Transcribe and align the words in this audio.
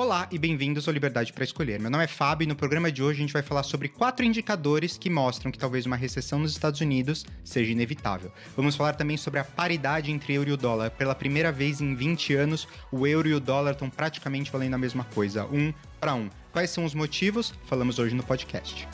Olá 0.00 0.26
e 0.30 0.38
bem-vindos 0.38 0.88
ao 0.88 0.94
Liberdade 0.94 1.30
para 1.30 1.44
Escolher. 1.44 1.78
Meu 1.78 1.90
nome 1.90 2.04
é 2.04 2.06
Fábio 2.06 2.46
e 2.46 2.48
no 2.48 2.56
programa 2.56 2.90
de 2.90 3.02
hoje 3.02 3.18
a 3.18 3.20
gente 3.20 3.34
vai 3.34 3.42
falar 3.42 3.62
sobre 3.62 3.86
quatro 3.86 4.24
indicadores 4.24 4.96
que 4.96 5.10
mostram 5.10 5.52
que 5.52 5.58
talvez 5.58 5.84
uma 5.84 5.94
recessão 5.94 6.38
nos 6.38 6.52
Estados 6.52 6.80
Unidos 6.80 7.26
seja 7.44 7.70
inevitável. 7.70 8.32
Vamos 8.56 8.76
falar 8.76 8.94
também 8.94 9.18
sobre 9.18 9.40
a 9.40 9.44
paridade 9.44 10.10
entre 10.10 10.32
euro 10.32 10.48
e 10.48 10.56
dólar. 10.56 10.90
Pela 10.92 11.14
primeira 11.14 11.52
vez 11.52 11.82
em 11.82 11.94
20 11.94 12.34
anos, 12.34 12.66
o 12.90 13.06
euro 13.06 13.28
e 13.28 13.34
o 13.34 13.40
dólar 13.40 13.72
estão 13.72 13.90
praticamente 13.90 14.50
valendo 14.50 14.72
a 14.72 14.78
mesma 14.78 15.04
coisa, 15.04 15.44
um 15.44 15.70
para 16.00 16.14
um. 16.14 16.30
Quais 16.50 16.70
são 16.70 16.86
os 16.86 16.94
motivos? 16.94 17.52
Falamos 17.66 17.98
hoje 17.98 18.14
no 18.14 18.22
podcast. 18.22 18.88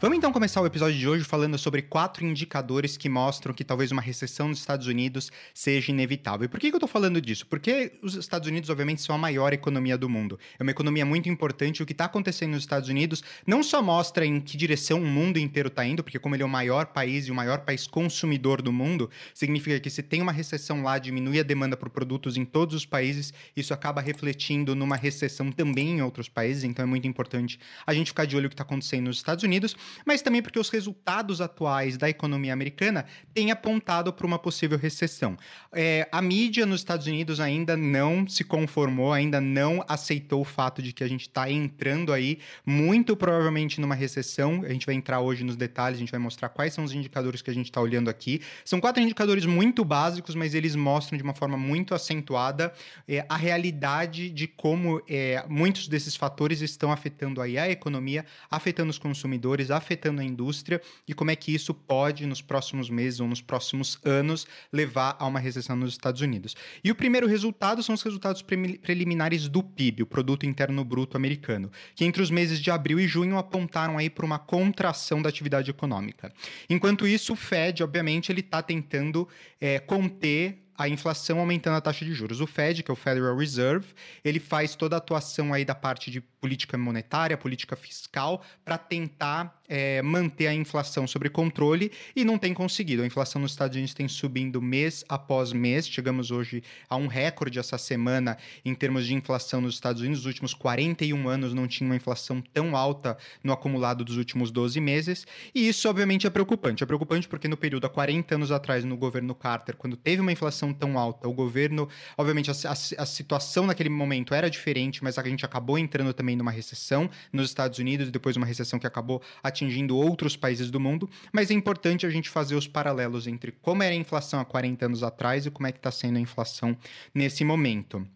Vamos 0.00 0.16
então 0.16 0.32
começar 0.32 0.60
o 0.60 0.66
episódio 0.66 0.96
de 0.96 1.08
hoje 1.08 1.24
falando 1.24 1.58
sobre 1.58 1.82
quatro 1.82 2.24
indicadores 2.24 2.96
que 2.96 3.08
mostram 3.08 3.52
que 3.52 3.64
talvez 3.64 3.90
uma 3.90 4.00
recessão 4.00 4.46
nos 4.46 4.60
Estados 4.60 4.86
Unidos 4.86 5.28
seja 5.52 5.90
inevitável. 5.90 6.44
E 6.44 6.48
por 6.48 6.60
que, 6.60 6.68
que 6.68 6.74
eu 6.76 6.78
estou 6.78 6.88
falando 6.88 7.20
disso? 7.20 7.44
Porque 7.48 7.98
os 8.00 8.14
Estados 8.14 8.46
Unidos, 8.46 8.70
obviamente, 8.70 9.02
são 9.02 9.12
a 9.12 9.18
maior 9.18 9.52
economia 9.52 9.98
do 9.98 10.08
mundo. 10.08 10.38
É 10.56 10.62
uma 10.62 10.70
economia 10.70 11.04
muito 11.04 11.28
importante. 11.28 11.82
O 11.82 11.86
que 11.86 11.90
está 11.90 12.04
acontecendo 12.04 12.52
nos 12.52 12.62
Estados 12.62 12.88
Unidos 12.88 13.24
não 13.44 13.60
só 13.60 13.82
mostra 13.82 14.24
em 14.24 14.40
que 14.40 14.56
direção 14.56 15.02
o 15.02 15.04
mundo 15.04 15.36
inteiro 15.36 15.66
está 15.66 15.84
indo, 15.84 16.04
porque 16.04 16.20
como 16.20 16.36
ele 16.36 16.44
é 16.44 16.46
o 16.46 16.48
maior 16.48 16.86
país 16.86 17.26
e 17.26 17.32
o 17.32 17.34
maior 17.34 17.62
país 17.62 17.88
consumidor 17.88 18.62
do 18.62 18.72
mundo, 18.72 19.10
significa 19.34 19.80
que 19.80 19.90
se 19.90 20.00
tem 20.04 20.22
uma 20.22 20.30
recessão 20.30 20.80
lá, 20.80 20.96
diminui 21.00 21.40
a 21.40 21.42
demanda 21.42 21.76
por 21.76 21.90
produtos 21.90 22.36
em 22.36 22.44
todos 22.44 22.76
os 22.76 22.86
países, 22.86 23.34
isso 23.56 23.74
acaba 23.74 24.00
refletindo 24.00 24.76
numa 24.76 24.94
recessão 24.94 25.50
também 25.50 25.96
em 25.96 26.02
outros 26.02 26.28
países. 26.28 26.62
Então 26.62 26.84
é 26.84 26.86
muito 26.86 27.08
importante 27.08 27.58
a 27.84 27.92
gente 27.92 28.06
ficar 28.06 28.26
de 28.26 28.36
olho 28.36 28.44
no 28.44 28.48
que 28.48 28.54
está 28.54 28.62
acontecendo 28.62 29.06
nos 29.06 29.16
Estados 29.16 29.42
Unidos 29.42 29.74
mas 30.04 30.22
também 30.22 30.42
porque 30.42 30.58
os 30.58 30.68
resultados 30.68 31.40
atuais 31.40 31.96
da 31.96 32.08
economia 32.08 32.52
americana 32.52 33.06
têm 33.34 33.50
apontado 33.50 34.12
para 34.12 34.26
uma 34.26 34.38
possível 34.38 34.78
recessão. 34.78 35.36
É, 35.72 36.08
a 36.10 36.22
mídia 36.22 36.66
nos 36.66 36.80
Estados 36.80 37.06
Unidos 37.06 37.40
ainda 37.40 37.76
não 37.76 38.26
se 38.26 38.44
conformou, 38.44 39.12
ainda 39.12 39.40
não 39.40 39.84
aceitou 39.88 40.40
o 40.40 40.44
fato 40.44 40.82
de 40.82 40.92
que 40.92 41.04
a 41.04 41.08
gente 41.08 41.22
está 41.22 41.50
entrando 41.50 42.12
aí, 42.12 42.38
muito 42.64 43.16
provavelmente 43.16 43.80
numa 43.80 43.94
recessão. 43.94 44.62
A 44.64 44.72
gente 44.72 44.86
vai 44.86 44.94
entrar 44.94 45.20
hoje 45.20 45.44
nos 45.44 45.56
detalhes, 45.56 45.98
a 45.98 46.00
gente 46.00 46.10
vai 46.10 46.20
mostrar 46.20 46.48
quais 46.48 46.72
são 46.72 46.84
os 46.84 46.92
indicadores 46.92 47.42
que 47.42 47.50
a 47.50 47.54
gente 47.54 47.66
está 47.66 47.80
olhando 47.80 48.08
aqui. 48.08 48.40
São 48.64 48.80
quatro 48.80 49.02
indicadores 49.02 49.44
muito 49.46 49.84
básicos, 49.84 50.34
mas 50.34 50.54
eles 50.54 50.74
mostram 50.74 51.16
de 51.16 51.22
uma 51.22 51.34
forma 51.34 51.56
muito 51.56 51.94
acentuada 51.94 52.72
é, 53.06 53.24
a 53.28 53.36
realidade 53.36 54.30
de 54.30 54.46
como 54.46 55.02
é, 55.08 55.44
muitos 55.48 55.88
desses 55.88 56.16
fatores 56.16 56.60
estão 56.60 56.92
afetando 56.92 57.40
aí 57.40 57.58
a 57.58 57.70
economia, 57.70 58.24
afetando 58.50 58.90
os 58.90 58.98
consumidores, 58.98 59.70
afetando 59.78 60.20
a 60.20 60.24
indústria 60.24 60.80
e 61.06 61.14
como 61.14 61.30
é 61.30 61.36
que 61.36 61.54
isso 61.54 61.72
pode, 61.72 62.26
nos 62.26 62.42
próximos 62.42 62.90
meses 62.90 63.20
ou 63.20 63.26
nos 63.26 63.40
próximos 63.40 63.98
anos, 64.04 64.46
levar 64.72 65.16
a 65.18 65.26
uma 65.26 65.40
recessão 65.40 65.76
nos 65.76 65.92
Estados 65.92 66.20
Unidos. 66.20 66.54
E 66.84 66.90
o 66.90 66.94
primeiro 66.94 67.26
resultado 67.26 67.82
são 67.82 67.94
os 67.94 68.02
resultados 68.02 68.42
pre 68.42 68.78
preliminares 68.78 69.48
do 69.48 69.62
PIB, 69.62 70.02
o 70.02 70.06
Produto 70.06 70.44
Interno 70.44 70.84
Bruto 70.84 71.16
Americano, 71.16 71.70
que 71.94 72.04
entre 72.04 72.22
os 72.22 72.30
meses 72.30 72.60
de 72.60 72.70
abril 72.70 73.00
e 73.00 73.06
junho 73.06 73.38
apontaram 73.38 73.96
aí 73.96 74.10
para 74.10 74.26
uma 74.26 74.38
contração 74.38 75.22
da 75.22 75.28
atividade 75.28 75.70
econômica. 75.70 76.32
Enquanto 76.68 77.06
isso, 77.06 77.32
o 77.32 77.36
Fed, 77.36 77.82
obviamente, 77.82 78.30
ele 78.30 78.40
está 78.40 78.62
tentando 78.62 79.28
é, 79.60 79.78
conter 79.78 80.68
a 80.78 80.88
inflação 80.88 81.40
aumentando 81.40 81.76
a 81.76 81.80
taxa 81.80 82.04
de 82.04 82.14
juros. 82.14 82.40
O 82.40 82.46
Fed, 82.46 82.84
que 82.84 82.90
é 82.90 82.94
o 82.94 82.96
Federal 82.96 83.36
Reserve, 83.36 83.88
ele 84.24 84.38
faz 84.38 84.76
toda 84.76 84.94
a 84.94 84.98
atuação 84.98 85.52
aí 85.52 85.64
da 85.64 85.74
parte 85.74 86.08
de 86.08 86.20
política 86.20 86.78
monetária, 86.78 87.36
política 87.36 87.74
fiscal, 87.74 88.44
para 88.64 88.78
tentar 88.78 89.57
é, 89.68 90.00
manter 90.02 90.46
a 90.46 90.54
inflação 90.54 91.06
sob 91.06 91.28
controle 91.28 91.92
e 92.16 92.24
não 92.24 92.38
tem 92.38 92.54
conseguido. 92.54 93.02
A 93.02 93.06
inflação 93.06 93.40
nos 93.42 93.52
Estados 93.52 93.76
Unidos 93.76 93.94
tem 93.94 94.08
subindo 94.08 94.62
mês 94.62 95.04
após 95.08 95.52
mês. 95.52 95.86
Chegamos 95.86 96.30
hoje 96.30 96.62
a 96.88 96.96
um 96.96 97.06
recorde 97.06 97.58
essa 97.58 97.76
semana 97.76 98.38
em 98.64 98.74
termos 98.74 99.06
de 99.06 99.14
inflação 99.14 99.60
nos 99.60 99.74
Estados 99.74 100.00
Unidos. 100.00 100.20
Nos 100.20 100.26
últimos 100.26 100.54
41 100.54 101.28
anos 101.28 101.52
não 101.52 101.68
tinha 101.68 101.88
uma 101.88 101.96
inflação 101.96 102.40
tão 102.40 102.74
alta 102.74 103.16
no 103.44 103.52
acumulado 103.52 104.04
dos 104.04 104.16
últimos 104.16 104.50
12 104.50 104.80
meses. 104.80 105.26
E 105.54 105.68
isso, 105.68 105.88
obviamente, 105.88 106.26
é 106.26 106.30
preocupante. 106.30 106.82
É 106.82 106.86
preocupante 106.86 107.28
porque 107.28 107.46
no 107.46 107.56
período 107.56 107.86
há 107.86 107.90
40 107.90 108.34
anos 108.34 108.50
atrás, 108.50 108.84
no 108.84 108.96
governo 108.96 109.34
Carter, 109.34 109.76
quando 109.76 109.96
teve 109.96 110.22
uma 110.22 110.32
inflação 110.32 110.72
tão 110.72 110.98
alta. 110.98 111.28
O 111.28 111.32
governo, 111.32 111.88
obviamente, 112.16 112.50
a, 112.50 112.54
a, 112.54 112.72
a, 112.72 113.06
situação 113.06 113.66
naquele 113.66 113.90
momento 113.90 114.32
era 114.32 114.48
diferente, 114.48 115.04
mas 115.04 115.18
a 115.18 115.22
gente 115.22 115.44
acabou 115.44 115.78
entrando 115.78 116.12
também 116.14 116.36
numa 116.36 116.50
recessão 116.50 117.10
nos 117.32 117.46
Estados 117.46 117.78
Unidos 117.78 118.08
e 118.08 118.10
depois 118.10 118.36
uma 118.36 118.46
recessão 118.46 118.78
que 118.78 118.86
acabou 118.86 119.22
atingindo 119.42 119.57
outros 119.96 120.36
países 120.36 120.70
do 120.70 120.80
mundo. 120.80 121.08
Mas 121.32 121.50
é 121.50 121.54
importante 121.54 122.06
a 122.06 122.10
gente 122.10 122.28
fazer 122.28 122.54
os 122.54 122.66
paralelos 122.66 123.26
entre 123.26 123.52
como 123.52 123.82
era 123.82 123.94
a 123.94 123.98
inflação 123.98 124.40
há 124.40 124.44
40 124.44 124.86
anos 124.86 125.02
atrás 125.02 125.46
e 125.46 125.50
como 125.50 125.66
é 125.66 125.72
que 125.72 125.78
está 125.78 125.90
sendo 125.90 126.18
a 126.18 126.20
inflação 126.20 126.76
nesse 127.14 127.44
momento. 127.44 128.06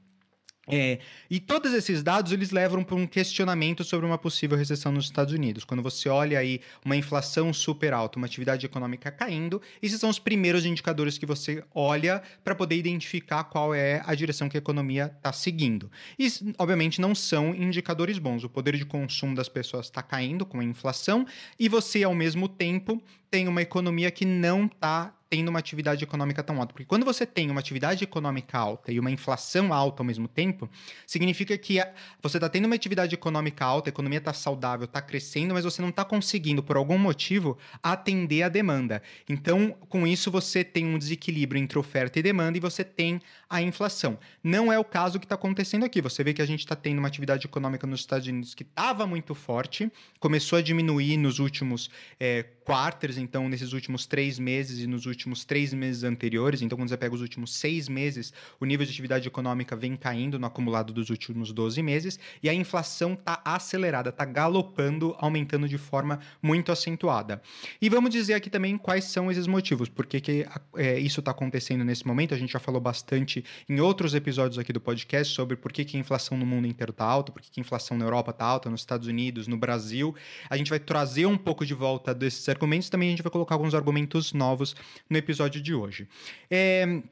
É, 0.69 1.01
e 1.29 1.41
todos 1.41 1.73
esses 1.73 2.05
dados 2.05 2.31
eles 2.31 2.53
levam 2.53 2.85
para 2.85 2.95
um 2.95 3.05
questionamento 3.05 3.83
sobre 3.83 4.07
uma 4.07 4.17
possível 4.17 4.57
recessão 4.57 4.93
nos 4.93 5.07
Estados 5.07 5.35
Unidos. 5.35 5.65
Quando 5.65 5.83
você 5.83 6.09
olha 6.09 6.39
aí 6.39 6.61
uma 6.85 6.95
inflação 6.95 7.53
super 7.53 7.93
alta, 7.93 8.17
uma 8.17 8.27
atividade 8.27 8.65
econômica 8.65 9.11
caindo, 9.11 9.61
esses 9.83 9.99
são 9.99 10.09
os 10.09 10.21
primeiros 10.21 10.65
indicadores 10.65 11.19
que 11.19 11.27
você 11.27 11.65
olha 11.75 12.23
para 12.45 12.55
poder 12.55 12.77
identificar 12.77 13.43
qual 13.45 13.75
é 13.75 14.03
a 14.07 14.15
direção 14.15 14.49
que 14.49 14.57
a 14.57 14.61
economia 14.61 15.13
está 15.17 15.33
seguindo. 15.33 15.91
E, 16.17 16.29
obviamente, 16.57 17.01
não 17.01 17.13
são 17.13 17.53
indicadores 17.53 18.19
bons. 18.19 18.45
O 18.45 18.49
poder 18.49 18.77
de 18.77 18.85
consumo 18.85 19.35
das 19.35 19.49
pessoas 19.49 19.87
está 19.87 20.01
caindo 20.01 20.47
com 20.47 20.61
a 20.61 20.65
inflação 20.65 21.27
e 21.59 21.69
você, 21.69 22.05
ao 22.05 22.15
mesmo 22.15 22.49
tempo, 22.49 23.03
tem 23.33 23.49
uma 23.49 23.63
economia 23.63 24.11
que 24.11 24.27
não 24.27 24.67
está 24.67 25.15
tendo 25.33 25.49
uma 25.49 25.59
atividade 25.59 26.05
econômica 26.05 26.43
tão 26.43 26.61
alta. 26.61 26.75
Porque 26.75 26.85
quando 26.85 27.07
você 27.07 27.25
tem 27.25 27.51
uma 27.51 27.59
atividade 27.59 28.05
econômica 28.05 28.59
alta 28.59 28.93
e 28.93 29.01
uma 29.01 29.11
inflação 29.11 29.73
alta 29.73 30.03
ao 30.03 30.07
mesmo 30.07 30.29
tempo, 30.29 30.69
significa 31.07 31.57
que 31.57 31.83
você 32.23 32.37
está 32.37 32.51
tendo 32.51 32.67
uma 32.67 32.75
atividade 32.75 33.15
econômica 33.15 33.65
alta, 33.65 33.89
a 33.89 33.93
economia 33.93 34.19
está 34.19 34.35
saudável, 34.35 34.85
está 34.85 35.01
crescendo, 35.01 35.55
mas 35.55 35.65
você 35.65 35.81
não 35.81 35.89
está 35.89 36.05
conseguindo, 36.05 36.63
por 36.63 36.77
algum 36.77 36.99
motivo, 36.99 37.57
atender 37.83 38.43
a 38.43 38.51
demanda. 38.51 39.03
Então, 39.27 39.75
com 39.89 40.07
isso, 40.07 40.31
você 40.31 40.63
tem 40.63 40.85
um 40.85 40.99
desequilíbrio 40.99 41.59
entre 41.59 41.79
oferta 41.79 42.19
e 42.19 42.23
demanda 42.23 42.59
e 42.59 42.61
você 42.61 42.85
tem 42.85 43.19
a 43.49 43.63
inflação. 43.63 44.19
Não 44.45 44.71
é 44.71 44.79
o 44.79 44.85
caso 44.85 45.19
que 45.19 45.25
está 45.25 45.37
acontecendo 45.37 45.87
aqui. 45.87 46.03
Você 46.03 46.23
vê 46.23 46.35
que 46.35 46.43
a 46.43 46.47
gente 46.47 46.61
está 46.61 46.77
tendo 46.77 46.99
uma 46.99 47.09
atividade 47.09 47.47
econômica 47.47 47.87
nos 47.87 48.01
Estados 48.01 48.29
Unidos 48.29 48.55
que 48.55 48.65
estava 48.65 49.07
muito 49.07 49.35
forte, 49.35 49.91
começou 50.21 50.59
a 50.59 50.63
diminuir 50.63 51.17
nos 51.17 51.39
últimos 51.39 51.89
é, 52.21 52.45
quarters, 52.65 53.17
então, 53.23 53.49
nesses 53.49 53.73
últimos 53.73 54.07
três 54.07 54.39
meses 54.39 54.81
e 54.81 54.87
nos 54.87 55.07
últimos 55.07 55.45
três 55.45 55.73
meses 55.73 56.05
anteriores. 56.05 56.63
Então, 56.63 56.77
quando 56.77 56.89
você 56.89 56.97
pega 56.97 57.15
os 57.15 57.21
últimos 57.21 57.55
seis 57.55 57.89
meses, 57.89 58.33
o 58.61 58.65
nível 58.65 58.85
de 58.85 58.93
atividade 58.93 59.27
econômica 59.27 59.75
vem 59.75 59.97
caindo 59.97 60.39
no 60.39 60.47
acumulado 60.47 60.93
dos 60.93 61.11
últimos 61.11 61.53
12 61.53 61.83
meses 61.83 62.19
e 62.43 62.49
a 62.49 62.55
inflação 62.55 63.15
está 63.15 63.41
acelerada, 63.45 64.11
está 64.11 64.25
galopando, 64.25 65.15
aumentando 65.19 65.69
de 65.69 65.79
forma 65.79 66.21
muito 66.43 66.73
acentuada. 66.73 67.41
E 67.81 67.89
vamos 67.89 68.11
dizer 68.11 68.35
aqui 68.35 68.51
também 68.51 68.77
quais 68.77 69.05
são 69.05 69.31
esses 69.31 69.47
motivos, 69.47 69.89
por 69.89 70.07
que, 70.07 70.21
que 70.21 70.47
é, 70.77 70.99
isso 70.99 71.21
está 71.21 71.31
acontecendo 71.31 71.85
nesse 71.85 72.07
momento. 72.07 72.35
A 72.35 72.39
gente 72.39 72.53
já 72.53 72.59
falou 72.59 72.81
bastante 72.81 73.45
em 73.69 73.81
outros 73.81 74.15
episódios 74.15 74.59
aqui 74.59 74.73
do 74.73 74.81
podcast 74.81 75.35
sobre 75.35 75.57
por 75.57 75.73
que, 75.73 75.85
que 75.85 75.97
a 75.97 76.01
inflação 76.01 76.37
no 76.37 76.45
mundo 76.45 76.67
inteiro 76.67 76.91
está 76.91 77.05
alta, 77.05 77.33
por 77.33 77.41
que, 77.41 77.51
que 77.51 77.61
a 77.61 77.63
inflação 77.63 77.97
na 77.97 78.05
Europa 78.05 78.31
está 78.31 78.45
alta, 78.45 78.69
nos 78.69 78.81
Estados 78.81 79.07
Unidos, 79.07 79.47
no 79.47 79.57
Brasil. 79.57 80.15
A 80.51 80.57
gente 80.57 80.71
vai 80.71 80.79
trazer 80.79 81.27
um 81.27 81.37
pouco 81.37 81.65
de 81.65 81.75
volta 81.75 82.15
desses 82.15 82.49
argumentos, 82.49 82.89
também 82.89 83.12
gente 83.13 83.23
vai 83.23 83.33
colocar 83.33 83.55
alguns 83.55 83.75
argumentos 83.75 84.33
novos 84.33 84.75
no 85.09 85.17
episódio 85.17 85.61
de 85.61 85.75
hoje. 85.75 86.09
É, 86.51 87.03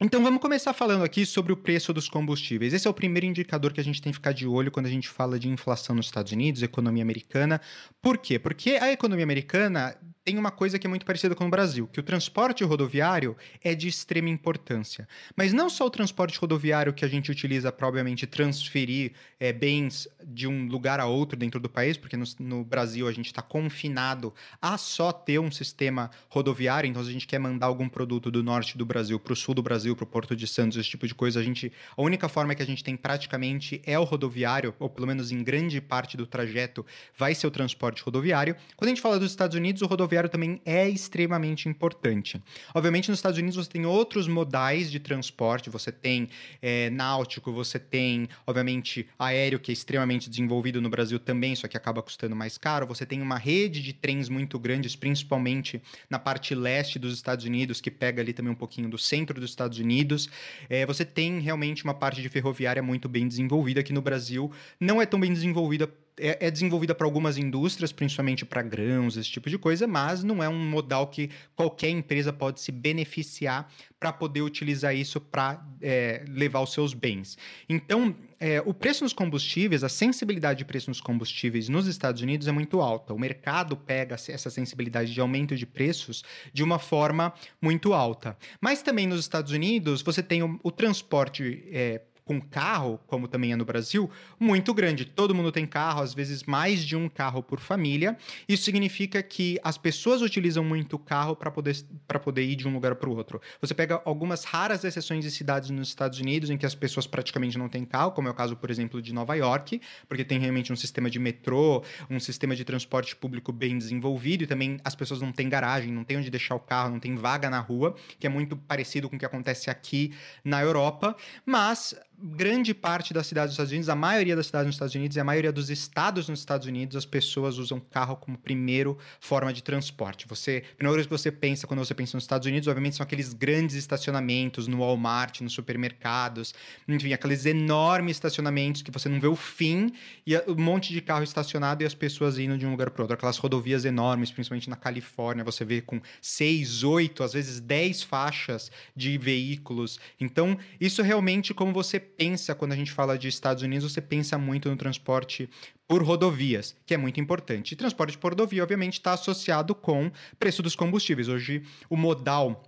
então 0.00 0.22
vamos 0.24 0.40
começar 0.40 0.72
falando 0.72 1.04
aqui 1.04 1.24
sobre 1.24 1.52
o 1.52 1.56
preço 1.56 1.92
dos 1.92 2.08
combustíveis. 2.08 2.74
Esse 2.74 2.86
é 2.86 2.90
o 2.90 2.94
primeiro 2.94 3.26
indicador 3.26 3.72
que 3.72 3.80
a 3.80 3.84
gente 3.84 4.02
tem 4.02 4.10
que 4.10 4.18
ficar 4.18 4.32
de 4.32 4.44
olho 4.44 4.70
quando 4.70 4.86
a 4.86 4.90
gente 4.90 5.08
fala 5.08 5.38
de 5.38 5.48
inflação 5.48 5.94
nos 5.94 6.06
Estados 6.06 6.32
Unidos, 6.32 6.62
economia 6.62 7.02
americana. 7.02 7.60
Por 8.02 8.18
quê? 8.18 8.36
Porque 8.36 8.70
a 8.72 8.90
economia 8.90 9.24
americana 9.24 9.96
tem 10.24 10.38
uma 10.38 10.50
coisa 10.50 10.78
que 10.78 10.86
é 10.86 10.90
muito 10.90 11.04
parecida 11.04 11.34
com 11.34 11.46
o 11.46 11.50
Brasil, 11.50 11.86
que 11.86 12.00
o 12.00 12.02
transporte 12.02 12.64
rodoviário 12.64 13.36
é 13.62 13.74
de 13.74 13.86
extrema 13.86 14.30
importância. 14.30 15.06
Mas 15.36 15.52
não 15.52 15.68
só 15.68 15.84
o 15.84 15.90
transporte 15.90 16.38
rodoviário 16.38 16.94
que 16.94 17.04
a 17.04 17.08
gente 17.08 17.30
utiliza 17.30 17.70
para, 17.70 17.84
transferir 18.30 19.12
é, 19.38 19.52
bens 19.52 20.08
de 20.24 20.48
um 20.48 20.66
lugar 20.66 20.98
a 20.98 21.04
outro 21.04 21.38
dentro 21.38 21.60
do 21.60 21.68
país, 21.68 21.98
porque 21.98 22.16
no, 22.16 22.24
no 22.38 22.64
Brasil 22.64 23.06
a 23.06 23.12
gente 23.12 23.26
está 23.26 23.42
confinado 23.42 24.32
a 24.60 24.78
só 24.78 25.12
ter 25.12 25.38
um 25.38 25.50
sistema 25.50 26.10
rodoviário, 26.30 26.88
então 26.88 27.02
se 27.04 27.10
a 27.10 27.12
gente 27.12 27.26
quer 27.26 27.38
mandar 27.38 27.66
algum 27.66 27.88
produto 27.88 28.30
do 28.30 28.42
norte 28.42 28.78
do 28.78 28.86
Brasil 28.86 29.20
para 29.20 29.34
o 29.34 29.36
sul 29.36 29.54
do 29.54 29.62
Brasil, 29.62 29.83
para 29.92 30.04
o 30.04 30.06
Porto 30.06 30.34
de 30.34 30.46
Santos, 30.46 30.78
esse 30.78 30.88
tipo 30.88 31.06
de 31.06 31.14
coisa, 31.14 31.40
a 31.40 31.42
gente. 31.42 31.72
A 31.96 32.02
única 32.02 32.28
forma 32.28 32.54
que 32.54 32.62
a 32.62 32.66
gente 32.66 32.82
tem 32.82 32.96
praticamente 32.96 33.82
é 33.84 33.98
o 33.98 34.04
rodoviário, 34.04 34.74
ou 34.78 34.88
pelo 34.88 35.06
menos 35.06 35.30
em 35.30 35.42
grande 35.42 35.80
parte 35.80 36.16
do 36.16 36.26
trajeto 36.26 36.86
vai 37.16 37.34
ser 37.34 37.46
o 37.46 37.50
transporte 37.50 38.02
rodoviário. 38.02 38.56
Quando 38.76 38.88
a 38.88 38.90
gente 38.90 39.00
fala 39.00 39.18
dos 39.18 39.30
Estados 39.30 39.56
Unidos, 39.56 39.82
o 39.82 39.86
rodoviário 39.86 40.30
também 40.30 40.60
é 40.64 40.88
extremamente 40.88 41.68
importante. 41.68 42.40
Obviamente, 42.72 43.10
nos 43.10 43.18
Estados 43.18 43.38
Unidos 43.38 43.56
você 43.56 43.70
tem 43.70 43.84
outros 43.84 44.28
modais 44.28 44.90
de 44.90 45.00
transporte, 45.00 45.68
você 45.68 45.92
tem 45.92 46.28
é, 46.62 46.88
náutico, 46.90 47.52
você 47.52 47.78
tem, 47.78 48.28
obviamente, 48.46 49.06
aéreo, 49.18 49.58
que 49.58 49.70
é 49.70 49.74
extremamente 49.74 50.30
desenvolvido 50.30 50.80
no 50.80 50.88
Brasil 50.88 51.18
também, 51.18 51.54
só 51.54 51.68
que 51.68 51.76
acaba 51.76 52.02
custando 52.02 52.36
mais 52.36 52.56
caro. 52.56 52.86
Você 52.86 53.04
tem 53.04 53.20
uma 53.20 53.36
rede 53.36 53.82
de 53.82 53.92
trens 53.92 54.28
muito 54.28 54.58
grandes, 54.58 54.96
principalmente 54.96 55.82
na 56.08 56.18
parte 56.18 56.54
leste 56.54 56.98
dos 56.98 57.14
Estados 57.14 57.44
Unidos, 57.44 57.80
que 57.80 57.90
pega 57.90 58.22
ali 58.22 58.32
também 58.32 58.52
um 58.52 58.56
pouquinho 58.56 58.88
do 58.88 58.98
centro 58.98 59.40
dos 59.40 59.50
Estados 59.50 59.73
Unidos. 59.78 60.28
É, 60.68 60.84
você 60.86 61.04
tem 61.04 61.38
realmente 61.40 61.84
uma 61.84 61.94
parte 61.94 62.22
de 62.22 62.28
ferroviária 62.28 62.82
muito 62.82 63.08
bem 63.08 63.26
desenvolvida 63.26 63.80
aqui 63.80 63.92
no 63.92 64.02
Brasil. 64.02 64.50
Não 64.78 65.00
é 65.00 65.06
tão 65.06 65.18
bem 65.18 65.32
desenvolvida 65.32 65.88
é, 66.18 66.46
é 66.46 66.50
desenvolvida 66.50 66.94
para 66.94 67.06
algumas 67.06 67.36
indústrias, 67.36 67.92
principalmente 67.92 68.44
para 68.44 68.62
grãos, 68.62 69.16
esse 69.16 69.28
tipo 69.28 69.50
de 69.50 69.58
coisa, 69.58 69.86
mas 69.86 70.22
não 70.22 70.42
é 70.42 70.48
um 70.48 70.58
modal 70.58 71.08
que 71.08 71.30
qualquer 71.56 71.90
empresa 71.90 72.32
pode 72.32 72.60
se 72.60 72.70
beneficiar 72.70 73.70
para 73.98 74.12
poder 74.12 74.42
utilizar 74.42 74.94
isso 74.94 75.20
para 75.20 75.64
é, 75.80 76.24
levar 76.28 76.60
os 76.60 76.72
seus 76.72 76.94
bens. 76.94 77.36
Então, 77.68 78.14
é, 78.46 78.62
o 78.66 78.74
preço 78.74 79.02
nos 79.02 79.14
combustíveis, 79.14 79.82
a 79.82 79.88
sensibilidade 79.88 80.58
de 80.58 80.66
preço 80.66 80.90
nos 80.90 81.00
combustíveis 81.00 81.70
nos 81.70 81.86
Estados 81.86 82.20
Unidos 82.20 82.46
é 82.46 82.52
muito 82.52 82.82
alta. 82.82 83.14
O 83.14 83.18
mercado 83.18 83.74
pega 83.74 84.16
essa 84.16 84.50
sensibilidade 84.50 85.14
de 85.14 85.18
aumento 85.18 85.56
de 85.56 85.64
preços 85.64 86.22
de 86.52 86.62
uma 86.62 86.78
forma 86.78 87.32
muito 87.58 87.94
alta. 87.94 88.36
Mas 88.60 88.82
também 88.82 89.06
nos 89.06 89.20
Estados 89.20 89.50
Unidos, 89.50 90.02
você 90.02 90.22
tem 90.22 90.42
o, 90.42 90.60
o 90.62 90.70
transporte 90.70 91.66
é, 91.72 92.02
com 92.24 92.40
carro, 92.40 92.98
como 93.06 93.28
também 93.28 93.52
é 93.52 93.56
no 93.56 93.64
Brasil, 93.64 94.10
muito 94.40 94.72
grande. 94.72 95.04
Todo 95.04 95.34
mundo 95.34 95.52
tem 95.52 95.66
carro, 95.66 96.02
às 96.02 96.14
vezes 96.14 96.44
mais 96.44 96.84
de 96.84 96.96
um 96.96 97.08
carro 97.08 97.42
por 97.42 97.60
família. 97.60 98.16
Isso 98.48 98.64
significa 98.64 99.22
que 99.22 99.58
as 99.62 99.76
pessoas 99.76 100.22
utilizam 100.22 100.64
muito 100.64 100.98
carro 100.98 101.36
para 101.36 101.50
poder, 101.50 101.76
poder 102.22 102.44
ir 102.44 102.56
de 102.56 102.66
um 102.66 102.72
lugar 102.72 102.94
para 102.94 103.08
o 103.08 103.16
outro. 103.16 103.40
Você 103.60 103.74
pega 103.74 104.00
algumas 104.04 104.44
raras 104.44 104.84
exceções 104.84 105.22
de 105.22 105.30
cidades 105.30 105.70
nos 105.70 105.88
Estados 105.88 106.18
Unidos 106.18 106.48
em 106.48 106.56
que 106.56 106.64
as 106.64 106.74
pessoas 106.74 107.06
praticamente 107.06 107.58
não 107.58 107.68
têm 107.68 107.84
carro, 107.84 108.12
como 108.12 108.28
é 108.28 108.30
o 108.30 108.34
caso, 108.34 108.56
por 108.56 108.70
exemplo, 108.70 109.02
de 109.02 109.12
Nova 109.12 109.34
York, 109.34 109.80
porque 110.08 110.24
tem 110.24 110.38
realmente 110.38 110.72
um 110.72 110.76
sistema 110.76 111.10
de 111.10 111.18
metrô, 111.18 111.82
um 112.08 112.18
sistema 112.18 112.56
de 112.56 112.64
transporte 112.64 113.14
público 113.14 113.52
bem 113.52 113.76
desenvolvido 113.76 114.44
e 114.44 114.46
também 114.46 114.78
as 114.82 114.94
pessoas 114.94 115.20
não 115.20 115.32
têm 115.32 115.48
garagem, 115.48 115.92
não 115.92 116.04
têm 116.04 116.16
onde 116.16 116.30
deixar 116.30 116.54
o 116.54 116.60
carro, 116.60 116.90
não 116.90 117.00
tem 117.00 117.14
vaga 117.16 117.50
na 117.50 117.60
rua, 117.60 117.94
que 118.18 118.26
é 118.26 118.30
muito 118.30 118.56
parecido 118.56 119.10
com 119.10 119.16
o 119.16 119.18
que 119.18 119.26
acontece 119.26 119.68
aqui 119.68 120.14
na 120.42 120.62
Europa. 120.62 121.14
Mas 121.44 121.94
grande 122.18 122.72
parte 122.72 123.12
das 123.12 123.26
cidades 123.26 123.48
dos 123.48 123.54
Estados 123.54 123.72
Unidos, 123.72 123.88
a 123.88 123.94
maioria 123.94 124.36
das 124.36 124.46
cidades 124.46 124.66
nos 124.66 124.74
Estados 124.76 124.94
Unidos 124.94 125.16
e 125.16 125.20
a 125.20 125.24
maioria 125.24 125.52
dos 125.52 125.70
estados 125.70 126.28
nos 126.28 126.38
Estados 126.38 126.66
Unidos, 126.66 126.96
as 126.96 127.04
pessoas 127.04 127.58
usam 127.58 127.80
carro 127.80 128.16
como 128.16 128.38
primeiro 128.38 128.96
forma 129.20 129.52
de 129.52 129.62
transporte. 129.62 130.26
Você, 130.28 130.62
a 130.72 130.76
primeira 130.76 130.96
coisa 130.96 131.08
que 131.08 131.12
você 131.12 131.32
pensa 131.32 131.66
quando 131.66 131.80
você 131.80 131.94
pensa 131.94 132.16
nos 132.16 132.24
Estados 132.24 132.46
Unidos, 132.46 132.68
obviamente, 132.68 132.96
são 132.96 133.04
aqueles 133.04 133.32
grandes 133.32 133.74
estacionamentos 133.74 134.68
no 134.68 134.78
Walmart, 134.78 135.40
nos 135.40 135.52
supermercados, 135.52 136.54
enfim, 136.86 137.12
aqueles 137.12 137.46
enormes 137.46 138.16
estacionamentos 138.16 138.82
que 138.82 138.90
você 138.90 139.08
não 139.08 139.20
vê 139.20 139.26
o 139.26 139.36
fim 139.36 139.92
e 140.26 140.36
um 140.48 140.54
monte 140.54 140.92
de 140.92 141.00
carro 141.00 141.24
estacionado 141.24 141.82
e 141.82 141.86
as 141.86 141.94
pessoas 141.94 142.38
indo 142.38 142.56
de 142.56 142.66
um 142.66 142.70
lugar 142.70 142.90
para 142.90 143.02
outro. 143.02 143.14
Aquelas 143.14 143.38
rodovias 143.38 143.84
enormes, 143.84 144.30
principalmente 144.30 144.70
na 144.70 144.76
Califórnia, 144.76 145.44
você 145.44 145.64
vê 145.64 145.80
com 145.80 146.00
seis, 146.22 146.82
oito, 146.82 147.22
às 147.22 147.32
vezes 147.32 147.60
dez 147.60 148.02
faixas 148.02 148.70
de 148.94 149.18
veículos. 149.18 149.98
Então, 150.20 150.56
isso 150.80 151.02
realmente 151.02 151.52
como 151.52 151.72
você 151.72 152.03
pensa, 152.04 152.54
quando 152.54 152.72
a 152.72 152.76
gente 152.76 152.92
fala 152.92 153.18
de 153.18 153.26
Estados 153.26 153.62
Unidos, 153.62 153.92
você 153.92 154.00
pensa 154.00 154.38
muito 154.38 154.68
no 154.68 154.76
transporte 154.76 155.48
por 155.88 156.02
rodovias, 156.02 156.76
que 156.86 156.94
é 156.94 156.96
muito 156.96 157.20
importante. 157.20 157.72
E 157.72 157.76
transporte 157.76 158.16
por 158.16 158.30
rodovia, 158.32 158.62
obviamente, 158.62 158.94
está 158.94 159.14
associado 159.14 159.74
com 159.74 160.10
preço 160.38 160.62
dos 160.62 160.76
combustíveis. 160.76 161.28
Hoje, 161.28 161.62
o 161.88 161.96
modal 161.96 162.62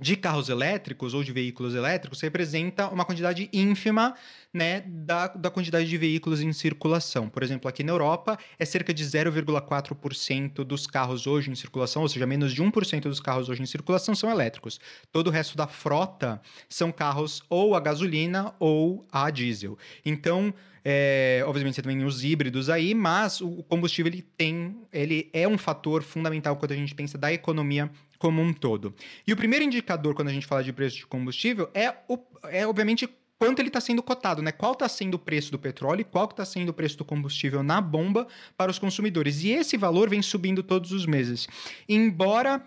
de 0.00 0.14
carros 0.14 0.48
elétricos 0.48 1.14
ou 1.14 1.24
de 1.24 1.32
veículos 1.32 1.74
elétricos 1.74 2.20
representa 2.20 2.88
uma 2.88 3.04
quantidade 3.04 3.48
ínfima 3.52 4.14
né, 4.56 4.82
da, 4.86 5.28
da 5.28 5.50
quantidade 5.50 5.86
de 5.86 5.98
veículos 5.98 6.40
em 6.40 6.50
circulação. 6.50 7.28
Por 7.28 7.42
exemplo, 7.42 7.68
aqui 7.68 7.82
na 7.82 7.92
Europa 7.92 8.38
é 8.58 8.64
cerca 8.64 8.94
de 8.94 9.04
0,4% 9.04 10.64
dos 10.64 10.86
carros 10.86 11.26
hoje 11.26 11.50
em 11.50 11.54
circulação, 11.54 12.00
ou 12.00 12.08
seja, 12.08 12.26
menos 12.26 12.54
de 12.54 12.62
1% 12.62 13.02
dos 13.02 13.20
carros 13.20 13.50
hoje 13.50 13.60
em 13.60 13.66
circulação 13.66 14.14
são 14.14 14.30
elétricos. 14.30 14.80
Todo 15.12 15.26
o 15.26 15.30
resto 15.30 15.58
da 15.58 15.66
frota 15.66 16.40
são 16.70 16.90
carros 16.90 17.42
ou 17.50 17.74
a 17.74 17.80
gasolina 17.80 18.54
ou 18.58 19.06
a 19.12 19.28
diesel. 19.28 19.76
Então, 20.02 20.54
é, 20.82 21.42
obviamente 21.44 21.74
você 21.74 21.82
também 21.82 21.98
tem 21.98 22.06
os 22.06 22.24
híbridos 22.24 22.70
aí, 22.70 22.94
mas 22.94 23.42
o 23.42 23.62
combustível 23.64 24.10
ele 24.10 24.22
tem, 24.22 24.74
ele 24.90 25.28
é 25.34 25.46
um 25.46 25.58
fator 25.58 26.02
fundamental 26.02 26.56
quando 26.56 26.72
a 26.72 26.76
gente 26.76 26.94
pensa 26.94 27.18
da 27.18 27.30
economia 27.30 27.90
como 28.18 28.40
um 28.40 28.54
todo. 28.54 28.94
E 29.26 29.34
o 29.34 29.36
primeiro 29.36 29.66
indicador 29.66 30.14
quando 30.14 30.28
a 30.28 30.32
gente 30.32 30.46
fala 30.46 30.64
de 30.64 30.72
preço 30.72 30.96
de 30.96 31.06
combustível 31.06 31.68
é, 31.74 31.92
o, 32.08 32.18
é 32.44 32.66
obviamente 32.66 33.06
quanto 33.38 33.60
ele 33.60 33.68
está 33.68 33.80
sendo 33.80 34.02
cotado, 34.02 34.42
né? 34.42 34.52
Qual 34.52 34.72
está 34.72 34.88
sendo 34.88 35.14
o 35.14 35.18
preço 35.18 35.50
do 35.50 35.58
petróleo 35.58 36.00
e 36.00 36.04
qual 36.04 36.26
está 36.26 36.44
sendo 36.44 36.70
o 36.70 36.74
preço 36.74 36.96
do 36.98 37.04
combustível 37.04 37.62
na 37.62 37.80
bomba 37.80 38.26
para 38.56 38.70
os 38.70 38.78
consumidores. 38.78 39.42
E 39.42 39.50
esse 39.50 39.76
valor 39.76 40.08
vem 40.08 40.22
subindo 40.22 40.62
todos 40.62 40.92
os 40.92 41.06
meses. 41.06 41.46
Embora 41.88 42.66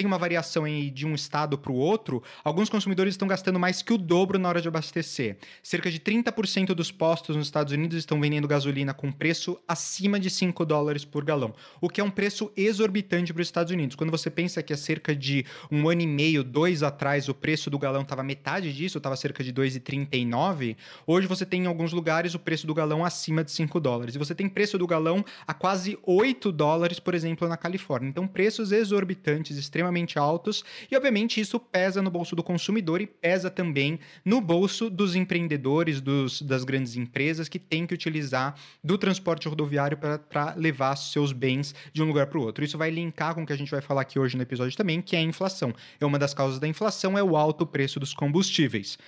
tem 0.00 0.06
uma 0.06 0.16
variação 0.16 0.66
em, 0.66 0.90
de 0.90 1.06
um 1.06 1.14
estado 1.14 1.58
para 1.58 1.70
o 1.70 1.74
outro, 1.74 2.22
alguns 2.42 2.70
consumidores 2.70 3.12
estão 3.12 3.28
gastando 3.28 3.58
mais 3.58 3.82
que 3.82 3.92
o 3.92 3.98
dobro 3.98 4.38
na 4.38 4.48
hora 4.48 4.58
de 4.58 4.66
abastecer. 4.66 5.36
Cerca 5.62 5.90
de 5.90 6.00
30% 6.00 6.68
dos 6.68 6.90
postos 6.90 7.36
nos 7.36 7.46
Estados 7.46 7.70
Unidos 7.70 7.98
estão 7.98 8.18
vendendo 8.18 8.48
gasolina 8.48 8.94
com 8.94 9.12
preço 9.12 9.60
acima 9.68 10.18
de 10.18 10.30
5 10.30 10.64
dólares 10.64 11.04
por 11.04 11.22
galão, 11.22 11.52
o 11.82 11.88
que 11.90 12.00
é 12.00 12.04
um 12.04 12.10
preço 12.10 12.50
exorbitante 12.56 13.30
para 13.30 13.42
os 13.42 13.48
Estados 13.48 13.70
Unidos. 13.70 13.94
Quando 13.94 14.10
você 14.10 14.30
pensa 14.30 14.62
que 14.62 14.72
há 14.72 14.76
cerca 14.76 15.14
de 15.14 15.44
um 15.70 15.86
ano 15.86 16.00
e 16.00 16.06
meio, 16.06 16.42
dois 16.42 16.82
atrás, 16.82 17.28
o 17.28 17.34
preço 17.34 17.68
do 17.68 17.78
galão 17.78 18.00
estava 18.00 18.22
metade 18.22 18.72
disso, 18.72 18.96
estava 18.96 19.16
cerca 19.16 19.44
de 19.44 19.52
2,39, 19.52 20.76
hoje 21.06 21.26
você 21.26 21.44
tem 21.44 21.64
em 21.64 21.66
alguns 21.66 21.92
lugares 21.92 22.34
o 22.34 22.38
preço 22.38 22.66
do 22.66 22.72
galão 22.72 23.04
acima 23.04 23.44
de 23.44 23.50
5 23.50 23.78
dólares. 23.78 24.14
E 24.14 24.18
você 24.18 24.34
tem 24.34 24.48
preço 24.48 24.78
do 24.78 24.86
galão 24.86 25.22
a 25.46 25.52
quase 25.52 25.98
8 26.04 26.50
dólares, 26.50 26.98
por 26.98 27.14
exemplo, 27.14 27.46
na 27.46 27.58
Califórnia. 27.58 28.08
Então, 28.08 28.26
preços 28.26 28.72
exorbitantes, 28.72 29.58
extremamente 29.58 29.89
extremamente 29.90 30.18
altos 30.18 30.64
e, 30.90 30.96
obviamente, 30.96 31.40
isso 31.40 31.58
pesa 31.58 32.00
no 32.00 32.10
bolso 32.10 32.36
do 32.36 32.42
consumidor 32.42 33.00
e 33.00 33.06
pesa 33.06 33.50
também 33.50 33.98
no 34.24 34.40
bolso 34.40 34.88
dos 34.88 35.14
empreendedores, 35.14 36.00
dos, 36.00 36.40
das 36.42 36.64
grandes 36.64 36.96
empresas 36.96 37.48
que 37.48 37.58
têm 37.58 37.86
que 37.86 37.94
utilizar 37.94 38.54
do 38.82 38.96
transporte 38.96 39.48
rodoviário 39.48 39.98
para 39.98 40.54
levar 40.56 40.96
seus 40.96 41.32
bens 41.32 41.74
de 41.92 42.02
um 42.02 42.06
lugar 42.06 42.26
para 42.26 42.38
o 42.38 42.42
outro. 42.42 42.64
Isso 42.64 42.78
vai 42.78 42.90
linkar 42.90 43.34
com 43.34 43.42
o 43.42 43.46
que 43.46 43.52
a 43.52 43.56
gente 43.56 43.70
vai 43.70 43.80
falar 43.80 44.02
aqui 44.02 44.18
hoje 44.18 44.36
no 44.36 44.42
episódio 44.42 44.76
também, 44.76 45.02
que 45.02 45.16
é 45.16 45.18
a 45.18 45.22
inflação. 45.22 45.74
É 46.00 46.06
uma 46.06 46.18
das 46.18 46.32
causas 46.32 46.58
da 46.58 46.68
inflação 46.68 47.18
é 47.18 47.22
o 47.22 47.36
alto 47.36 47.66
preço 47.66 47.98
dos 47.98 48.14
combustíveis. 48.14 48.98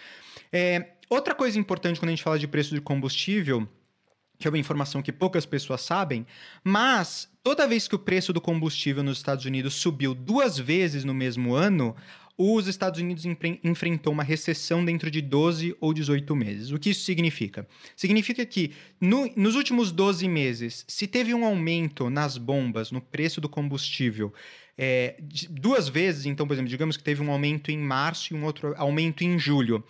É, 0.53 0.93
outra 1.09 1.35
coisa 1.35 1.59
importante 1.59 1.99
quando 1.99 2.09
a 2.09 2.13
gente 2.13 2.23
fala 2.23 2.39
de 2.39 2.49
preço 2.49 2.75
de 2.75 2.81
combustível 2.81 3.69
que 4.43 4.49
é 4.49 4.51
uma 4.51 4.59
informação 4.59 5.01
que 5.01 5.13
poucas 5.13 5.47
pessoas 5.47 5.83
sabem, 5.83 6.27
mas 6.65 7.31
toda 7.45 7.67
vez 7.67 7.87
que 7.87 7.95
o 7.95 7.99
preço 7.99 8.33
do 8.33 8.41
combustível 8.41 9.03
nos 9.03 9.19
Estados 9.19 9.45
Unidos 9.45 9.75
subiu 9.75 10.15
duas 10.15 10.59
vezes 10.59 11.05
no 11.05 11.15
mesmo 11.15 11.55
ano, 11.55 11.95
os 12.37 12.67
Estados 12.67 12.99
Unidos 12.99 13.25
enfrentou 13.63 14.13
uma 14.13 14.25
recessão 14.25 14.85
dentro 14.85 15.11
de 15.11 15.21
12 15.21 15.77
ou 15.81 15.95
18 15.95 16.35
meses. 16.35 16.73
O 16.73 16.79
que 16.79 16.91
isso 16.91 17.05
significa? 17.05 17.69
Significa 17.95 18.45
que 18.45 18.73
no, 19.01 19.31
nos 19.37 19.55
últimos 19.55 19.93
12 19.93 20.27
meses, 20.27 20.85
se 20.89 21.07
teve 21.07 21.33
um 21.35 21.45
aumento 21.45 22.11
nas 22.11 22.37
bombas, 22.37 22.91
no 22.91 23.01
preço 23.01 23.41
do 23.41 23.49
combustível, 23.49 24.33
é, 24.85 25.15
duas 25.49 25.89
vezes, 25.89 26.27
então, 26.27 26.45
por 26.45 26.55
exemplo, 26.55 26.69
digamos 26.69 26.97
que 26.97 27.05
teve 27.05 27.23
um 27.23 27.31
aumento 27.31 27.71
em 27.71 27.79
março 27.79 28.35
e 28.35 28.37
um 28.37 28.45
outro 28.45 28.75
aumento 28.77 29.23
em 29.23 29.39
julho. 29.39 29.85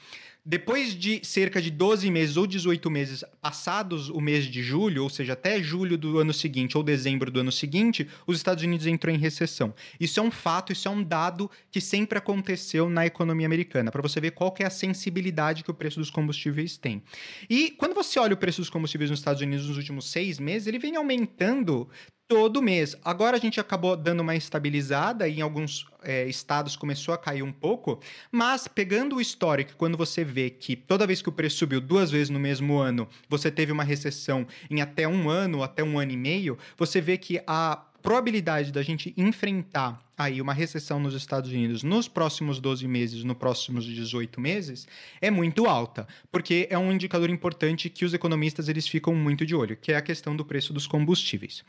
Depois 0.44 0.94
de 0.94 1.25
cerca 1.25 1.62
de 1.62 1.70
12 1.70 2.11
meses 2.11 2.37
ou 2.37 2.46
18 2.46 2.90
meses 2.90 3.25
passados 3.40 4.11
o 4.11 4.20
mês 4.20 4.44
de 4.44 4.62
julho, 4.62 5.04
ou 5.04 5.08
seja, 5.08 5.32
até 5.32 5.62
julho 5.62 5.96
do 5.96 6.18
ano 6.18 6.34
seguinte 6.34 6.76
ou 6.76 6.82
dezembro 6.82 7.30
do 7.30 7.40
ano 7.40 7.50
seguinte, 7.50 8.06
os 8.26 8.37
Estados 8.37 8.62
Unidos 8.62 8.87
entrou 8.87 9.14
em 9.14 9.18
recessão. 9.18 9.72
Isso 9.99 10.20
é 10.20 10.22
um 10.22 10.30
fato, 10.30 10.72
isso 10.72 10.87
é 10.88 10.90
um 10.90 11.02
dado 11.02 11.50
que 11.70 11.80
sempre 11.80 12.18
aconteceu 12.18 12.90
na 12.90 13.06
economia 13.06 13.46
americana, 13.46 13.90
para 13.90 14.02
você 14.02 14.20
ver 14.20 14.32
qual 14.32 14.54
é 14.58 14.66
a 14.66 14.70
sensibilidade 14.70 15.64
que 15.64 15.70
o 15.70 15.75
preço 15.75 16.00
dos 16.00 16.11
combustíveis 16.11 16.76
tem. 16.76 17.02
E 17.49 17.70
quando 17.70 17.94
você 17.94 18.18
olha 18.18 18.34
o 18.34 18.37
preço 18.37 18.61
dos 18.61 18.68
combustíveis 18.68 19.08
nos 19.08 19.20
Estados 19.20 19.40
Unidos 19.40 19.68
nos 19.68 19.78
últimos 19.78 20.11
seis 20.11 20.38
meses, 20.38 20.66
ele 20.66 20.78
vem 20.78 20.96
aumentando 20.96 21.88
todo 22.29 22.62
mês. 22.62 22.97
Agora 23.05 23.37
a 23.37 23.41
gente 23.41 23.61
acabou 23.61 23.97
dando 23.97 24.21
uma 24.21 24.35
estabilizada 24.35 25.29
e 25.29 25.38
em 25.38 25.43
alguns 25.43 25.87
é, 26.02 26.26
estados 26.26 26.76
começou 26.76 27.12
a 27.12 27.19
cair 27.19 27.43
um 27.43 27.52
pouco, 27.52 28.00
mas 28.31 28.67
pegando 28.67 29.17
o 29.17 29.21
histórico, 29.21 29.75
quando 29.76 29.99
você 29.99 30.25
vê 30.25 30.49
que 30.49 30.75
toda 30.75 31.07
vez 31.07 31.21
que 31.21 31.29
o 31.29 31.33
preço 31.33 31.59
subiu 31.59 31.81
duas 31.81 32.11
vezes 32.11 32.31
no 32.31 32.41
mesmo 32.41 32.79
ano, 32.79 33.09
você 33.29 33.50
teve 33.50 33.71
uma 33.71 33.85
recessão 33.85 34.47
em 34.71 34.81
até 34.81 35.07
um 35.07 35.29
ano, 35.29 35.62
até 35.62 35.85
um 35.85 35.99
ano 35.99 36.12
e 36.12 36.17
meio, 36.17 36.59
você 36.76 37.00
vê 37.00 37.19
que 37.19 37.43
a 37.47 37.85
probabilidade 38.02 38.73
da 38.73 38.83
gente 38.83 39.14
enfrentar 39.17 40.00
aí 40.16 40.40
uma 40.40 40.52
recessão 40.52 41.00
nos 41.00 41.14
Estados 41.14 41.50
Unidos 41.50 41.83
nos 41.83 42.07
próximos 42.07 42.61
12 42.61 42.87
meses, 42.87 43.25
nos 43.25 43.37
próximos 43.37 43.85
18 43.85 44.40
meses, 44.40 44.87
é 45.21 45.31
muito 45.31 45.66
alta, 45.66 46.07
porque 46.31 46.66
é 46.71 46.78
um 46.78 46.92
indicador 46.92 47.31
importante 47.31 47.88
que 47.88 48.04
os 48.04 48.14
economistas 48.14 48.69
eles 48.69 48.87
ficam 48.87 49.14
muito 49.14 49.47
de 49.47 49.54
olho, 49.54 49.76
que 49.76 49.92
é 49.92 49.97
a 49.97 50.02
questão 50.02 50.37
do 50.37 50.45
preço 50.45 50.73
dos 50.73 50.87
combustíveis. 50.87 51.64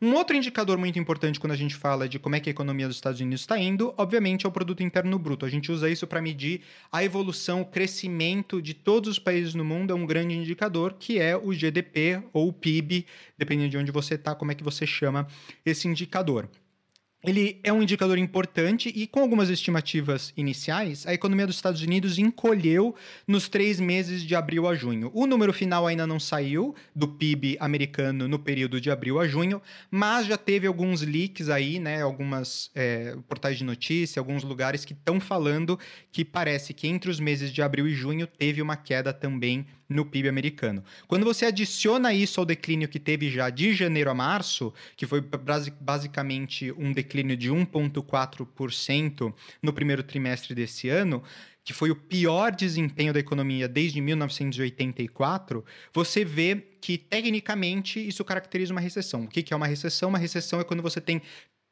Um 0.00 0.14
outro 0.14 0.36
indicador 0.36 0.78
muito 0.78 0.98
importante 0.98 1.40
quando 1.40 1.52
a 1.52 1.56
gente 1.56 1.74
fala 1.74 2.08
de 2.08 2.18
como 2.18 2.36
é 2.36 2.40
que 2.40 2.48
a 2.48 2.52
economia 2.52 2.86
dos 2.86 2.96
Estados 2.96 3.20
Unidos 3.20 3.40
está 3.40 3.58
indo, 3.58 3.92
obviamente, 3.96 4.46
é 4.46 4.48
o 4.48 4.52
produto 4.52 4.82
interno 4.82 5.18
bruto. 5.18 5.44
A 5.44 5.50
gente 5.50 5.72
usa 5.72 5.90
isso 5.90 6.06
para 6.06 6.22
medir 6.22 6.62
a 6.92 7.02
evolução, 7.02 7.62
o 7.62 7.66
crescimento 7.66 8.62
de 8.62 8.74
todos 8.74 9.10
os 9.10 9.18
países 9.18 9.54
no 9.54 9.64
mundo, 9.64 9.92
é 9.92 9.96
um 9.96 10.06
grande 10.06 10.36
indicador 10.36 10.94
que 10.98 11.18
é 11.18 11.36
o 11.36 11.52
GDP 11.52 12.22
ou 12.32 12.48
o 12.48 12.52
PIB, 12.52 13.06
dependendo 13.36 13.70
de 13.70 13.78
onde 13.78 13.90
você 13.90 14.14
está, 14.14 14.34
como 14.34 14.52
é 14.52 14.54
que 14.54 14.64
você 14.64 14.86
chama 14.86 15.26
esse 15.64 15.88
indicador 15.88 16.48
ele 17.28 17.60
é 17.62 17.70
um 17.70 17.82
indicador 17.82 18.16
importante 18.16 18.90
e, 18.94 19.06
com 19.06 19.20
algumas 19.20 19.50
estimativas 19.50 20.32
iniciais, 20.34 21.06
a 21.06 21.12
economia 21.12 21.46
dos 21.46 21.56
Estados 21.56 21.82
Unidos 21.82 22.18
encolheu 22.18 22.94
nos 23.26 23.50
três 23.50 23.78
meses 23.78 24.22
de 24.22 24.34
abril 24.34 24.66
a 24.66 24.74
junho. 24.74 25.10
O 25.12 25.26
número 25.26 25.52
final 25.52 25.86
ainda 25.86 26.06
não 26.06 26.18
saiu 26.18 26.74
do 26.96 27.06
PIB 27.06 27.58
americano 27.60 28.26
no 28.26 28.38
período 28.38 28.80
de 28.80 28.90
abril 28.90 29.20
a 29.20 29.28
junho, 29.28 29.60
mas 29.90 30.26
já 30.26 30.38
teve 30.38 30.66
alguns 30.66 31.02
leaks 31.02 31.50
aí, 31.50 31.78
né? 31.78 32.00
Algumas 32.00 32.70
é, 32.74 33.14
portais 33.28 33.58
de 33.58 33.64
notícia, 33.64 34.18
alguns 34.20 34.42
lugares 34.42 34.86
que 34.86 34.94
estão 34.94 35.20
falando 35.20 35.78
que 36.10 36.24
parece 36.24 36.72
que 36.72 36.88
entre 36.88 37.10
os 37.10 37.20
meses 37.20 37.52
de 37.52 37.60
abril 37.60 37.86
e 37.86 37.92
junho 37.92 38.26
teve 38.26 38.62
uma 38.62 38.76
queda 38.76 39.12
também 39.12 39.66
no 39.88 40.04
PIB 40.04 40.28
americano. 40.28 40.84
Quando 41.06 41.24
você 41.24 41.46
adiciona 41.46 42.12
isso 42.12 42.40
ao 42.40 42.46
declínio 42.46 42.88
que 42.88 43.00
teve 43.00 43.30
já 43.30 43.48
de 43.48 43.72
janeiro 43.74 44.10
a 44.10 44.14
março, 44.14 44.72
que 44.96 45.06
foi 45.06 45.22
basicamente 45.80 46.72
um 46.72 46.92
declínio 46.92 47.36
de 47.36 47.50
1,4% 47.50 49.34
no 49.62 49.72
primeiro 49.72 50.02
trimestre 50.02 50.54
desse 50.54 50.88
ano, 50.88 51.22
que 51.64 51.72
foi 51.72 51.90
o 51.90 51.96
pior 51.96 52.54
desempenho 52.54 53.12
da 53.12 53.20
economia 53.20 53.68
desde 53.68 54.00
1984, 54.00 55.64
você 55.92 56.24
vê 56.24 56.56
que, 56.80 56.96
tecnicamente, 56.96 58.00
isso 58.06 58.24
caracteriza 58.24 58.72
uma 58.72 58.80
recessão. 58.80 59.24
O 59.24 59.28
que 59.28 59.52
é 59.52 59.56
uma 59.56 59.66
recessão? 59.66 60.08
Uma 60.08 60.18
recessão 60.18 60.60
é 60.60 60.64
quando 60.64 60.82
você 60.82 61.00
tem 61.00 61.20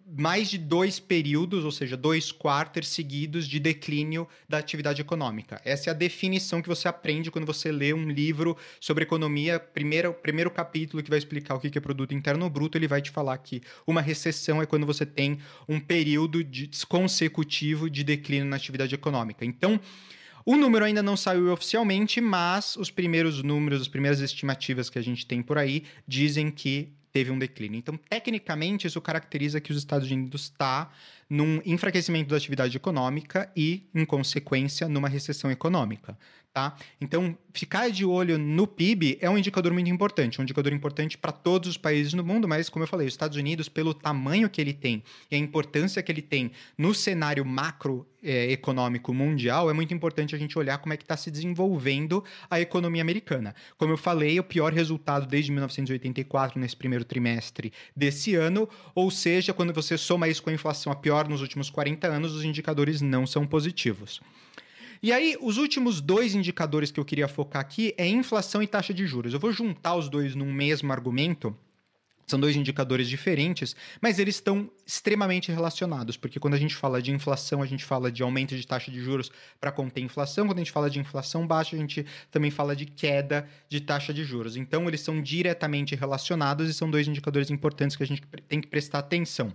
mais 0.08 0.48
de 0.48 0.56
dois 0.56 1.00
períodos, 1.00 1.64
ou 1.64 1.72
seja, 1.72 1.96
dois 1.96 2.30
quartos 2.30 2.88
seguidos 2.88 3.48
de 3.48 3.58
declínio 3.58 4.28
da 4.48 4.58
atividade 4.58 5.00
econômica. 5.00 5.60
Essa 5.64 5.90
é 5.90 5.92
a 5.92 5.94
definição 5.94 6.62
que 6.62 6.68
você 6.68 6.86
aprende 6.86 7.30
quando 7.30 7.44
você 7.44 7.72
lê 7.72 7.92
um 7.92 8.08
livro 8.08 8.56
sobre 8.80 9.02
economia. 9.02 9.58
Primeiro, 9.58 10.14
primeiro 10.14 10.50
capítulo 10.50 11.02
que 11.02 11.10
vai 11.10 11.18
explicar 11.18 11.56
o 11.56 11.60
que 11.60 11.76
é 11.76 11.80
produto 11.80 12.14
interno 12.14 12.48
bruto, 12.48 12.78
ele 12.78 12.86
vai 12.86 13.02
te 13.02 13.10
falar 13.10 13.36
que 13.38 13.60
uma 13.84 14.00
recessão 14.00 14.62
é 14.62 14.66
quando 14.66 14.86
você 14.86 15.04
tem 15.04 15.38
um 15.68 15.80
período 15.80 16.44
de, 16.44 16.70
consecutivo 16.88 17.90
de 17.90 18.04
declínio 18.04 18.46
na 18.46 18.56
atividade 18.56 18.94
econômica. 18.94 19.44
Então, 19.44 19.80
o 20.44 20.56
número 20.56 20.84
ainda 20.84 21.02
não 21.02 21.16
saiu 21.16 21.52
oficialmente, 21.52 22.20
mas 22.20 22.76
os 22.76 22.88
primeiros 22.88 23.42
números, 23.42 23.82
as 23.82 23.88
primeiras 23.88 24.20
estimativas 24.20 24.88
que 24.88 25.00
a 25.00 25.02
gente 25.02 25.26
tem 25.26 25.42
por 25.42 25.58
aí 25.58 25.82
dizem 26.06 26.52
que 26.52 26.92
teve 27.16 27.30
um 27.30 27.38
declínio. 27.38 27.78
Então, 27.78 27.96
tecnicamente, 27.96 28.86
isso 28.86 29.00
caracteriza 29.00 29.58
que 29.58 29.72
os 29.72 29.78
Estados 29.78 30.10
Unidos 30.10 30.42
está 30.42 30.90
num 31.28 31.60
enfraquecimento 31.64 32.30
da 32.30 32.36
atividade 32.36 32.76
econômica 32.76 33.50
e, 33.56 33.88
em 33.94 34.04
consequência, 34.04 34.88
numa 34.88 35.08
recessão 35.08 35.50
econômica. 35.50 36.16
Tá? 36.56 36.74
Então, 36.98 37.36
ficar 37.52 37.90
de 37.90 38.02
olho 38.02 38.38
no 38.38 38.66
PIB 38.66 39.18
é 39.20 39.28
um 39.28 39.36
indicador 39.36 39.74
muito 39.74 39.90
importante, 39.90 40.40
um 40.40 40.42
indicador 40.42 40.72
importante 40.72 41.18
para 41.18 41.30
todos 41.30 41.68
os 41.68 41.76
países 41.76 42.14
no 42.14 42.24
mundo, 42.24 42.48
mas, 42.48 42.70
como 42.70 42.82
eu 42.82 42.88
falei, 42.88 43.06
os 43.06 43.12
Estados 43.12 43.36
Unidos, 43.36 43.68
pelo 43.68 43.92
tamanho 43.92 44.48
que 44.48 44.58
ele 44.58 44.72
tem 44.72 45.02
e 45.30 45.36
a 45.36 45.38
importância 45.38 46.02
que 46.02 46.10
ele 46.10 46.22
tem 46.22 46.50
no 46.78 46.94
cenário 46.94 47.44
macroeconômico 47.44 49.12
é, 49.12 49.14
mundial, 49.14 49.68
é 49.68 49.74
muito 49.74 49.92
importante 49.92 50.34
a 50.34 50.38
gente 50.38 50.58
olhar 50.58 50.78
como 50.78 50.94
é 50.94 50.96
que 50.96 51.02
está 51.02 51.14
se 51.14 51.30
desenvolvendo 51.30 52.24
a 52.48 52.58
economia 52.58 53.02
americana. 53.02 53.54
Como 53.76 53.92
eu 53.92 53.98
falei, 53.98 54.40
o 54.40 54.42
pior 54.42 54.72
resultado 54.72 55.26
desde 55.26 55.52
1984, 55.52 56.58
nesse 56.58 56.74
primeiro 56.74 57.04
trimestre 57.04 57.70
desse 57.94 58.34
ano, 58.34 58.66
ou 58.94 59.10
seja, 59.10 59.52
quando 59.52 59.74
você 59.74 59.98
soma 59.98 60.26
isso 60.26 60.42
com 60.42 60.48
a 60.48 60.54
inflação 60.54 60.90
a 60.90 60.96
pior 60.96 61.15
nos 61.24 61.40
últimos 61.40 61.70
40 61.70 62.06
anos, 62.06 62.34
os 62.34 62.44
indicadores 62.44 63.00
não 63.00 63.26
são 63.26 63.46
positivos. 63.46 64.20
E 65.02 65.12
aí, 65.12 65.36
os 65.40 65.58
últimos 65.58 66.00
dois 66.00 66.34
indicadores 66.34 66.90
que 66.90 66.98
eu 66.98 67.04
queria 67.04 67.28
focar 67.28 67.60
aqui 67.60 67.94
é 67.98 68.06
inflação 68.06 68.62
e 68.62 68.66
taxa 68.66 68.94
de 68.94 69.06
juros. 69.06 69.32
Eu 69.32 69.40
vou 69.40 69.52
juntar 69.52 69.94
os 69.94 70.08
dois 70.08 70.34
num 70.34 70.52
mesmo 70.52 70.92
argumento. 70.92 71.54
São 72.26 72.40
dois 72.40 72.56
indicadores 72.56 73.08
diferentes, 73.08 73.76
mas 74.00 74.18
eles 74.18 74.34
estão 74.34 74.68
extremamente 74.84 75.52
relacionados, 75.52 76.16
porque 76.16 76.40
quando 76.40 76.54
a 76.54 76.58
gente 76.58 76.74
fala 76.74 77.00
de 77.00 77.12
inflação, 77.12 77.62
a 77.62 77.66
gente 77.66 77.84
fala 77.84 78.10
de 78.10 78.20
aumento 78.20 78.56
de 78.56 78.66
taxa 78.66 78.90
de 78.90 79.00
juros 79.00 79.30
para 79.60 79.70
conter 79.70 80.00
inflação, 80.00 80.44
quando 80.44 80.58
a 80.58 80.60
gente 80.60 80.72
fala 80.72 80.90
de 80.90 80.98
inflação 80.98 81.46
baixa, 81.46 81.76
a 81.76 81.78
gente 81.78 82.04
também 82.28 82.50
fala 82.50 82.74
de 82.74 82.84
queda 82.84 83.48
de 83.68 83.80
taxa 83.80 84.12
de 84.12 84.24
juros. 84.24 84.56
Então, 84.56 84.88
eles 84.88 85.02
são 85.02 85.22
diretamente 85.22 85.94
relacionados 85.94 86.68
e 86.68 86.74
são 86.74 86.90
dois 86.90 87.06
indicadores 87.06 87.48
importantes 87.48 87.96
que 87.96 88.02
a 88.02 88.06
gente 88.06 88.22
tem 88.48 88.60
que 88.60 88.66
prestar 88.66 88.98
atenção. 88.98 89.54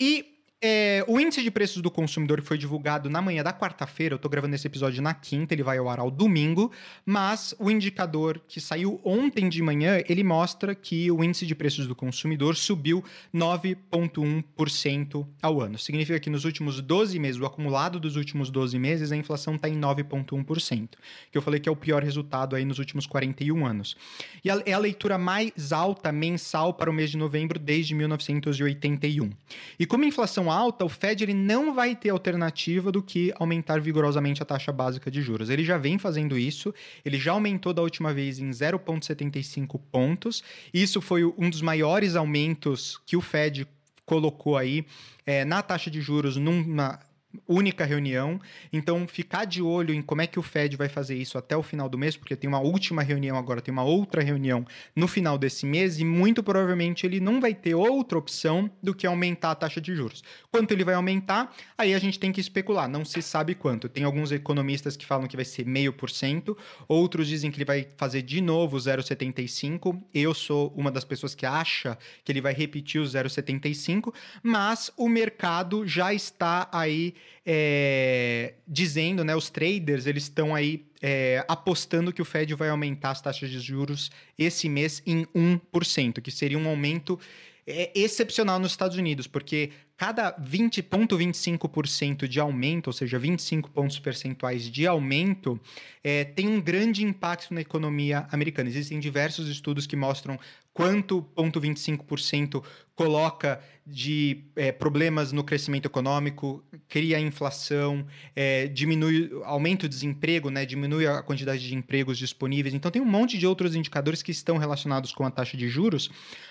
E 0.00 0.41
é, 0.64 1.04
o 1.08 1.18
índice 1.18 1.42
de 1.42 1.50
preços 1.50 1.82
do 1.82 1.90
consumidor 1.90 2.40
foi 2.40 2.56
divulgado 2.56 3.10
na 3.10 3.20
manhã 3.20 3.42
da 3.42 3.52
quarta-feira. 3.52 4.14
Eu 4.14 4.16
estou 4.16 4.30
gravando 4.30 4.54
esse 4.54 4.64
episódio 4.64 5.02
na 5.02 5.12
quinta, 5.12 5.52
ele 5.52 5.64
vai 5.64 5.76
ao 5.76 5.88
ar 5.88 5.98
ao 5.98 6.08
domingo. 6.08 6.70
Mas 7.04 7.52
o 7.58 7.68
indicador 7.68 8.40
que 8.46 8.60
saiu 8.60 9.00
ontem 9.02 9.48
de 9.48 9.60
manhã, 9.60 10.00
ele 10.08 10.22
mostra 10.22 10.72
que 10.72 11.10
o 11.10 11.24
índice 11.24 11.44
de 11.46 11.56
preços 11.56 11.88
do 11.88 11.96
consumidor 11.96 12.54
subiu 12.54 13.02
9,1% 13.34 15.26
ao 15.42 15.60
ano. 15.60 15.76
Significa 15.76 16.20
que 16.20 16.30
nos 16.30 16.44
últimos 16.44 16.80
12 16.80 17.18
meses, 17.18 17.40
o 17.40 17.46
acumulado 17.46 17.98
dos 17.98 18.14
últimos 18.14 18.48
12 18.48 18.78
meses, 18.78 19.10
a 19.10 19.16
inflação 19.16 19.56
está 19.56 19.68
em 19.68 19.76
9,1%. 19.76 20.90
Que 21.32 21.36
eu 21.36 21.42
falei 21.42 21.58
que 21.58 21.68
é 21.68 21.72
o 21.72 21.76
pior 21.76 22.04
resultado 22.04 22.54
aí 22.54 22.64
nos 22.64 22.78
últimos 22.78 23.04
41 23.04 23.66
anos. 23.66 23.96
E 24.44 24.48
é 24.48 24.72
a 24.72 24.78
leitura 24.78 25.18
mais 25.18 25.72
alta 25.72 26.12
mensal 26.12 26.72
para 26.72 26.88
o 26.88 26.92
mês 26.92 27.10
de 27.10 27.16
novembro 27.16 27.58
desde 27.58 27.96
1981. 27.96 29.28
E 29.76 29.84
como 29.86 30.04
a 30.04 30.06
inflação 30.06 30.51
alta, 30.52 30.84
o 30.84 30.88
Fed 30.88 31.22
ele 31.22 31.34
não 31.34 31.74
vai 31.74 31.94
ter 31.94 32.10
alternativa 32.10 32.92
do 32.92 33.02
que 33.02 33.32
aumentar 33.36 33.80
vigorosamente 33.80 34.42
a 34.42 34.46
taxa 34.46 34.72
básica 34.72 35.10
de 35.10 35.22
juros. 35.22 35.50
Ele 35.50 35.64
já 35.64 35.78
vem 35.78 35.98
fazendo 35.98 36.38
isso, 36.38 36.74
ele 37.04 37.18
já 37.18 37.32
aumentou 37.32 37.72
da 37.72 37.82
última 37.82 38.12
vez 38.12 38.38
em 38.38 38.50
0,75 38.50 39.80
pontos. 39.90 40.42
Isso 40.72 41.00
foi 41.00 41.24
um 41.24 41.48
dos 41.48 41.62
maiores 41.62 42.16
aumentos 42.16 43.00
que 43.06 43.16
o 43.16 43.20
Fed 43.20 43.66
colocou 44.04 44.56
aí 44.56 44.84
é, 45.24 45.44
na 45.44 45.62
taxa 45.62 45.90
de 45.90 46.00
juros 46.00 46.36
numa 46.36 46.98
única 47.46 47.84
reunião. 47.84 48.40
Então, 48.72 49.06
ficar 49.06 49.44
de 49.44 49.62
olho 49.62 49.94
em 49.94 50.02
como 50.02 50.22
é 50.22 50.26
que 50.26 50.38
o 50.38 50.42
Fed 50.42 50.76
vai 50.76 50.88
fazer 50.88 51.16
isso 51.16 51.38
até 51.38 51.56
o 51.56 51.62
final 51.62 51.88
do 51.88 51.98
mês, 51.98 52.16
porque 52.16 52.36
tem 52.36 52.48
uma 52.48 52.60
última 52.60 53.02
reunião 53.02 53.36
agora, 53.36 53.60
tem 53.60 53.72
uma 53.72 53.84
outra 53.84 54.22
reunião 54.22 54.66
no 54.94 55.08
final 55.08 55.38
desse 55.38 55.66
mês 55.66 55.98
e 55.98 56.04
muito 56.04 56.42
provavelmente 56.42 57.06
ele 57.06 57.20
não 57.20 57.40
vai 57.40 57.54
ter 57.54 57.74
outra 57.74 58.18
opção 58.18 58.70
do 58.82 58.94
que 58.94 59.06
aumentar 59.06 59.52
a 59.52 59.54
taxa 59.54 59.80
de 59.80 59.94
juros. 59.94 60.22
Quanto 60.50 60.72
ele 60.72 60.84
vai 60.84 60.94
aumentar? 60.94 61.54
Aí 61.76 61.94
a 61.94 61.98
gente 61.98 62.18
tem 62.18 62.32
que 62.32 62.40
especular, 62.40 62.88
não 62.88 63.04
se 63.04 63.22
sabe 63.22 63.54
quanto. 63.54 63.88
Tem 63.88 64.04
alguns 64.04 64.32
economistas 64.32 64.96
que 64.96 65.06
falam 65.06 65.26
que 65.26 65.36
vai 65.36 65.44
ser 65.44 65.66
meio 65.66 65.92
por 65.92 66.10
cento, 66.10 66.56
outros 66.88 67.26
dizem 67.26 67.50
que 67.50 67.58
ele 67.58 67.64
vai 67.64 67.86
fazer 67.96 68.22
de 68.22 68.40
novo 68.40 68.76
0,75. 68.76 70.00
Eu 70.14 70.34
sou 70.34 70.72
uma 70.76 70.90
das 70.90 71.04
pessoas 71.04 71.34
que 71.34 71.46
acha 71.46 71.98
que 72.24 72.30
ele 72.32 72.40
vai 72.40 72.52
repetir 72.52 73.00
o 73.00 73.04
0,75, 73.04 74.12
mas 74.42 74.90
o 74.96 75.08
mercado 75.08 75.86
já 75.86 76.12
está 76.12 76.68
aí 76.72 77.14
é, 77.44 78.54
dizendo, 78.66 79.24
né, 79.24 79.34
os 79.34 79.50
traders, 79.50 80.06
eles 80.06 80.24
estão 80.24 80.54
aí 80.54 80.86
é, 81.00 81.44
apostando 81.48 82.12
que 82.12 82.22
o 82.22 82.24
Fed 82.24 82.54
vai 82.54 82.68
aumentar 82.68 83.10
as 83.10 83.20
taxas 83.20 83.50
de 83.50 83.58
juros 83.58 84.10
esse 84.38 84.68
mês 84.68 85.02
em 85.04 85.26
1%, 85.34 86.20
que 86.20 86.30
seria 86.30 86.58
um 86.58 86.68
aumento 86.68 87.18
é, 87.66 87.90
excepcional 87.94 88.58
nos 88.58 88.72
Estados 88.72 88.96
Unidos, 88.96 89.26
porque 89.26 89.70
cada 89.96 90.32
20,25% 90.32 92.26
de 92.26 92.40
aumento, 92.40 92.88
ou 92.88 92.92
seja, 92.92 93.18
25 93.18 93.70
pontos 93.70 93.98
percentuais 93.98 94.68
de 94.68 94.86
aumento, 94.86 95.60
é, 96.02 96.24
tem 96.24 96.48
um 96.48 96.60
grande 96.60 97.04
impacto 97.04 97.54
na 97.54 97.60
economia 97.60 98.26
americana. 98.32 98.68
Existem 98.68 98.98
diversos 98.98 99.48
estudos 99.48 99.86
que 99.86 99.94
mostram 99.94 100.38
quanto 100.72 101.22
0,25% 101.36 102.64
coloca 102.94 103.60
de 103.84 104.44
é, 104.54 104.70
problemas 104.70 105.32
no 105.32 105.42
crescimento 105.42 105.86
econômico, 105.86 106.62
cria 106.88 107.18
inflação, 107.18 108.06
é, 108.34 108.68
diminui, 108.68 109.30
aumenta 109.44 109.86
o 109.86 109.88
desemprego, 109.88 110.50
né, 110.50 110.64
diminui 110.64 111.06
a 111.06 111.20
quantidade 111.22 111.66
de 111.66 111.74
empregos 111.74 112.16
disponíveis. 112.16 112.74
Então, 112.74 112.90
tem 112.90 113.02
um 113.02 113.06
monte 113.06 113.36
de 113.36 113.46
outros 113.46 113.74
indicadores 113.74 114.22
que 114.22 114.30
estão 114.30 114.56
relacionados 114.56 115.12
com 115.12 115.24
a 115.24 115.30
taxa 115.30 115.56
de 115.56 115.68
juros, 115.68 116.10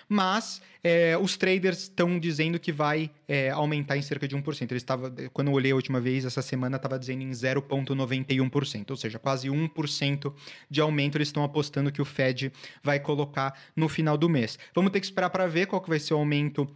mas 0.10 0.62
é, 0.84 1.18
os 1.18 1.38
traders 1.38 1.84
estão 1.84 2.20
dizendo 2.20 2.60
que 2.60 2.72
vai 2.72 3.10
aumentar 3.54 3.96
em 3.96 4.02
cerca 4.02 4.28
de 4.28 4.36
1%. 4.36 4.64
Ele 4.64 4.76
estava, 4.76 5.10
quando 5.32 5.48
eu 5.48 5.54
olhei 5.54 5.72
a 5.72 5.76
última 5.76 6.02
vez, 6.02 6.26
essa 6.26 6.42
semana 6.42 6.76
estava 6.76 7.00
dizendo 7.00 7.22
em 7.22 7.30
0,91%, 7.30 8.90
ou 8.90 8.98
seja, 8.98 9.18
quase 9.18 9.48
1% 9.48 10.34
de 10.70 10.82
aumento 10.82 11.18
eles 11.18 11.30
estão 11.30 11.42
apostando 11.46 11.94
que 11.94 12.02
o 12.02 12.06
Fed 12.06 12.52
vai 12.84 13.00
colocar 13.00 13.58
no 13.74 13.88
final 13.88 14.18
do 14.18 14.28
mês. 14.28 14.60
Vamos 14.76 14.92
ter 14.92 15.00
que 15.00 15.06
esperar 15.06 15.30
para 15.30 15.48
ver 15.48 15.68
qual 15.68 15.82
que 15.82 15.88
vai 15.88 15.98
ser 15.98 16.14
o 16.14 16.18
aumento 16.18 16.31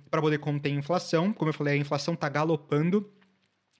para 0.10 0.22
poder 0.22 0.40
conter 0.40 0.70
a 0.70 0.76
inflação. 0.76 1.32
Como 1.34 1.50
eu 1.50 1.54
falei, 1.54 1.76
a 1.76 1.78
inflação 1.78 2.14
está 2.14 2.30
galopando. 2.30 3.10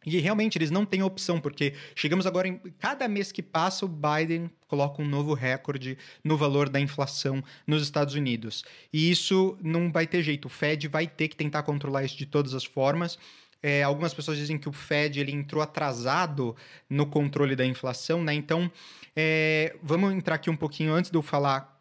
E 0.06 0.20
realmente 0.20 0.58
eles 0.58 0.70
não 0.70 0.86
têm 0.86 1.02
opção, 1.02 1.42
porque 1.42 1.74
chegamos 1.96 2.28
agora 2.28 2.48
em. 2.48 2.62
Cada 2.78 3.08
mês 3.08 3.32
que 3.32 3.42
passa, 3.42 3.86
o 3.86 3.90
Biden 3.90 4.52
coloca 4.68 5.02
um 5.02 5.06
novo 5.08 5.34
recorde 5.34 5.98
no 6.24 6.38
valor 6.38 6.70
da 6.70 6.80
inflação 6.80 7.44
nos 7.66 7.82
Estados 7.82 8.14
Unidos. 8.14 8.64
E 8.94 9.10
isso 9.10 9.58
não 9.64 9.92
vai 9.92 10.06
ter 10.06 10.22
jeito. 10.22 10.46
O 10.46 10.50
Fed 10.50 10.88
vai 10.88 11.08
ter 11.08 11.28
que 11.28 11.36
tentar 11.36 11.64
controlar 11.64 12.04
isso 12.04 12.18
de 12.18 12.26
todas 12.28 12.54
as 12.54 12.64
formas. 12.64 13.18
É, 13.64 13.82
algumas 13.82 14.14
pessoas 14.14 14.38
dizem 14.38 14.60
que 14.60 14.70
o 14.70 14.72
Fed 14.72 15.20
ele 15.20 15.32
entrou 15.32 15.60
atrasado 15.60 16.56
no 16.88 17.08
controle 17.08 17.56
da 17.56 17.66
inflação, 17.66 18.24
né? 18.24 18.32
Então, 18.32 18.72
é, 19.16 19.76
vamos 19.82 20.14
entrar 20.14 20.36
aqui 20.36 20.52
um 20.52 20.56
pouquinho 20.56 20.94
antes 20.94 21.10
de 21.10 21.18
eu 21.18 21.24
falar 21.24 21.75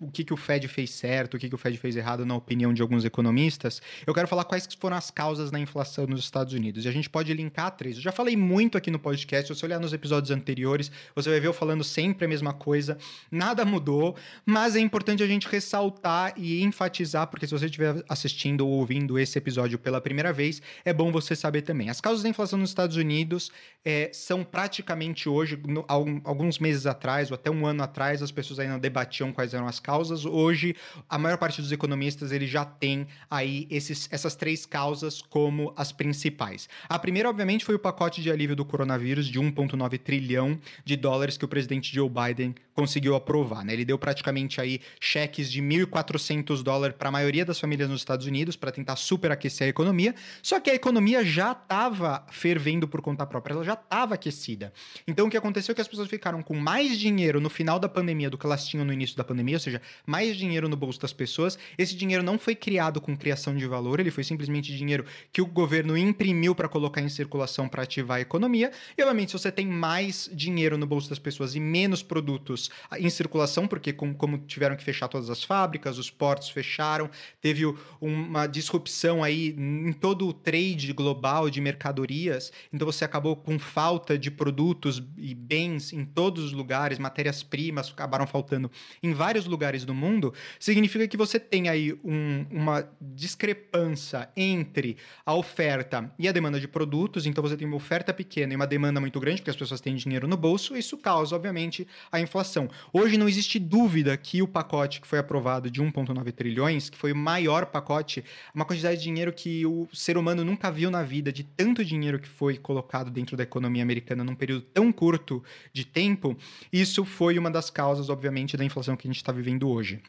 o 0.00 0.10
que, 0.10 0.24
que 0.24 0.32
o 0.32 0.36
Fed 0.36 0.68
fez 0.68 0.90
certo, 0.90 1.34
o 1.34 1.38
que, 1.38 1.48
que 1.48 1.54
o 1.54 1.58
Fed 1.58 1.76
fez 1.78 1.96
errado, 1.96 2.24
na 2.24 2.34
opinião 2.34 2.72
de 2.72 2.82
alguns 2.82 3.04
economistas, 3.04 3.80
eu 4.06 4.14
quero 4.14 4.28
falar 4.28 4.44
quais 4.44 4.68
foram 4.78 4.96
as 4.96 5.10
causas 5.10 5.50
da 5.50 5.58
inflação 5.58 6.06
nos 6.06 6.20
Estados 6.20 6.52
Unidos. 6.52 6.84
E 6.84 6.88
a 6.88 6.92
gente 6.92 7.08
pode 7.08 7.32
linkar 7.32 7.70
três. 7.72 7.96
Eu 7.96 8.02
já 8.02 8.12
falei 8.12 8.36
muito 8.36 8.76
aqui 8.78 8.90
no 8.90 8.98
podcast, 8.98 9.46
se 9.48 9.58
você 9.58 9.66
olhar 9.66 9.80
nos 9.80 9.92
episódios 9.92 10.30
anteriores, 10.30 10.90
você 11.14 11.30
vai 11.30 11.40
ver 11.40 11.48
eu 11.48 11.52
falando 11.52 11.82
sempre 11.82 12.24
a 12.24 12.28
mesma 12.28 12.52
coisa, 12.52 12.98
nada 13.30 13.64
mudou, 13.64 14.16
mas 14.44 14.76
é 14.76 14.80
importante 14.80 15.22
a 15.22 15.26
gente 15.26 15.48
ressaltar 15.48 16.34
e 16.36 16.62
enfatizar, 16.62 17.26
porque 17.28 17.46
se 17.46 17.52
você 17.52 17.66
estiver 17.66 18.04
assistindo 18.08 18.66
ou 18.66 18.74
ouvindo 18.74 19.18
esse 19.18 19.38
episódio 19.38 19.78
pela 19.78 20.00
primeira 20.00 20.32
vez, 20.32 20.60
é 20.84 20.92
bom 20.92 21.10
você 21.10 21.34
saber 21.34 21.62
também. 21.62 21.88
As 21.88 22.00
causas 22.00 22.22
da 22.22 22.28
inflação 22.28 22.58
nos 22.58 22.70
Estados 22.70 22.96
Unidos 22.96 23.50
é, 23.84 24.10
são 24.12 24.44
praticamente 24.44 25.28
hoje, 25.28 25.60
no, 25.66 25.84
alguns 25.88 26.58
meses 26.58 26.86
atrás, 26.86 27.30
ou 27.30 27.34
até 27.34 27.50
um 27.50 27.66
ano 27.66 27.82
atrás, 27.82 28.22
as 28.22 28.30
pessoas 28.30 28.58
ainda 28.58 28.78
debatiam 28.78 29.32
quais 29.32 29.54
eram 29.56 29.66
as 29.66 29.80
causas. 29.80 30.24
Hoje, 30.24 30.76
a 31.08 31.18
maior 31.18 31.38
parte 31.38 31.60
dos 31.60 31.72
economistas 31.72 32.32
ele 32.32 32.46
já 32.46 32.64
tem 32.64 33.06
aí 33.30 33.66
esses, 33.70 34.08
essas 34.12 34.34
três 34.34 34.64
causas 34.64 35.20
como 35.22 35.72
as 35.76 35.92
principais. 35.92 36.68
A 36.88 36.98
primeira, 36.98 37.28
obviamente, 37.28 37.64
foi 37.64 37.74
o 37.74 37.78
pacote 37.78 38.22
de 38.22 38.30
alívio 38.30 38.54
do 38.54 38.64
coronavírus 38.64 39.26
de 39.26 39.40
1,9 39.40 39.98
trilhão 39.98 40.58
de 40.84 40.96
dólares 40.96 41.36
que 41.36 41.44
o 41.44 41.48
presidente 41.48 41.94
Joe 41.94 42.08
Biden 42.08 42.54
conseguiu 42.74 43.16
aprovar. 43.16 43.64
Né? 43.64 43.72
Ele 43.72 43.84
deu 43.84 43.98
praticamente 43.98 44.60
aí 44.60 44.80
cheques 45.00 45.50
de 45.50 45.62
1.400 45.62 46.62
dólares 46.62 46.96
para 46.96 47.08
a 47.08 47.12
maioria 47.12 47.44
das 47.44 47.58
famílias 47.58 47.88
nos 47.88 48.00
Estados 48.00 48.26
Unidos 48.26 48.54
para 48.54 48.70
tentar 48.70 48.96
superaquecer 48.96 49.66
a 49.66 49.70
economia. 49.70 50.14
Só 50.42 50.60
que 50.60 50.70
a 50.70 50.74
economia 50.74 51.24
já 51.24 51.52
estava 51.52 52.26
fervendo 52.30 52.86
por 52.86 53.00
conta 53.00 53.26
própria, 53.26 53.54
ela 53.54 53.64
já 53.64 53.72
estava 53.72 54.14
aquecida. 54.14 54.72
Então, 55.06 55.26
o 55.26 55.30
que 55.30 55.36
aconteceu 55.36 55.72
é 55.72 55.74
que 55.74 55.80
as 55.80 55.88
pessoas 55.88 56.08
ficaram 56.08 56.42
com 56.42 56.54
mais 56.54 56.98
dinheiro 56.98 57.40
no 57.40 57.48
final 57.48 57.78
da 57.78 57.88
pandemia 57.88 58.28
do 58.28 58.36
que 58.36 58.44
elas 58.44 58.66
tinham 58.66 58.84
no 58.84 58.92
início 58.92 59.16
da 59.16 59.24
pandemia 59.24 59.45
pandemia, 59.46 59.56
ou 59.56 59.60
seja, 59.60 59.82
mais 60.04 60.36
dinheiro 60.36 60.68
no 60.68 60.76
bolso 60.76 61.00
das 61.00 61.12
pessoas. 61.12 61.58
Esse 61.78 61.94
dinheiro 61.94 62.22
não 62.22 62.38
foi 62.38 62.54
criado 62.54 63.00
com 63.00 63.16
criação 63.16 63.54
de 63.54 63.66
valor, 63.66 64.00
ele 64.00 64.10
foi 64.10 64.24
simplesmente 64.24 64.76
dinheiro 64.76 65.04
que 65.32 65.40
o 65.40 65.46
governo 65.46 65.96
imprimiu 65.96 66.54
para 66.54 66.68
colocar 66.68 67.00
em 67.00 67.08
circulação 67.08 67.68
para 67.68 67.84
ativar 67.84 68.18
a 68.18 68.20
economia. 68.20 68.72
E, 68.98 69.02
obviamente, 69.02 69.30
se 69.30 69.38
você 69.38 69.52
tem 69.52 69.66
mais 69.66 70.28
dinheiro 70.32 70.76
no 70.76 70.86
bolso 70.86 71.08
das 71.08 71.18
pessoas 71.18 71.54
e 71.54 71.60
menos 71.60 72.02
produtos 72.02 72.70
em 72.98 73.08
circulação, 73.08 73.68
porque 73.68 73.92
com, 73.92 74.12
como 74.12 74.38
tiveram 74.38 74.76
que 74.76 74.82
fechar 74.82 75.08
todas 75.08 75.30
as 75.30 75.44
fábricas, 75.44 75.98
os 75.98 76.10
portos 76.10 76.50
fecharam, 76.50 77.08
teve 77.40 77.62
uma 78.00 78.46
disrupção 78.46 79.22
aí 79.22 79.54
em 79.56 79.92
todo 79.92 80.26
o 80.26 80.32
trade 80.32 80.92
global 80.92 81.48
de 81.48 81.60
mercadorias, 81.60 82.52
então 82.72 82.86
você 82.86 83.04
acabou 83.04 83.36
com 83.36 83.58
falta 83.58 84.18
de 84.18 84.30
produtos 84.30 85.02
e 85.16 85.34
bens 85.34 85.92
em 85.92 86.04
todos 86.04 86.44
os 86.44 86.52
lugares, 86.52 86.98
matérias-primas 86.98 87.90
acabaram 87.90 88.26
faltando 88.26 88.70
em 89.02 89.12
vários 89.12 89.25
vários 89.26 89.46
lugares 89.46 89.84
do 89.84 89.92
mundo, 89.92 90.32
significa 90.60 91.08
que 91.08 91.16
você 91.16 91.40
tem 91.40 91.68
aí 91.68 91.92
um, 92.04 92.46
uma 92.48 92.88
discrepância 93.00 94.28
entre 94.36 94.96
a 95.24 95.34
oferta 95.34 96.12
e 96.16 96.28
a 96.28 96.32
demanda 96.32 96.60
de 96.60 96.68
produtos. 96.68 97.26
Então 97.26 97.42
você 97.42 97.56
tem 97.56 97.66
uma 97.66 97.76
oferta 97.76 98.14
pequena 98.14 98.52
e 98.52 98.56
uma 98.56 98.68
demanda 98.68 99.00
muito 99.00 99.18
grande, 99.18 99.40
porque 99.40 99.50
as 99.50 99.56
pessoas 99.56 99.80
têm 99.80 99.96
dinheiro 99.96 100.28
no 100.28 100.36
bolso. 100.36 100.76
Isso 100.76 100.96
causa, 100.96 101.34
obviamente, 101.34 101.88
a 102.12 102.20
inflação. 102.20 102.68
Hoje 102.92 103.18
não 103.18 103.28
existe 103.28 103.58
dúvida 103.58 104.16
que 104.16 104.40
o 104.42 104.46
pacote 104.46 105.00
que 105.00 105.08
foi 105.08 105.18
aprovado 105.18 105.68
de 105.68 105.82
1,9 105.82 106.32
trilhões, 106.32 106.88
que 106.88 106.96
foi 106.96 107.10
o 107.10 107.16
maior 107.16 107.66
pacote, 107.66 108.24
uma 108.54 108.64
quantidade 108.64 108.98
de 108.98 109.02
dinheiro 109.02 109.32
que 109.32 109.66
o 109.66 109.88
ser 109.92 110.16
humano 110.16 110.44
nunca 110.44 110.70
viu 110.70 110.88
na 110.88 111.02
vida, 111.02 111.32
de 111.32 111.42
tanto 111.42 111.84
dinheiro 111.84 112.20
que 112.20 112.28
foi 112.28 112.56
colocado 112.56 113.10
dentro 113.10 113.36
da 113.36 113.42
economia 113.42 113.82
americana 113.82 114.22
num 114.22 114.36
período 114.36 114.62
tão 114.72 114.92
curto 114.92 115.42
de 115.72 115.84
tempo, 115.84 116.36
isso 116.72 117.04
foi 117.04 117.36
uma 117.36 117.50
das 117.50 117.70
causas, 117.70 118.08
obviamente, 118.08 118.56
da 118.56 118.64
inflação 118.64 118.96
que 118.96 119.08
a 119.08 119.10
gente 119.10 119.15
está 119.16 119.32
vivendo 119.32 119.68
hoje. 119.68 120.02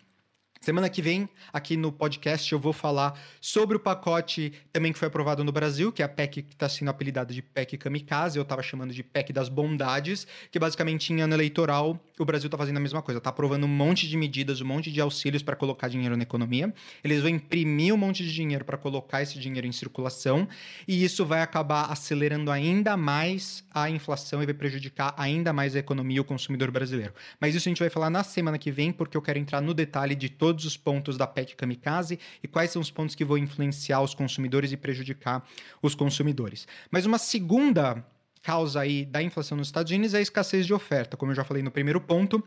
Semana 0.59 0.89
que 0.89 1.01
vem, 1.01 1.29
aqui 1.53 1.77
no 1.77 1.91
podcast, 1.91 2.51
eu 2.51 2.59
vou 2.59 2.73
falar 2.73 3.17
sobre 3.39 3.77
o 3.77 3.79
pacote 3.79 4.53
também 4.73 4.91
que 4.91 4.99
foi 4.99 5.07
aprovado 5.07 5.43
no 5.43 5.51
Brasil, 5.51 5.91
que 5.91 6.01
é 6.01 6.05
a 6.05 6.09
PEC 6.09 6.41
que 6.41 6.53
está 6.53 6.67
sendo 6.67 6.89
apelidada 6.89 7.33
de 7.33 7.41
PEC 7.41 7.77
Kamikaze, 7.77 8.37
eu 8.37 8.43
estava 8.43 8.61
chamando 8.61 8.93
de 8.93 9.03
PEC 9.03 9.31
das 9.31 9.49
bondades, 9.49 10.27
que 10.51 10.59
basicamente 10.59 11.13
em 11.13 11.21
ano 11.21 11.33
eleitoral 11.33 11.99
o 12.19 12.25
Brasil 12.25 12.47
está 12.47 12.57
fazendo 12.57 12.77
a 12.77 12.79
mesma 12.79 13.01
coisa, 13.01 13.19
está 13.19 13.29
aprovando 13.29 13.65
um 13.65 13.69
monte 13.69 14.07
de 14.07 14.17
medidas, 14.17 14.59
um 14.59 14.65
monte 14.65 14.91
de 14.91 14.99
auxílios 14.99 15.43
para 15.43 15.55
colocar 15.55 15.87
dinheiro 15.87 16.17
na 16.17 16.23
economia. 16.23 16.73
Eles 17.03 17.21
vão 17.21 17.29
imprimir 17.29 17.93
um 17.93 17.97
monte 17.97 18.23
de 18.23 18.33
dinheiro 18.33 18.65
para 18.65 18.77
colocar 18.77 19.21
esse 19.21 19.39
dinheiro 19.39 19.67
em 19.67 19.71
circulação, 19.71 20.47
e 20.87 21.03
isso 21.03 21.25
vai 21.25 21.41
acabar 21.41 21.91
acelerando 21.91 22.51
ainda 22.51 22.97
mais 22.97 23.63
a 23.73 23.89
inflação 23.89 24.41
e 24.41 24.45
vai 24.45 24.55
prejudicar 24.55 25.13
ainda 25.17 25.53
mais 25.53 25.75
a 25.75 25.79
economia 25.79 26.17
e 26.17 26.19
o 26.19 26.25
consumidor 26.25 26.71
brasileiro. 26.71 27.13
Mas 27.39 27.53
isso 27.53 27.69
a 27.69 27.71
gente 27.71 27.79
vai 27.79 27.89
falar 27.89 28.09
na 28.09 28.23
semana 28.23 28.57
que 28.57 28.71
vem, 28.71 28.91
porque 28.91 29.15
eu 29.15 29.21
quero 29.21 29.37
entrar 29.37 29.61
no 29.61 29.73
detalhe 29.73 30.15
de 30.15 30.29
todos 30.29 30.46
todos 30.47 30.63
os 30.63 30.77
pontos 30.77 31.17
da 31.17 31.27
PEC 31.27 31.57
Kamikaze 31.57 32.17
e 32.41 32.47
quais 32.47 32.71
são 32.71 32.81
os 32.81 32.89
pontos 32.89 33.15
que 33.15 33.25
vão 33.25 33.37
influenciar 33.37 33.99
os 33.99 34.13
consumidores 34.13 34.71
e 34.71 34.77
prejudicar 34.77 35.45
os 35.81 35.93
consumidores. 35.93 36.65
Mas 36.89 37.05
uma 37.05 37.17
segunda 37.17 38.01
causa 38.41 38.79
aí 38.79 39.03
da 39.03 39.21
inflação 39.21 39.57
nos 39.57 39.67
Estados 39.67 39.91
Unidos 39.91 40.13
é 40.13 40.19
a 40.19 40.21
escassez 40.21 40.65
de 40.65 40.73
oferta, 40.73 41.17
como 41.17 41.33
eu 41.33 41.35
já 41.35 41.43
falei 41.43 41.61
no 41.61 41.69
primeiro 41.69 41.99
ponto. 41.99 42.41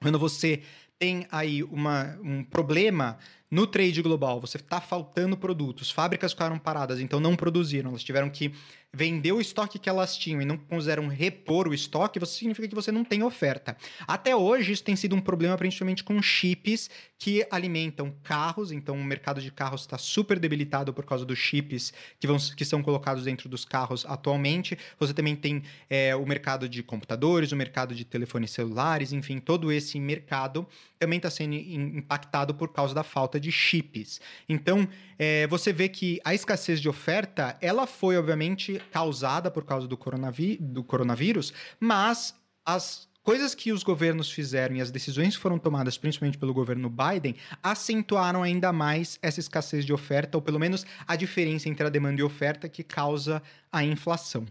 Quando 0.00 0.18
você 0.18 0.62
tem 0.98 1.26
aí 1.30 1.62
uma, 1.62 2.18
um 2.22 2.42
problema 2.42 3.18
no 3.50 3.66
trade 3.66 4.02
global, 4.02 4.40
você 4.40 4.58
está 4.58 4.80
faltando 4.80 5.36
produtos, 5.36 5.90
fábricas 5.90 6.32
ficaram 6.32 6.58
paradas, 6.58 7.00
então 7.00 7.18
não 7.18 7.34
produziram, 7.34 7.90
elas 7.90 8.04
tiveram 8.04 8.28
que 8.28 8.52
vender 8.92 9.32
o 9.32 9.40
estoque 9.40 9.78
que 9.78 9.88
elas 9.88 10.16
tinham 10.16 10.40
e 10.40 10.44
não 10.44 10.56
puderam 10.56 11.08
repor 11.08 11.68
o 11.68 11.74
estoque, 11.74 12.18
você 12.18 12.38
significa 12.38 12.66
que 12.68 12.74
você 12.74 12.90
não 12.90 13.04
tem 13.04 13.22
oferta. 13.22 13.76
Até 14.06 14.34
hoje, 14.34 14.72
isso 14.72 14.82
tem 14.82 14.96
sido 14.96 15.14
um 15.14 15.20
problema 15.20 15.56
principalmente 15.56 16.02
com 16.02 16.20
chips 16.22 16.90
que 17.18 17.46
alimentam 17.50 18.14
carros, 18.22 18.72
então 18.72 18.96
o 18.96 19.04
mercado 19.04 19.40
de 19.42 19.50
carros 19.50 19.82
está 19.82 19.98
super 19.98 20.38
debilitado 20.38 20.92
por 20.92 21.04
causa 21.04 21.24
dos 21.24 21.38
chips 21.38 21.92
que, 22.18 22.26
vão, 22.26 22.38
que 22.38 22.64
são 22.64 22.82
colocados 22.82 23.24
dentro 23.24 23.48
dos 23.48 23.64
carros 23.64 24.06
atualmente. 24.06 24.78
Você 24.98 25.12
também 25.12 25.36
tem 25.36 25.62
é, 25.88 26.16
o 26.16 26.24
mercado 26.24 26.68
de 26.68 26.82
computadores, 26.82 27.52
o 27.52 27.56
mercado 27.56 27.94
de 27.94 28.04
telefones 28.04 28.50
celulares, 28.50 29.12
enfim, 29.12 29.38
todo 29.38 29.70
esse 29.70 30.00
mercado 30.00 30.66
também 30.98 31.18
está 31.18 31.30
sendo 31.30 31.54
impactado 31.54 32.54
por 32.54 32.72
causa 32.72 32.94
da 32.94 33.02
falta 33.02 33.38
de 33.38 33.52
chips. 33.52 34.20
Então, 34.48 34.88
é, 35.18 35.46
você 35.46 35.72
vê 35.72 35.88
que 35.88 36.20
a 36.24 36.34
escassez 36.34 36.80
de 36.80 36.88
oferta, 36.88 37.56
ela 37.60 37.86
foi, 37.86 38.16
obviamente, 38.16 38.80
causada 38.90 39.50
por 39.50 39.64
causa 39.64 39.86
do, 39.86 39.96
coronaví 39.96 40.56
do 40.60 40.82
coronavírus, 40.82 41.52
mas 41.80 42.34
as 42.64 43.08
coisas 43.28 43.54
que 43.54 43.72
os 43.72 43.82
governos 43.82 44.30
fizeram 44.30 44.76
e 44.76 44.80
as 44.80 44.90
decisões 44.90 45.36
que 45.36 45.42
foram 45.42 45.58
tomadas, 45.58 45.98
principalmente 45.98 46.38
pelo 46.38 46.54
governo 46.54 46.88
Biden, 46.88 47.36
acentuaram 47.62 48.42
ainda 48.42 48.72
mais 48.72 49.18
essa 49.20 49.38
escassez 49.38 49.84
de 49.84 49.92
oferta, 49.92 50.38
ou 50.38 50.42
pelo 50.42 50.58
menos 50.58 50.86
a 51.06 51.14
diferença 51.14 51.68
entre 51.68 51.86
a 51.86 51.90
demanda 51.90 52.20
e 52.20 52.22
a 52.22 52.26
oferta 52.26 52.70
que 52.70 52.82
causa 52.82 53.42
a 53.70 53.84
inflação. 53.84 54.46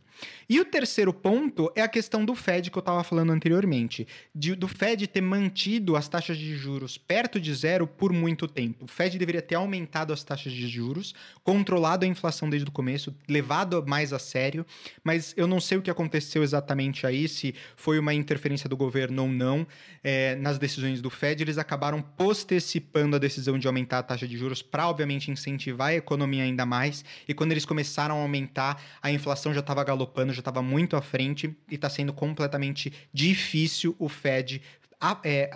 E 0.49 0.59
o 0.59 0.65
terceiro 0.65 1.13
ponto 1.13 1.71
é 1.75 1.81
a 1.81 1.87
questão 1.87 2.25
do 2.25 2.33
Fed 2.33 2.71
que 2.71 2.77
eu 2.77 2.81
estava 2.81 3.03
falando 3.03 3.31
anteriormente, 3.31 4.07
de, 4.33 4.55
do 4.55 4.67
Fed 4.67 5.05
ter 5.07 5.21
mantido 5.21 5.95
as 5.95 6.07
taxas 6.07 6.37
de 6.37 6.55
juros 6.55 6.97
perto 6.97 7.39
de 7.39 7.53
zero 7.53 7.85
por 7.85 8.11
muito 8.11 8.47
tempo. 8.47 8.85
O 8.85 8.87
Fed 8.87 9.17
deveria 9.17 9.41
ter 9.41 9.55
aumentado 9.55 10.13
as 10.13 10.23
taxas 10.23 10.53
de 10.53 10.67
juros, 10.67 11.13
controlado 11.43 12.05
a 12.05 12.07
inflação 12.07 12.49
desde 12.49 12.67
o 12.67 12.71
começo, 12.71 13.13
levado 13.27 13.83
mais 13.85 14.13
a 14.13 14.19
sério, 14.19 14.65
mas 15.03 15.33
eu 15.37 15.47
não 15.47 15.59
sei 15.59 15.77
o 15.77 15.81
que 15.81 15.91
aconteceu 15.91 16.43
exatamente 16.43 17.05
aí, 17.05 17.27
se 17.27 17.53
foi 17.75 17.99
uma 17.99 18.13
interferência 18.13 18.69
do 18.69 18.77
governo 18.77 19.23
ou 19.23 19.29
não 19.29 19.67
é, 20.03 20.35
nas 20.35 20.57
decisões 20.57 21.01
do 21.01 21.09
Fed. 21.09 21.43
Eles 21.43 21.57
acabaram 21.57 22.01
postecipando 22.01 23.15
a 23.15 23.19
decisão 23.19 23.59
de 23.59 23.67
aumentar 23.67 23.99
a 23.99 24.03
taxa 24.03 24.27
de 24.27 24.37
juros 24.37 24.61
para, 24.61 24.87
obviamente, 24.87 25.29
incentivar 25.29 25.89
a 25.89 25.95
economia 25.95 26.43
ainda 26.43 26.65
mais, 26.65 27.03
e 27.27 27.33
quando 27.33 27.51
eles 27.51 27.65
começaram 27.65 28.17
a 28.17 28.21
aumentar, 28.21 28.81
a 29.01 29.06
inflação 29.11 29.53
já 29.53 29.59
estava 29.59 29.83
galopando, 29.83 30.33
já 30.33 30.39
estava 30.39 30.61
muito 30.61 30.95
à 30.95 31.01
frente 31.01 31.55
e 31.69 31.75
está 31.75 31.89
sendo 31.89 32.13
completamente 32.13 32.93
difícil 33.13 33.95
o 33.99 34.09
Fed 34.09 34.61
a, 34.99 35.19
é, 35.23 35.49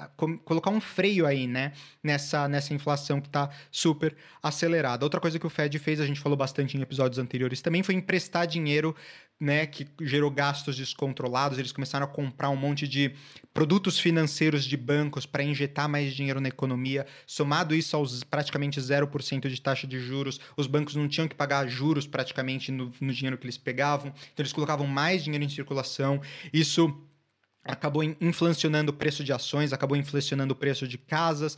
colocar 0.45 0.69
um 0.69 0.79
freio 0.79 1.25
aí, 1.25 1.47
né, 1.47 1.73
nessa, 2.03 2.47
nessa 2.47 2.73
inflação 2.73 3.19
que 3.19 3.27
está 3.27 3.49
super 3.71 4.15
acelerada. 4.41 5.05
Outra 5.05 5.19
coisa 5.19 5.39
que 5.39 5.47
o 5.47 5.49
Fed 5.49 5.77
fez, 5.79 5.99
a 5.99 6.05
gente 6.05 6.19
falou 6.19 6.37
bastante 6.37 6.77
em 6.77 6.81
episódios 6.81 7.17
anteriores 7.17 7.61
também, 7.61 7.81
foi 7.81 7.95
emprestar 7.95 8.45
dinheiro, 8.45 8.95
né, 9.39 9.65
que 9.65 9.87
gerou 9.99 10.29
gastos 10.29 10.77
descontrolados. 10.77 11.57
Eles 11.57 11.71
começaram 11.71 12.05
a 12.05 12.07
comprar 12.07 12.51
um 12.51 12.55
monte 12.55 12.87
de 12.87 13.15
produtos 13.51 13.97
financeiros 13.97 14.63
de 14.63 14.77
bancos 14.77 15.25
para 15.25 15.41
injetar 15.41 15.89
mais 15.89 16.13
dinheiro 16.13 16.39
na 16.39 16.47
economia. 16.47 17.07
Somado 17.25 17.73
isso 17.73 17.95
aos 17.95 18.23
praticamente 18.23 18.79
0% 18.79 19.49
de 19.49 19.59
taxa 19.59 19.87
de 19.87 19.99
juros, 19.99 20.39
os 20.55 20.67
bancos 20.67 20.95
não 20.95 21.07
tinham 21.07 21.27
que 21.27 21.33
pagar 21.33 21.67
juros 21.67 22.05
praticamente 22.05 22.71
no, 22.71 22.93
no 23.01 23.11
dinheiro 23.11 23.37
que 23.39 23.45
eles 23.45 23.57
pegavam, 23.57 24.09
então 24.09 24.43
eles 24.43 24.53
colocavam 24.53 24.85
mais 24.85 25.23
dinheiro 25.23 25.43
em 25.43 25.49
circulação. 25.49 26.21
Isso 26.53 26.95
acabou 27.63 28.03
inflacionando 28.03 28.91
o 28.91 28.93
preço 28.93 29.23
de 29.23 29.31
ações, 29.31 29.71
acabou 29.71 29.95
inflacionando 29.95 30.53
o 30.53 30.55
preço 30.55 30.87
de 30.87 30.97
casas. 30.97 31.57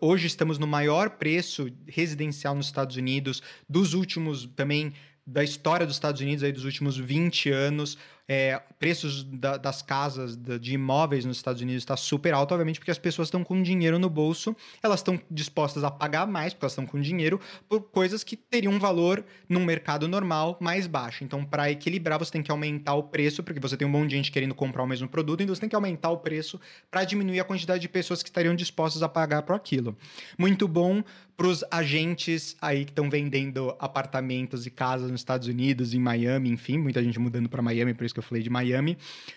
Hoje 0.00 0.26
estamos 0.26 0.58
no 0.58 0.66
maior 0.66 1.10
preço 1.10 1.68
residencial 1.86 2.54
nos 2.54 2.66
Estados 2.66 2.96
Unidos 2.96 3.42
dos 3.68 3.94
últimos 3.94 4.46
também 4.56 4.92
da 5.26 5.42
história 5.42 5.84
dos 5.84 5.96
Estados 5.96 6.20
Unidos 6.20 6.44
aí 6.44 6.52
dos 6.52 6.64
últimos 6.64 6.96
20 6.96 7.50
anos 7.50 7.98
é, 8.28 8.60
preços 8.78 9.22
da, 9.24 9.56
das 9.56 9.82
casas, 9.82 10.36
de 10.36 10.74
imóveis 10.74 11.24
nos 11.24 11.36
Estados 11.36 11.62
Unidos 11.62 11.82
está 11.82 11.96
super 11.96 12.34
alto, 12.34 12.52
obviamente, 12.52 12.80
porque 12.80 12.90
as 12.90 12.98
pessoas 12.98 13.28
estão 13.28 13.44
com 13.44 13.62
dinheiro 13.62 13.98
no 13.98 14.10
bolso, 14.10 14.54
elas 14.82 15.00
estão 15.00 15.20
dispostas 15.30 15.84
a 15.84 15.90
pagar 15.90 16.26
mais, 16.26 16.52
porque 16.52 16.64
elas 16.64 16.72
estão 16.72 16.86
com 16.86 17.00
dinheiro, 17.00 17.40
por 17.68 17.82
coisas 17.82 18.24
que 18.24 18.36
teriam 18.36 18.72
um 18.72 18.78
valor 18.78 19.24
num 19.48 19.64
mercado 19.64 20.08
normal 20.08 20.56
mais 20.60 20.86
baixo. 20.86 21.22
Então, 21.22 21.44
para 21.44 21.70
equilibrar, 21.70 22.18
você 22.18 22.32
tem 22.32 22.42
que 22.42 22.50
aumentar 22.50 22.94
o 22.94 23.04
preço, 23.04 23.42
porque 23.42 23.60
você 23.60 23.76
tem 23.76 23.86
um 23.86 23.90
monte 23.90 24.10
de 24.10 24.16
gente 24.16 24.32
querendo 24.32 24.54
comprar 24.54 24.82
o 24.82 24.86
mesmo 24.86 25.08
produto, 25.08 25.42
então 25.42 25.54
você 25.54 25.60
tem 25.60 25.68
que 25.68 25.76
aumentar 25.76 26.10
o 26.10 26.18
preço 26.18 26.60
para 26.90 27.04
diminuir 27.04 27.40
a 27.40 27.44
quantidade 27.44 27.80
de 27.80 27.88
pessoas 27.88 28.22
que 28.22 28.28
estariam 28.28 28.54
dispostas 28.54 29.02
a 29.02 29.08
pagar 29.08 29.42
por 29.42 29.54
aquilo. 29.54 29.96
Muito 30.38 30.66
bom 30.66 31.02
para 31.36 31.46
os 31.46 31.62
agentes 31.70 32.56
aí 32.62 32.84
que 32.84 32.90
estão 32.90 33.10
vendendo 33.10 33.76
apartamentos 33.78 34.66
e 34.66 34.70
casas 34.70 35.10
nos 35.10 35.20
Estados 35.20 35.46
Unidos, 35.46 35.92
em 35.92 35.98
Miami, 35.98 36.48
enfim, 36.48 36.78
muita 36.78 37.02
gente 37.02 37.18
mudando 37.18 37.48
para 37.48 37.60
Miami, 37.60 37.92
por 37.92 38.04
isso 38.04 38.14
que 38.14 38.20
eu 38.20 38.24
falei 38.24 38.42
de 38.42 38.48
Miami, 38.48 38.96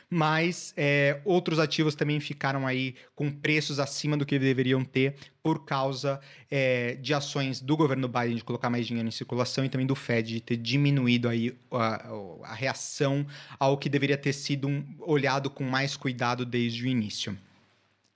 mas 0.09 0.73
é, 0.77 1.19
outros 1.25 1.59
ativos 1.59 1.95
também 1.95 2.19
ficaram 2.19 2.65
aí 2.65 2.95
com 3.13 3.29
preços 3.29 3.79
acima 3.79 4.15
do 4.15 4.25
que 4.25 4.39
deveriam 4.39 4.83
ter 4.85 5.15
por 5.43 5.65
causa 5.65 6.21
é, 6.49 6.95
de 6.95 7.13
ações 7.13 7.59
do 7.59 7.75
governo 7.75 8.07
Biden 8.07 8.35
de 8.35 8.43
colocar 8.43 8.69
mais 8.69 8.87
dinheiro 8.87 9.07
em 9.07 9.11
circulação 9.11 9.65
e 9.65 9.69
também 9.69 9.87
do 9.87 9.95
Fed 9.95 10.35
de 10.35 10.41
ter 10.41 10.57
diminuído 10.57 11.27
aí 11.27 11.55
a, 11.71 12.11
a 12.43 12.53
reação 12.53 13.25
ao 13.59 13.77
que 13.77 13.89
deveria 13.89 14.17
ter 14.17 14.33
sido 14.33 14.67
um, 14.67 14.85
olhado 14.99 15.49
com 15.49 15.63
mais 15.63 15.97
cuidado 15.97 16.45
desde 16.45 16.83
o 16.83 16.87
início. 16.87 17.37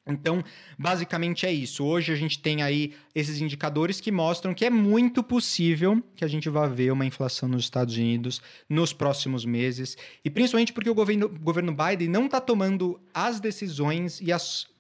Então, 0.06 0.44
basicamente 0.78 1.46
é 1.46 1.52
isso. 1.52 1.84
Hoje 1.84 2.12
a 2.12 2.16
gente 2.16 2.40
tem 2.40 2.62
aí 2.62 2.94
esses 3.16 3.40
indicadores 3.40 4.02
que 4.02 4.12
mostram 4.12 4.54
que 4.54 4.66
é 4.66 4.70
muito 4.70 5.24
possível 5.24 6.04
que 6.16 6.26
a 6.26 6.28
gente 6.28 6.50
vá 6.50 6.68
ver 6.68 6.92
uma 6.92 7.06
inflação 7.06 7.48
nos 7.48 7.64
Estados 7.64 7.96
Unidos 7.96 8.42
nos 8.68 8.92
próximos 8.92 9.46
meses, 9.46 9.98
e 10.24 10.30
principalmente 10.30 10.74
porque 10.74 10.90
o 10.90 10.96
governo, 10.96 11.30
governo 11.30 11.74
Biden 11.74 12.10
não 12.10 12.26
está 12.26 12.42
tomando 12.42 13.00
as 13.14 13.40
decisões 13.40 14.20
e 14.20 14.32
as 14.32 14.73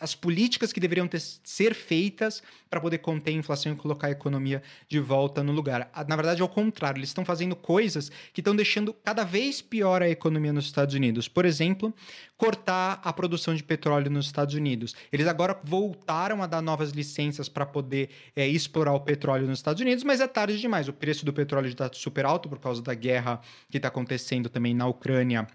as 0.00 0.14
políticas 0.14 0.72
que 0.72 0.80
deveriam 0.80 1.06
ter, 1.06 1.20
ser 1.20 1.74
feitas 1.74 2.42
para 2.68 2.80
poder 2.80 2.98
conter 2.98 3.30
a 3.30 3.34
inflação 3.34 3.72
e 3.72 3.76
colocar 3.76 4.08
a 4.08 4.10
economia 4.10 4.62
de 4.88 4.98
volta 4.98 5.42
no 5.42 5.52
lugar. 5.52 5.90
Na 6.08 6.16
verdade, 6.16 6.42
ao 6.42 6.48
contrário, 6.48 6.98
eles 6.98 7.10
estão 7.10 7.24
fazendo 7.24 7.54
coisas 7.54 8.10
que 8.32 8.40
estão 8.40 8.54
deixando 8.56 8.92
cada 8.92 9.24
vez 9.24 9.62
pior 9.62 10.02
a 10.02 10.08
economia 10.08 10.52
nos 10.52 10.64
Estados 10.64 10.94
Unidos. 10.94 11.28
Por 11.28 11.44
exemplo, 11.44 11.94
cortar 12.36 13.00
a 13.04 13.12
produção 13.12 13.54
de 13.54 13.62
petróleo 13.62 14.10
nos 14.10 14.26
Estados 14.26 14.54
Unidos. 14.54 14.96
Eles 15.12 15.26
agora 15.26 15.58
voltaram 15.62 16.42
a 16.42 16.46
dar 16.46 16.60
novas 16.60 16.90
licenças 16.90 17.48
para 17.48 17.66
poder 17.66 18.10
é, 18.34 18.48
explorar 18.48 18.94
o 18.94 19.00
petróleo 19.00 19.46
nos 19.46 19.58
Estados 19.58 19.80
Unidos, 19.80 20.02
mas 20.02 20.20
é 20.20 20.26
tarde 20.26 20.58
demais. 20.58 20.88
O 20.88 20.92
preço 20.92 21.24
do 21.24 21.32
petróleo 21.32 21.68
está 21.68 21.88
super 21.92 22.24
alto 22.24 22.48
por 22.48 22.58
causa 22.58 22.82
da 22.82 22.94
guerra 22.94 23.40
que 23.70 23.76
está 23.76 23.88
acontecendo 23.88 24.48
também 24.48 24.74
na 24.74 24.86
Ucrânia 24.86 25.46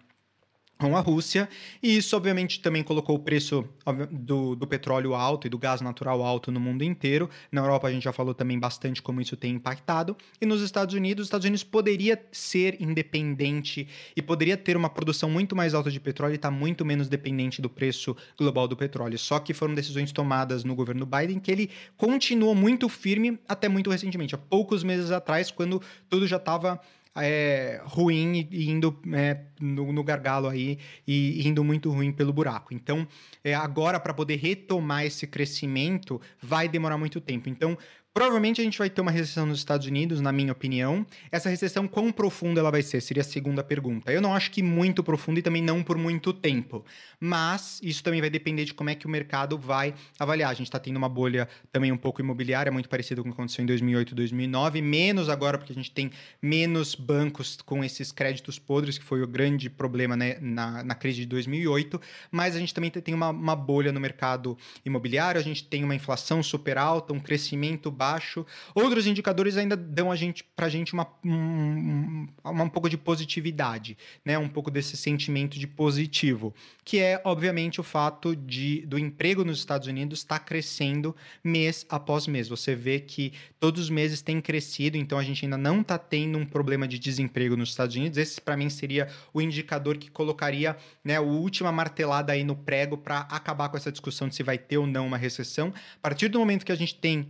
com 0.77 0.95
a 0.97 0.99
Rússia, 0.99 1.47
e 1.81 1.95
isso 1.95 2.15
obviamente 2.17 2.59
também 2.59 2.83
colocou 2.83 3.15
o 3.15 3.19
preço 3.19 3.63
do, 4.11 4.55
do, 4.55 4.67
petróleo 4.67 5.15
alto 5.15 5.47
e 5.47 5.49
do 5.49 5.57
gás 5.57 5.79
natural 5.79 6.21
alto 6.21 6.51
no 6.51 6.59
mundo 6.59 6.83
inteiro. 6.83 7.29
Na 7.49 7.61
Europa 7.61 7.87
a 7.87 7.91
gente 7.91 8.03
já 8.03 8.11
falou 8.11 8.33
também 8.33 8.59
bastante 8.59 9.01
como 9.01 9.21
isso 9.21 9.37
tem 9.37 9.53
impactado, 9.53 10.17
e 10.41 10.45
nos 10.45 10.61
Estados 10.61 10.93
Unidos, 10.93 11.23
os 11.23 11.27
Estados 11.27 11.45
Unidos 11.45 11.63
poderia 11.63 12.21
ser 12.31 12.81
independente 12.81 13.87
e 14.15 14.21
poderia 14.21 14.57
ter 14.57 14.75
uma 14.75 14.89
produção 14.89 15.29
muito 15.29 15.55
mais 15.55 15.73
alta 15.73 15.89
de 15.89 15.99
petróleo 15.99 16.33
e 16.33 16.35
estar 16.35 16.51
tá 16.51 16.55
muito 16.55 16.83
menos 16.83 17.07
dependente 17.07 17.61
do 17.61 17.69
preço 17.69 18.15
global 18.37 18.67
do 18.67 18.75
petróleo. 18.75 19.17
Só 19.17 19.39
que 19.39 19.53
foram 19.53 19.73
decisões 19.73 20.11
tomadas 20.11 20.63
no 20.63 20.75
governo 20.75 21.05
Biden 21.05 21.39
que 21.39 21.51
ele 21.51 21.69
continuou 21.95 22.53
muito 22.53 22.89
firme 22.89 23.39
até 23.47 23.69
muito 23.69 23.89
recentemente, 23.89 24.35
há 24.35 24.37
poucos 24.37 24.83
meses 24.83 25.11
atrás, 25.11 25.51
quando 25.51 25.81
tudo 26.09 26.27
já 26.27 26.37
estava 26.37 26.81
é, 27.17 27.81
ruim 27.85 28.47
e 28.51 28.69
indo 28.69 28.97
é, 29.13 29.39
no, 29.59 29.91
no, 29.91 30.03
gargalo 30.03 30.47
aí 30.47 30.77
e 31.07 31.47
indo 31.47 31.63
muito 31.63 31.89
ruim 31.91 32.11
pelo 32.11 32.33
buraco. 32.33 32.73
Então, 32.73 33.07
é, 33.43 33.53
agora 33.53 33.99
para 33.99 34.13
poder 34.13 34.35
retomar 34.35 35.05
esse 35.05 35.25
crescimento 35.25 36.19
vai 36.41 36.67
demorar 36.67 36.97
muito 36.97 37.21
tempo. 37.21 37.49
Então, 37.49 37.77
Provavelmente 38.15 38.61
a 38.61 38.63
gente 38.63 38.77
vai 38.77 38.89
ter 38.89 39.01
uma 39.01 39.11
recessão 39.11 39.45
nos 39.45 39.57
Estados 39.57 39.85
Unidos, 39.87 40.21
na 40.21 40.31
minha 40.31 40.53
opinião. 40.53 41.05
Essa 41.29 41.49
recessão, 41.49 41.85
quão 41.85 42.13
profunda 42.13 42.61
ela 42.61 42.71
vai 42.71 42.81
ser? 42.81 43.01
Seria 43.01 43.19
a 43.19 43.25
segunda 43.25 43.61
pergunta. 43.61 44.09
Eu 44.09 44.21
não 44.21 44.33
acho 44.33 44.51
que 44.51 44.63
muito 44.63 45.03
profunda 45.03 45.41
e 45.41 45.43
também 45.43 45.61
não 45.61 45.83
por 45.83 45.97
muito 45.97 46.31
tempo. 46.31 46.85
Mas 47.19 47.77
isso 47.83 48.01
também 48.01 48.21
vai 48.21 48.29
depender 48.29 48.63
de 48.63 48.73
como 48.73 48.89
é 48.89 48.95
que 48.95 49.05
o 49.05 49.09
mercado 49.09 49.57
vai 49.57 49.93
avaliar. 50.17 50.49
A 50.49 50.53
gente 50.53 50.67
está 50.67 50.79
tendo 50.79 50.95
uma 50.95 51.09
bolha 51.09 51.49
também 51.73 51.91
um 51.91 51.97
pouco 51.97 52.21
imobiliária, 52.21 52.71
muito 52.71 52.87
parecida 52.87 53.21
com 53.21 53.27
o 53.27 53.31
que 53.33 53.35
aconteceu 53.35 53.63
em 53.63 53.65
2008 53.65 54.15
2009. 54.15 54.81
Menos 54.81 55.27
agora, 55.27 55.57
porque 55.57 55.73
a 55.73 55.75
gente 55.75 55.91
tem 55.91 56.09
menos 56.41 56.95
bancos 56.95 57.57
com 57.65 57.83
esses 57.83 58.13
créditos 58.13 58.57
podres, 58.57 58.97
que 58.97 59.03
foi 59.03 59.23
o 59.23 59.27
grande 59.27 59.69
problema 59.69 60.15
né, 60.15 60.37
na, 60.39 60.85
na 60.85 60.95
crise 60.95 61.17
de 61.17 61.25
2008. 61.25 61.99
Mas 62.31 62.55
a 62.55 62.59
gente 62.59 62.73
também 62.73 62.89
tem 62.89 63.13
uma, 63.13 63.27
uma 63.27 63.57
bolha 63.57 63.91
no 63.91 63.99
mercado 63.99 64.57
imobiliário, 64.85 65.37
a 65.37 65.43
gente 65.43 65.65
tem 65.65 65.83
uma 65.83 65.95
inflação 65.95 66.41
super 66.41 66.77
alta, 66.77 67.11
um 67.11 67.19
crescimento 67.19 67.91
baixo 67.91 68.04
baixo. 68.05 68.45
Outros 68.75 69.07
indicadores 69.07 69.57
ainda 69.57 69.75
dão 69.75 70.11
a 70.11 70.15
gente, 70.15 70.43
pra 70.55 70.69
gente 70.69 70.93
uma, 70.93 71.07
um, 71.23 72.27
uma, 72.43 72.63
um 72.63 72.69
pouco 72.69 72.87
de 72.87 72.97
positividade, 72.97 73.97
né? 74.23 74.37
Um 74.37 74.47
pouco 74.47 74.69
desse 74.69 74.95
sentimento 74.95 75.57
de 75.57 75.65
positivo, 75.65 76.53
que 76.83 76.99
é, 76.99 77.19
obviamente, 77.23 77.81
o 77.81 77.83
fato 77.83 78.35
de 78.35 78.85
do 78.85 78.99
emprego 78.99 79.43
nos 79.43 79.57
Estados 79.57 79.87
Unidos 79.87 80.19
estar 80.19 80.39
tá 80.39 80.45
crescendo 80.45 81.15
mês 81.43 81.85
após 81.89 82.27
mês. 82.27 82.47
Você 82.47 82.75
vê 82.75 82.99
que 82.99 83.33
todos 83.59 83.81
os 83.81 83.89
meses 83.89 84.21
tem 84.21 84.39
crescido, 84.39 84.97
então 84.97 85.17
a 85.17 85.23
gente 85.23 85.43
ainda 85.43 85.57
não 85.57 85.81
está 85.81 85.97
tendo 85.97 86.37
um 86.37 86.45
problema 86.45 86.87
de 86.87 86.99
desemprego 86.99 87.57
nos 87.57 87.69
Estados 87.69 87.95
Unidos. 87.95 88.17
Esse, 88.17 88.39
para 88.39 88.55
mim, 88.55 88.69
seria 88.69 89.07
o 89.33 89.41
indicador 89.41 89.97
que 89.97 90.11
colocaria 90.11 90.77
né, 91.03 91.15
a 91.15 91.21
última 91.21 91.71
martelada 91.71 92.33
aí 92.33 92.43
no 92.43 92.55
prego 92.55 92.97
para 92.97 93.21
acabar 93.21 93.69
com 93.69 93.77
essa 93.77 93.91
discussão 93.91 94.27
de 94.27 94.35
se 94.35 94.43
vai 94.43 94.57
ter 94.57 94.77
ou 94.77 94.85
não 94.85 95.07
uma 95.07 95.17
recessão. 95.17 95.73
A 95.97 96.01
partir 96.01 96.27
do 96.27 96.39
momento 96.39 96.65
que 96.65 96.71
a 96.71 96.75
gente 96.75 96.95
tem 96.95 97.27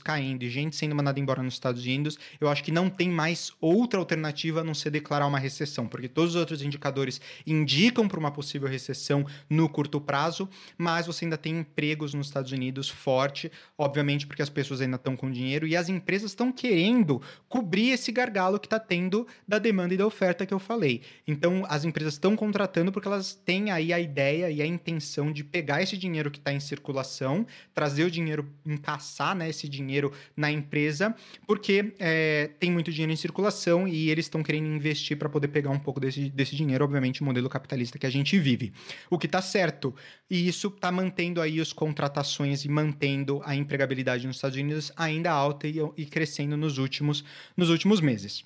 caindo 0.00 0.42
e 0.42 0.50
gente 0.50 0.76
sendo 0.76 0.94
mandada 0.94 1.18
embora 1.18 1.42
nos 1.42 1.54
Estados 1.54 1.82
Unidos, 1.82 2.18
eu 2.40 2.48
acho 2.48 2.62
que 2.62 2.72
não 2.72 2.88
tem 2.90 3.08
mais 3.08 3.52
outra 3.60 3.98
alternativa 3.98 4.60
a 4.60 4.64
não 4.64 4.74
ser 4.74 4.90
declarar 4.90 5.26
uma 5.26 5.38
recessão, 5.38 5.86
porque 5.86 6.08
todos 6.08 6.34
os 6.34 6.40
outros 6.40 6.62
indicadores 6.62 7.20
indicam 7.46 8.08
para 8.08 8.18
uma 8.18 8.30
possível 8.30 8.68
recessão 8.68 9.26
no 9.48 9.68
curto 9.68 10.00
prazo, 10.00 10.48
mas 10.76 11.06
você 11.06 11.24
ainda 11.24 11.38
tem 11.38 11.58
empregos 11.58 12.14
nos 12.14 12.26
Estados 12.26 12.52
Unidos 12.52 12.88
forte, 12.88 13.50
obviamente 13.76 14.26
porque 14.26 14.42
as 14.42 14.50
pessoas 14.50 14.80
ainda 14.80 14.96
estão 14.96 15.16
com 15.16 15.30
dinheiro 15.30 15.66
e 15.66 15.76
as 15.76 15.88
empresas 15.88 16.30
estão 16.30 16.52
querendo 16.52 17.20
cobrir 17.48 17.90
esse 17.90 18.10
gargalo 18.12 18.58
que 18.58 18.66
está 18.66 18.78
tendo 18.78 19.26
da 19.46 19.58
demanda 19.58 19.94
e 19.94 19.96
da 19.96 20.06
oferta 20.06 20.46
que 20.46 20.54
eu 20.54 20.58
falei. 20.58 21.02
Então, 21.26 21.64
as 21.68 21.84
empresas 21.84 22.14
estão 22.14 22.36
contratando 22.36 22.92
porque 22.92 23.08
elas 23.08 23.34
têm 23.34 23.70
aí 23.70 23.92
a 23.92 24.00
ideia 24.00 24.50
e 24.50 24.60
a 24.60 24.66
intenção 24.66 25.32
de 25.32 25.44
pegar 25.44 25.82
esse 25.82 25.96
dinheiro 25.96 26.30
que 26.30 26.38
está 26.38 26.52
em 26.52 26.60
circulação, 26.60 27.46
trazer 27.72 28.04
o 28.04 28.10
dinheiro, 28.10 28.50
encaçar 28.64 29.34
né, 29.34 29.48
esse 29.48 29.68
dinheiro 29.68 29.83
dinheiro 29.84 30.12
na 30.36 30.50
empresa, 30.50 31.14
porque 31.46 31.94
é, 31.98 32.50
tem 32.58 32.70
muito 32.70 32.90
dinheiro 32.90 33.12
em 33.12 33.16
circulação 33.16 33.86
e 33.86 34.10
eles 34.10 34.26
estão 34.26 34.42
querendo 34.42 34.66
investir 34.66 35.16
para 35.16 35.28
poder 35.28 35.48
pegar 35.48 35.70
um 35.70 35.78
pouco 35.78 36.00
desse, 36.00 36.30
desse 36.30 36.56
dinheiro, 36.56 36.84
obviamente, 36.84 37.22
o 37.22 37.24
modelo 37.24 37.48
capitalista 37.48 37.98
que 37.98 38.06
a 38.06 38.10
gente 38.10 38.38
vive. 38.38 38.72
O 39.10 39.18
que 39.18 39.26
está 39.26 39.42
certo. 39.42 39.94
E 40.30 40.48
isso 40.48 40.68
está 40.68 40.90
mantendo 40.90 41.40
aí 41.40 41.60
as 41.60 41.72
contratações 41.72 42.64
e 42.64 42.68
mantendo 42.68 43.40
a 43.44 43.54
empregabilidade 43.54 44.26
nos 44.26 44.36
Estados 44.36 44.56
Unidos 44.56 44.92
ainda 44.96 45.30
alta 45.30 45.68
e, 45.68 45.76
e 45.96 46.06
crescendo 46.06 46.56
nos 46.56 46.78
últimos, 46.78 47.24
nos 47.56 47.70
últimos 47.70 48.00
meses. 48.00 48.44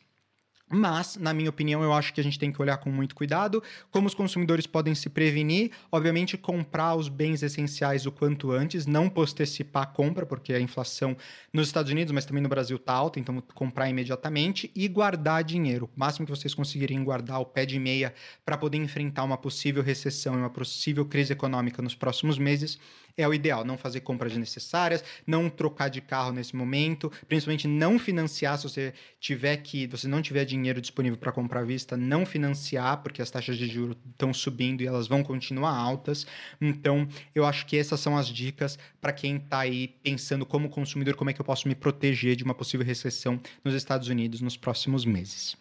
Mas, 0.71 1.17
na 1.17 1.33
minha 1.33 1.49
opinião, 1.49 1.83
eu 1.83 1.93
acho 1.93 2.13
que 2.13 2.21
a 2.21 2.25
gente 2.25 2.39
tem 2.39 2.53
que 2.53 2.61
olhar 2.61 2.77
com 2.77 2.91
muito 2.91 3.15
cuidado 3.15 3.63
como 3.91 4.07
os 4.07 4.15
consumidores 4.15 4.67
podem 4.67 4.95
se 4.95 5.09
prevenir. 5.09 5.71
Obviamente, 5.91 6.37
comprar 6.37 6.95
os 6.95 7.09
bens 7.09 7.43
essenciais 7.43 8.05
o 8.05 8.13
quanto 8.13 8.53
antes, 8.53 8.87
não 8.87 9.09
postecipar 9.09 9.85
a 9.85 9.87
compra, 9.87 10.27
porque 10.27 10.53
a 10.53 10.61
inflação 10.61 11.17
nos 11.53 11.69
Estados 11.69 11.91
Unidos, 11.91 12.13
mas 12.13 12.27
também 12.27 12.43
no 12.43 12.49
Brasil 12.49 12.77
está 12.77 12.93
alta, 12.93 13.19
então 13.19 13.41
comprar 13.55 13.89
imediatamente 13.89 14.71
e 14.75 14.87
guardar 14.89 15.43
dinheiro. 15.43 15.89
O 15.97 15.99
máximo 15.99 16.27
que 16.27 16.31
vocês 16.31 16.55
conseguirem 16.55 17.03
guardar 17.03 17.41
o 17.41 17.47
pé 17.47 17.65
de 17.65 17.79
meia 17.79 18.13
para 18.45 18.59
poder 18.59 18.77
enfrentar 18.77 19.25
uma 19.25 19.39
possível 19.39 19.83
recessão 19.83 20.35
e 20.35 20.39
uma 20.39 20.51
possível 20.51 21.07
crise 21.07 21.33
econômica 21.33 21.81
nos 21.81 21.95
próximos 21.95 22.39
meses 22.39 22.79
é 23.17 23.27
o 23.27 23.35
ideal. 23.35 23.65
Não 23.65 23.77
fazer 23.77 24.01
compras 24.01 24.33
desnecessárias, 24.33 25.03
não 25.27 25.51
trocar 25.51 25.89
de 25.89 26.01
carro 26.01 26.31
nesse 26.31 26.55
momento, 26.55 27.11
principalmente 27.27 27.67
não 27.67 27.99
financiar 27.99 28.57
se 28.59 28.69
você 28.69 28.95
tiver 29.19 29.57
que, 29.57 29.87
você 29.87 30.07
não 30.07 30.23
tiver 30.23 30.45
dinheiro 30.45 30.58
disponível 30.81 31.19
para 31.19 31.33
comprar 31.33 31.61
à 31.61 31.65
vista, 31.65 31.97
não 31.97 32.25
financiar, 32.25 33.03
porque 33.03 33.23
as 33.23 33.31
taxas 33.31 33.57
de 33.57 33.67
juros 33.67 33.97
estão 34.11 34.33
subindo 34.33 34.83
e 34.83 34.87
elas 34.87 35.07
vão 35.07 35.23
continuar 35.23 35.71
altas. 35.71 36.27
Então, 36.61 37.09
eu 37.35 37.45
acho 37.45 37.67
que 37.67 37.77
essas 37.77 38.01
são 38.01 38.17
as 38.17 38.29
dicas 38.29 38.79
para 39.01 39.13
quem 39.13 39.37
está 39.37 39.61
aí 39.61 39.89
pensando 40.03 40.45
como 40.45 40.69
consumidor, 40.69 41.15
como 41.15 41.31
é 41.31 41.33
que 41.33 41.41
eu 41.41 41.45
posso 41.45 41.69
me 41.69 41.75
proteger 41.75 42.37
de 42.37 42.45
uma 42.45 42.55
possível 42.55 42.87
recessão 42.87 43.41
nos 43.65 43.75
Estados 43.75 44.09
Unidos 44.09 44.41
nos 44.41 44.57
próximos 44.57 45.05
meses. 45.05 45.57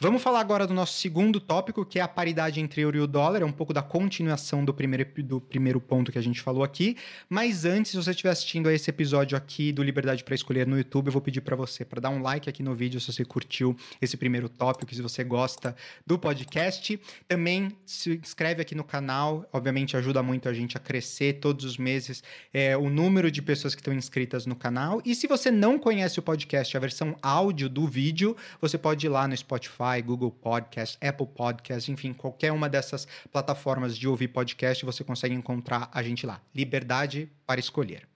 Vamos 0.00 0.22
falar 0.22 0.38
agora 0.38 0.64
do 0.64 0.72
nosso 0.72 0.92
segundo 0.92 1.40
tópico, 1.40 1.84
que 1.84 1.98
é 1.98 2.02
a 2.02 2.06
paridade 2.06 2.60
entre 2.60 2.80
euro 2.80 2.96
e 2.96 3.00
o 3.00 3.06
dólar. 3.06 3.42
É 3.42 3.44
um 3.44 3.50
pouco 3.50 3.72
da 3.72 3.82
continuação 3.82 4.64
do 4.64 4.72
primeiro, 4.72 5.04
do 5.24 5.40
primeiro 5.40 5.80
ponto 5.80 6.12
que 6.12 6.18
a 6.18 6.22
gente 6.22 6.40
falou 6.40 6.62
aqui. 6.62 6.96
Mas 7.28 7.64
antes, 7.64 7.90
se 7.90 7.96
você 7.96 8.12
estiver 8.12 8.30
assistindo 8.30 8.68
a 8.68 8.72
esse 8.72 8.88
episódio 8.88 9.36
aqui 9.36 9.72
do 9.72 9.82
Liberdade 9.82 10.22
para 10.22 10.36
Escolher 10.36 10.68
no 10.68 10.76
YouTube, 10.76 11.08
eu 11.08 11.12
vou 11.12 11.20
pedir 11.20 11.40
para 11.40 11.56
você 11.56 11.84
para 11.84 12.00
dar 12.00 12.10
um 12.10 12.22
like 12.22 12.48
aqui 12.48 12.62
no 12.62 12.76
vídeo 12.76 13.00
se 13.00 13.12
você 13.12 13.24
curtiu 13.24 13.76
esse 14.00 14.16
primeiro 14.16 14.48
tópico, 14.48 14.94
se 14.94 15.02
você 15.02 15.24
gosta 15.24 15.74
do 16.06 16.16
podcast. 16.16 17.00
Também 17.26 17.76
se 17.84 18.20
inscreve 18.22 18.62
aqui 18.62 18.76
no 18.76 18.84
canal, 18.84 19.48
obviamente 19.52 19.96
ajuda 19.96 20.22
muito 20.22 20.48
a 20.48 20.52
gente 20.52 20.76
a 20.76 20.80
crescer 20.80 21.40
todos 21.40 21.64
os 21.64 21.76
meses 21.76 22.22
é, 22.54 22.76
o 22.76 22.88
número 22.88 23.32
de 23.32 23.42
pessoas 23.42 23.74
que 23.74 23.80
estão 23.80 23.92
inscritas 23.92 24.46
no 24.46 24.54
canal. 24.54 25.02
E 25.04 25.12
se 25.12 25.26
você 25.26 25.50
não 25.50 25.76
conhece 25.76 26.20
o 26.20 26.22
podcast, 26.22 26.76
a 26.76 26.80
versão 26.80 27.16
áudio 27.20 27.68
do 27.68 27.84
vídeo, 27.84 28.36
você 28.60 28.78
pode 28.78 29.04
ir 29.04 29.08
lá 29.08 29.26
no 29.26 29.36
Spotify 29.36 29.87
Spotify, 29.88 30.02
Google 30.02 30.30
Podcast, 30.30 30.98
Apple 31.00 31.26
Podcast, 31.26 31.90
enfim, 31.90 32.12
qualquer 32.12 32.52
uma 32.52 32.68
dessas 32.68 33.08
plataformas 33.32 33.96
de 33.96 34.06
ouvir 34.06 34.28
podcast, 34.28 34.84
você 34.84 35.02
consegue 35.02 35.34
encontrar 35.34 35.90
a 35.92 36.02
gente 36.02 36.26
lá. 36.26 36.40
Liberdade 36.54 37.30
para 37.46 37.58
escolher. 37.58 38.06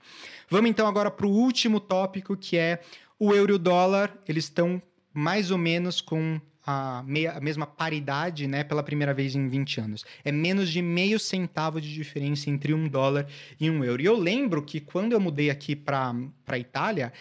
Vamos 0.51 0.71
então 0.71 0.87
agora 0.87 1.11
para 1.11 1.27
o 1.27 1.31
último 1.31 1.81
tópico, 1.81 2.37
que 2.37 2.57
é 2.57 2.83
o 3.19 3.33
euro 3.33 3.53
e 3.53 3.57
o 3.57 3.59
dólar. 3.59 4.17
Eles 4.29 4.45
estão 4.45 4.83
mais 5.15 5.51
ou 5.51 5.59
menos 5.59 6.01
com 6.01 6.41
a, 6.65 7.03
meia, 7.05 7.33
a 7.33 7.41
mesma 7.41 7.67
paridade 7.67 8.47
né, 8.47 8.63
pela 8.63 8.83
primeira 8.83 9.13
vez 9.13 9.35
em 9.35 9.49
20 9.49 9.81
anos. 9.81 10.05
É 10.25 10.31
menos 10.31 10.71
de 10.71 10.81
meio 10.81 11.19
centavo 11.19 11.81
de 11.81 11.93
diferença 11.93 12.49
entre 12.51 12.73
um 12.73 12.89
dólar 12.89 13.27
e 13.59 13.69
um 13.69 13.83
euro. 13.83 14.03
E 14.03 14.07
eu 14.07 14.17
lembro 14.17 14.63
que 14.63 14.81
quando 14.81 15.13
eu 15.13 15.21
mudei 15.21 15.51
aqui 15.51 15.75
para 15.75 16.15
a 16.47 16.59
Itália, 16.59 17.13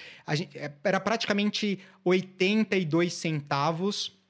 é, 0.56 0.72
era 0.84 1.00
praticamente 1.00 1.80
82 2.04 3.14
centavos 3.14 4.21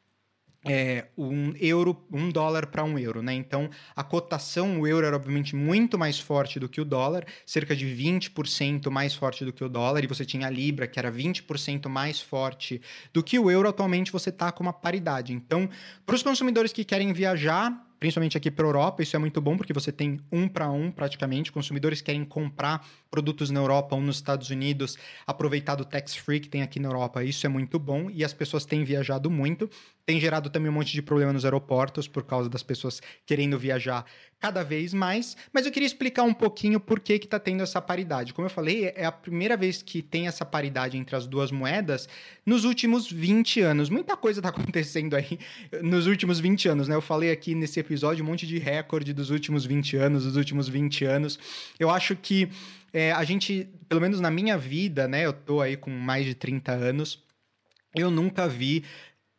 é, 0.65 1.05
um 1.17 1.53
euro, 1.59 2.05
um 2.11 2.29
dólar 2.29 2.67
para 2.67 2.83
um 2.83 2.97
euro, 2.97 3.21
né? 3.21 3.33
Então 3.33 3.69
a 3.95 4.03
cotação, 4.03 4.79
o 4.79 4.87
euro 4.87 5.05
era 5.05 5.15
obviamente 5.15 5.55
muito 5.55 5.97
mais 5.97 6.19
forte 6.19 6.59
do 6.59 6.69
que 6.69 6.79
o 6.79 6.85
dólar, 6.85 7.25
cerca 7.45 7.75
de 7.75 7.85
20% 7.85 8.89
mais 8.89 9.13
forte 9.13 9.43
do 9.43 9.51
que 9.51 9.63
o 9.63 9.69
dólar, 9.69 10.03
e 10.03 10.07
você 10.07 10.23
tinha 10.23 10.47
a 10.47 10.49
Libra, 10.49 10.87
que 10.87 10.99
era 10.99 11.11
20% 11.11 11.87
mais 11.89 12.21
forte 12.21 12.81
do 13.11 13.23
que 13.23 13.39
o 13.39 13.49
euro, 13.49 13.69
atualmente 13.69 14.11
você 14.11 14.29
está 14.29 14.51
com 14.51 14.63
uma 14.63 14.73
paridade. 14.73 15.33
Então, 15.33 15.69
para 16.05 16.15
os 16.15 16.23
consumidores 16.23 16.71
que 16.71 16.83
querem 16.83 17.11
viajar, 17.11 17.87
principalmente 18.01 18.35
aqui 18.35 18.49
para 18.49 18.65
a 18.65 18.69
Europa, 18.69 19.03
isso 19.03 19.15
é 19.15 19.19
muito 19.19 19.39
bom 19.39 19.55
porque 19.55 19.71
você 19.71 19.91
tem 19.91 20.19
um 20.31 20.47
para 20.47 20.67
um 20.71 20.89
praticamente. 20.89 21.51
Consumidores 21.51 22.01
querem 22.01 22.25
comprar 22.25 22.83
produtos 23.11 23.51
na 23.51 23.59
Europa 23.59 23.95
ou 23.95 24.01
nos 24.01 24.15
Estados 24.15 24.49
Unidos, 24.49 24.97
aproveitar 25.27 25.75
do 25.75 25.85
tax 25.85 26.15
free 26.15 26.39
que 26.39 26.49
tem 26.49 26.63
aqui 26.63 26.79
na 26.79 26.89
Europa. 26.89 27.23
Isso 27.23 27.45
é 27.45 27.49
muito 27.49 27.77
bom 27.77 28.09
e 28.09 28.25
as 28.25 28.33
pessoas 28.33 28.65
têm 28.65 28.83
viajado 28.83 29.29
muito. 29.29 29.69
Tem 30.11 30.19
gerado 30.19 30.49
também 30.49 30.69
um 30.69 30.73
monte 30.73 30.91
de 30.91 31.01
problema 31.01 31.31
nos 31.31 31.45
aeroportos 31.45 32.05
por 32.05 32.23
causa 32.23 32.49
das 32.49 32.61
pessoas 32.61 33.01
querendo 33.25 33.57
viajar 33.57 34.05
cada 34.41 34.61
vez 34.61 34.93
mais. 34.93 35.37
Mas 35.53 35.65
eu 35.65 35.71
queria 35.71 35.87
explicar 35.87 36.23
um 36.23 36.33
pouquinho 36.33 36.81
por 36.81 36.99
que 36.99 37.13
está 37.13 37.39
tendo 37.39 37.63
essa 37.63 37.81
paridade. 37.81 38.33
Como 38.33 38.45
eu 38.45 38.49
falei, 38.49 38.91
é 38.93 39.05
a 39.05 39.11
primeira 39.13 39.55
vez 39.55 39.81
que 39.81 40.01
tem 40.01 40.27
essa 40.27 40.43
paridade 40.43 40.97
entre 40.97 41.15
as 41.15 41.25
duas 41.25 41.49
moedas 41.49 42.09
nos 42.45 42.65
últimos 42.65 43.09
20 43.09 43.61
anos. 43.61 43.89
Muita 43.89 44.17
coisa 44.17 44.41
está 44.41 44.49
acontecendo 44.49 45.15
aí 45.15 45.39
nos 45.81 46.07
últimos 46.07 46.41
20 46.41 46.67
anos, 46.67 46.89
né? 46.89 46.95
Eu 46.95 47.01
falei 47.01 47.31
aqui 47.31 47.55
nesse 47.55 47.79
episódio 47.79 48.21
um 48.25 48.27
monte 48.27 48.45
de 48.45 48.59
recorde 48.59 49.13
dos 49.13 49.29
últimos 49.29 49.65
20 49.65 49.95
anos, 49.95 50.25
dos 50.25 50.35
últimos 50.35 50.67
20 50.67 51.05
anos. 51.05 51.39
Eu 51.79 51.89
acho 51.89 52.17
que 52.17 52.49
é, 52.91 53.13
a 53.13 53.23
gente, 53.23 53.69
pelo 53.87 54.01
menos 54.01 54.19
na 54.19 54.29
minha 54.29 54.57
vida, 54.57 55.07
né? 55.07 55.25
Eu 55.25 55.31
tô 55.31 55.61
aí 55.61 55.77
com 55.77 55.89
mais 55.89 56.25
de 56.25 56.35
30 56.35 56.73
anos. 56.73 57.23
Eu 57.95 58.09
nunca 58.09 58.47
vi 58.47 58.83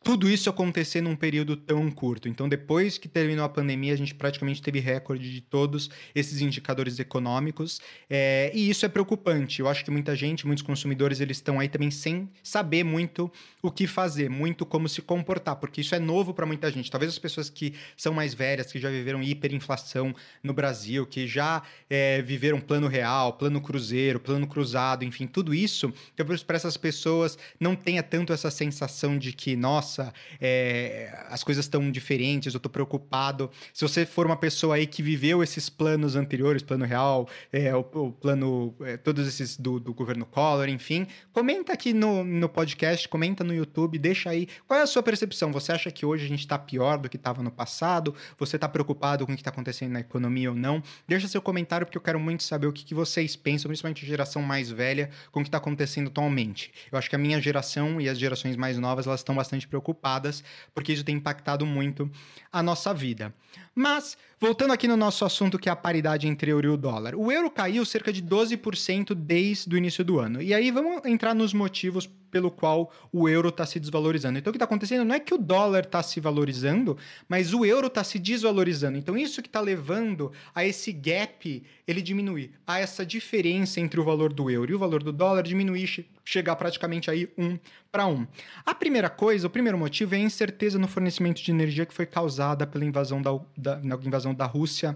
tudo 0.03 0.29
isso 0.29 0.49
acontecer 0.49 1.01
num 1.01 1.15
período 1.15 1.55
tão 1.55 1.89
curto. 1.89 2.27
Então, 2.27 2.49
depois 2.49 2.97
que 2.97 3.07
terminou 3.07 3.45
a 3.45 3.49
pandemia, 3.49 3.93
a 3.93 3.97
gente 3.97 4.13
praticamente 4.13 4.61
teve 4.61 4.79
recorde 4.79 5.31
de 5.31 5.41
todos 5.41 5.89
esses 6.13 6.41
indicadores 6.41 6.99
econômicos, 6.99 7.79
é, 8.09 8.51
e 8.53 8.69
isso 8.69 8.85
é 8.85 8.89
preocupante. 8.89 9.59
Eu 9.59 9.67
acho 9.67 9.85
que 9.85 9.91
muita 9.91 10.15
gente, 10.15 10.45
muitos 10.45 10.63
consumidores, 10.63 11.19
eles 11.21 11.37
estão 11.37 11.59
aí 11.59 11.69
também 11.69 11.89
sem 11.89 12.29
saber 12.43 12.83
muito 12.83 13.31
o 13.61 13.71
que 13.71 13.87
fazer, 13.87 14.29
muito 14.29 14.65
como 14.65 14.89
se 14.89 15.01
comportar, 15.01 15.55
porque 15.55 15.81
isso 15.81 15.95
é 15.95 15.99
novo 15.99 16.33
para 16.33 16.45
muita 16.45 16.69
gente. 16.69 16.91
Talvez 16.91 17.11
as 17.11 17.19
pessoas 17.19 17.49
que 17.49 17.73
são 17.95 18.13
mais 18.13 18.33
velhas, 18.33 18.71
que 18.71 18.79
já 18.79 18.89
viveram 18.89 19.23
hiperinflação 19.23 20.13
no 20.43 20.53
Brasil, 20.53 21.05
que 21.05 21.25
já 21.27 21.63
é, 21.89 22.21
viveram 22.21 22.59
plano 22.59 22.87
real, 22.87 23.33
plano 23.33 23.61
cruzeiro, 23.61 24.19
plano 24.19 24.47
cruzado, 24.47 25.05
enfim, 25.05 25.27
tudo 25.27 25.53
isso, 25.53 25.93
talvez 26.15 26.43
para 26.43 26.57
essas 26.57 26.75
pessoas 26.75 27.37
não 27.59 27.75
tenha 27.75 28.03
tanto 28.03 28.33
essa 28.33 28.51
sensação 28.51 29.17
de 29.17 29.31
que, 29.31 29.55
nossa, 29.55 29.92
nossa, 29.93 30.13
é, 30.41 31.25
as 31.29 31.43
coisas 31.43 31.65
estão 31.65 31.91
diferentes, 31.91 32.53
eu 32.53 32.57
estou 32.57 32.71
preocupado. 32.71 33.49
Se 33.73 33.81
você 33.87 34.05
for 34.05 34.25
uma 34.25 34.35
pessoa 34.35 34.75
aí 34.75 34.87
que 34.87 35.03
viveu 35.03 35.43
esses 35.43 35.69
planos 35.69 36.15
anteriores, 36.15 36.63
plano 36.63 36.85
real, 36.85 37.27
é, 37.51 37.75
o, 37.75 37.79
o, 37.79 38.11
plano, 38.11 38.73
é, 38.81 38.97
todos 38.97 39.27
esses 39.27 39.57
do, 39.57 39.79
do, 39.79 39.93
governo 39.93 40.25
Collor, 40.25 40.67
enfim, 40.69 41.05
comenta 41.31 41.73
aqui 41.73 41.93
no, 41.93 42.23
no 42.23 42.49
podcast, 42.49 43.07
comenta 43.07 43.43
no 43.43 43.53
YouTube, 43.53 43.99
deixa 43.99 44.31
aí 44.31 44.47
qual 44.67 44.79
é 44.79 44.83
a 44.83 44.87
sua 44.87 45.03
percepção. 45.03 45.51
Você 45.51 45.71
acha 45.71 45.91
que 45.91 46.05
hoje 46.05 46.25
a 46.25 46.27
gente 46.27 46.39
está 46.39 46.57
pior 46.57 46.97
do 46.97 47.09
que 47.09 47.17
estava 47.17 47.43
no 47.43 47.51
passado? 47.51 48.15
Você 48.39 48.55
está 48.55 48.67
preocupado 48.67 49.25
com 49.25 49.31
o 49.31 49.35
que 49.35 49.41
está 49.41 49.51
acontecendo 49.51 49.91
na 49.91 49.99
economia 49.99 50.49
ou 50.49 50.55
não? 50.55 50.81
Deixa 51.07 51.27
seu 51.27 51.41
comentário 51.41 51.85
porque 51.85 51.97
eu 51.97 52.01
quero 52.01 52.19
muito 52.19 52.43
saber 52.43 52.67
o 52.67 52.73
que, 52.73 52.83
que 52.83 52.95
vocês 52.95 53.35
pensam, 53.35 53.69
principalmente 53.69 54.03
a 54.03 54.07
geração 54.07 54.41
mais 54.41 54.71
velha, 54.71 55.09
com 55.31 55.39
o 55.39 55.43
que 55.43 55.49
está 55.49 55.57
acontecendo 55.57 56.07
atualmente. 56.07 56.71
Eu 56.91 56.97
acho 56.97 57.09
que 57.09 57.15
a 57.15 57.19
minha 57.19 57.39
geração 57.39 58.01
e 58.01 58.09
as 58.09 58.17
gerações 58.17 58.55
mais 58.55 58.77
novas 58.77 59.05
elas 59.05 59.19
estão 59.19 59.35
bastante 59.35 59.67
preocupadas 59.67 59.82
preocupadas, 59.83 60.43
porque 60.73 60.93
isso 60.93 61.03
tem 61.03 61.17
impactado 61.17 61.65
muito 61.65 62.09
a 62.51 62.63
nossa 62.63 62.93
vida. 62.93 63.33
Mas, 63.75 64.15
voltando 64.39 64.71
aqui 64.71 64.87
no 64.87 64.95
nosso 64.95 65.25
assunto 65.25 65.57
que 65.57 65.67
é 65.67 65.71
a 65.71 65.75
paridade 65.75 66.27
entre 66.27 66.51
euro 66.51 66.67
e 66.67 66.69
o 66.69 66.77
dólar. 66.77 67.15
O 67.15 67.31
euro 67.31 67.49
caiu 67.49 67.83
cerca 67.85 68.13
de 68.13 68.21
12% 68.21 69.15
desde 69.15 69.73
o 69.73 69.77
início 69.77 70.03
do 70.03 70.19
ano. 70.19 70.41
E 70.41 70.53
aí 70.53 70.69
vamos 70.69 71.03
entrar 71.05 71.33
nos 71.33 71.53
motivos 71.53 72.07
pelo 72.33 72.49
qual 72.49 72.91
o 73.11 73.29
euro 73.29 73.49
está 73.49 73.63
se 73.63 73.79
desvalorizando. 73.79 74.39
Então, 74.39 74.49
o 74.49 74.53
que 74.53 74.57
está 74.57 74.65
acontecendo 74.65 75.05
não 75.05 75.13
é 75.13 75.19
que 75.19 75.35
o 75.35 75.37
dólar 75.37 75.83
está 75.83 76.01
se 76.01 76.19
valorizando, 76.19 76.97
mas 77.29 77.53
o 77.53 77.63
euro 77.63 77.85
está 77.85 78.03
se 78.03 78.17
desvalorizando. 78.17 78.97
Então, 78.97 79.15
isso 79.15 79.39
que 79.39 79.47
está 79.47 79.61
levando 79.61 80.31
a 80.53 80.65
esse 80.65 80.91
gap 80.91 81.63
ele 81.87 82.01
diminuir, 82.01 82.51
a 82.65 82.79
essa 82.79 83.05
diferença 83.05 83.79
entre 83.79 83.99
o 83.99 84.03
valor 84.03 84.33
do 84.33 84.49
euro 84.49 84.71
e 84.71 84.75
o 84.75 84.79
valor 84.79 85.03
do 85.03 85.11
dólar 85.11 85.43
diminuir, 85.43 86.07
chegar 86.25 86.55
praticamente 86.55 87.11
aí 87.11 87.29
um 87.37 87.59
para 87.91 88.07
um. 88.07 88.25
A 88.65 88.73
primeira 88.73 89.11
coisa, 89.11 89.45
o 89.45 89.49
primeiro 89.49 89.77
motivo 89.77 90.15
é 90.15 90.17
a 90.17 90.21
incerteza 90.21 90.79
no 90.79 90.87
fornecimento 90.87 91.43
de 91.43 91.51
energia 91.51 91.85
que 91.85 91.93
foi 91.93 92.07
causada 92.07 92.65
pela 92.65 92.83
invasão 92.83 93.21
da, 93.21 93.39
da, 93.63 93.77
na 93.77 93.95
invasão 93.95 94.33
da 94.33 94.45
Rússia 94.45 94.95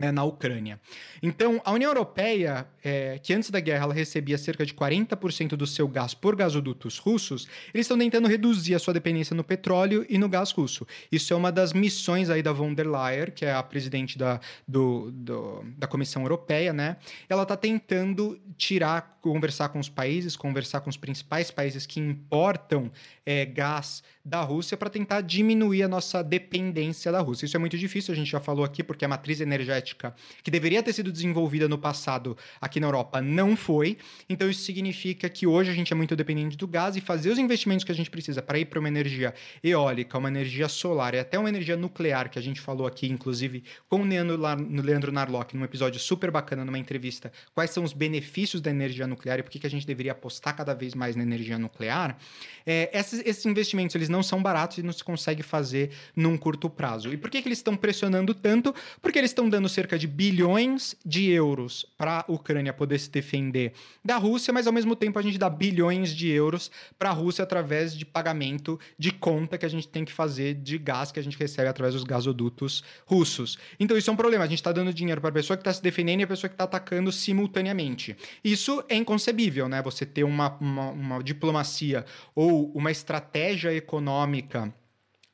né, 0.00 0.10
na 0.10 0.24
Ucrânia. 0.24 0.80
Então, 1.22 1.60
a 1.62 1.72
União 1.72 1.90
Europeia, 1.90 2.66
é, 2.82 3.18
que 3.18 3.34
antes 3.34 3.50
da 3.50 3.60
guerra 3.60 3.84
ela 3.84 3.94
recebia 3.94 4.38
cerca 4.38 4.64
de 4.64 4.72
40% 4.72 5.50
do 5.50 5.66
seu 5.66 5.86
gás 5.86 6.14
por 6.14 6.34
gasodutos 6.34 6.96
russos, 6.96 7.46
eles 7.74 7.84
estão 7.84 7.98
tentando 7.98 8.26
reduzir 8.26 8.74
a 8.74 8.78
sua 8.78 8.94
dependência 8.94 9.36
no 9.36 9.44
petróleo 9.44 10.06
e 10.08 10.16
no 10.16 10.26
gás 10.26 10.52
russo. 10.52 10.86
Isso 11.12 11.34
é 11.34 11.36
uma 11.36 11.52
das 11.52 11.74
missões 11.74 12.30
aí 12.30 12.42
da 12.42 12.50
von 12.50 12.72
der 12.72 12.86
Leyen, 12.86 13.30
que 13.34 13.44
é 13.44 13.52
a 13.52 13.62
presidente 13.62 14.16
da, 14.16 14.40
do, 14.66 15.10
do, 15.12 15.64
da 15.76 15.86
Comissão 15.86 16.22
Europeia, 16.22 16.72
né? 16.72 16.96
Ela 17.28 17.42
está 17.42 17.56
tentando 17.56 18.40
tirar 18.56 19.18
conversar 19.20 19.68
com 19.68 19.78
os 19.78 19.88
países, 19.88 20.36
conversar 20.36 20.80
com 20.80 20.90
os 20.90 20.96
principais 20.96 21.50
países 21.50 21.86
que 21.86 22.00
importam 22.00 22.90
é, 23.24 23.44
gás 23.44 24.02
da 24.24 24.42
Rússia 24.42 24.76
para 24.76 24.90
tentar 24.90 25.22
diminuir 25.22 25.82
a 25.82 25.88
nossa 25.88 26.22
dependência 26.22 27.10
da 27.10 27.20
Rússia. 27.20 27.46
Isso 27.46 27.56
é 27.56 27.60
muito 27.60 27.78
difícil, 27.78 28.12
a 28.12 28.16
gente 28.16 28.30
já 28.30 28.40
falou 28.40 28.64
aqui, 28.64 28.82
porque 28.82 29.04
a 29.04 29.08
matriz 29.08 29.40
energética 29.40 30.14
que 30.42 30.50
deveria 30.50 30.82
ter 30.82 30.92
sido 30.92 31.10
desenvolvida 31.10 31.68
no 31.68 31.78
passado 31.78 32.36
aqui 32.60 32.78
na 32.78 32.86
Europa 32.86 33.20
não 33.20 33.56
foi. 33.56 33.98
Então, 34.28 34.48
isso 34.48 34.62
significa 34.62 35.28
que 35.28 35.46
hoje 35.46 35.70
a 35.70 35.74
gente 35.74 35.92
é 35.92 35.96
muito 35.96 36.14
dependente 36.14 36.56
do 36.56 36.66
gás 36.66 36.96
e 36.96 37.00
fazer 37.00 37.30
os 37.30 37.38
investimentos 37.38 37.84
que 37.84 37.92
a 37.92 37.94
gente 37.94 38.10
precisa 38.10 38.42
para 38.42 38.58
ir 38.58 38.66
para 38.66 38.78
uma 38.78 38.88
energia 38.88 39.34
eólica, 39.62 40.18
uma 40.18 40.28
energia 40.28 40.68
solar 40.68 41.14
e 41.14 41.18
até 41.18 41.38
uma 41.38 41.48
energia 41.48 41.76
nuclear, 41.76 42.30
que 42.30 42.38
a 42.38 42.42
gente 42.42 42.60
falou 42.60 42.86
aqui, 42.86 43.06
inclusive, 43.06 43.64
com 43.88 44.02
o 44.02 44.82
Leandro 44.82 45.12
Narlock, 45.12 45.56
num 45.56 45.64
episódio 45.64 45.98
super 45.98 46.30
bacana, 46.30 46.64
numa 46.64 46.78
entrevista, 46.78 47.32
quais 47.54 47.70
são 47.70 47.84
os 47.84 47.92
benefícios 47.92 48.60
da 48.60 48.70
energia 48.70 49.06
nuclear 49.10 49.38
e 49.38 49.42
por 49.42 49.50
que, 49.50 49.58
que 49.58 49.66
a 49.66 49.70
gente 49.70 49.86
deveria 49.86 50.12
apostar 50.12 50.56
cada 50.56 50.74
vez 50.74 50.94
mais 50.94 51.16
na 51.16 51.22
energia 51.22 51.58
nuclear, 51.58 52.16
é, 52.64 52.90
esses, 52.98 53.22
esses, 53.26 53.44
investimentos 53.44 53.94
eles 53.94 54.08
não 54.08 54.22
são 54.22 54.42
baratos 54.42 54.78
e 54.78 54.82
não 54.82 54.92
se 54.92 55.04
consegue 55.04 55.42
fazer 55.42 55.90
num 56.16 56.38
curto 56.38 56.70
prazo. 56.70 57.12
E 57.12 57.16
por 57.16 57.28
que, 57.28 57.42
que 57.42 57.48
eles 57.48 57.58
estão 57.58 57.76
pressionando 57.76 58.32
tanto? 58.32 58.74
Porque 59.02 59.18
eles 59.18 59.30
estão 59.30 59.48
dando 59.48 59.68
cerca 59.68 59.98
de 59.98 60.06
bilhões 60.06 60.96
de 61.04 61.28
euros 61.30 61.84
para 61.98 62.24
a 62.26 62.32
Ucrânia 62.32 62.72
poder 62.72 62.98
se 62.98 63.10
defender 63.10 63.72
da 64.04 64.16
Rússia, 64.16 64.52
mas 64.52 64.66
ao 64.66 64.72
mesmo 64.72 64.96
tempo 64.96 65.18
a 65.18 65.22
gente 65.22 65.36
dá 65.36 65.50
bilhões 65.50 66.14
de 66.14 66.28
euros 66.28 66.70
para 66.98 67.10
a 67.10 67.12
Rússia 67.12 67.42
através 67.42 67.96
de 67.96 68.04
pagamento 68.04 68.78
de 68.98 69.10
conta 69.10 69.58
que 69.58 69.66
a 69.66 69.68
gente 69.68 69.88
tem 69.88 70.04
que 70.04 70.12
fazer 70.12 70.54
de 70.54 70.78
gás 70.78 71.10
que 71.12 71.18
a 71.18 71.22
gente 71.22 71.38
recebe 71.38 71.68
através 71.68 71.94
dos 71.94 72.04
gasodutos 72.04 72.84
russos. 73.04 73.58
Então 73.78 73.96
isso 73.96 74.10
é 74.10 74.12
um 74.12 74.16
problema. 74.16 74.44
A 74.44 74.46
gente 74.46 74.58
está 74.58 74.72
dando 74.72 74.92
dinheiro 74.92 75.20
para 75.20 75.30
a 75.30 75.32
pessoa 75.32 75.56
que 75.56 75.62
está 75.62 75.72
se 75.72 75.82
defendendo 75.82 76.20
e 76.20 76.22
a 76.24 76.26
pessoa 76.26 76.48
que 76.48 76.54
está 76.54 76.64
atacando 76.64 77.10
simultaneamente. 77.10 78.16
Isso 78.44 78.84
é 78.88 78.96
inconcebível, 79.00 79.68
né? 79.68 79.82
Você 79.82 80.06
ter 80.06 80.24
uma, 80.24 80.56
uma, 80.60 80.90
uma 80.90 81.22
diplomacia 81.22 82.04
ou 82.34 82.70
uma 82.72 82.90
estratégia 82.90 83.74
econômica 83.74 84.72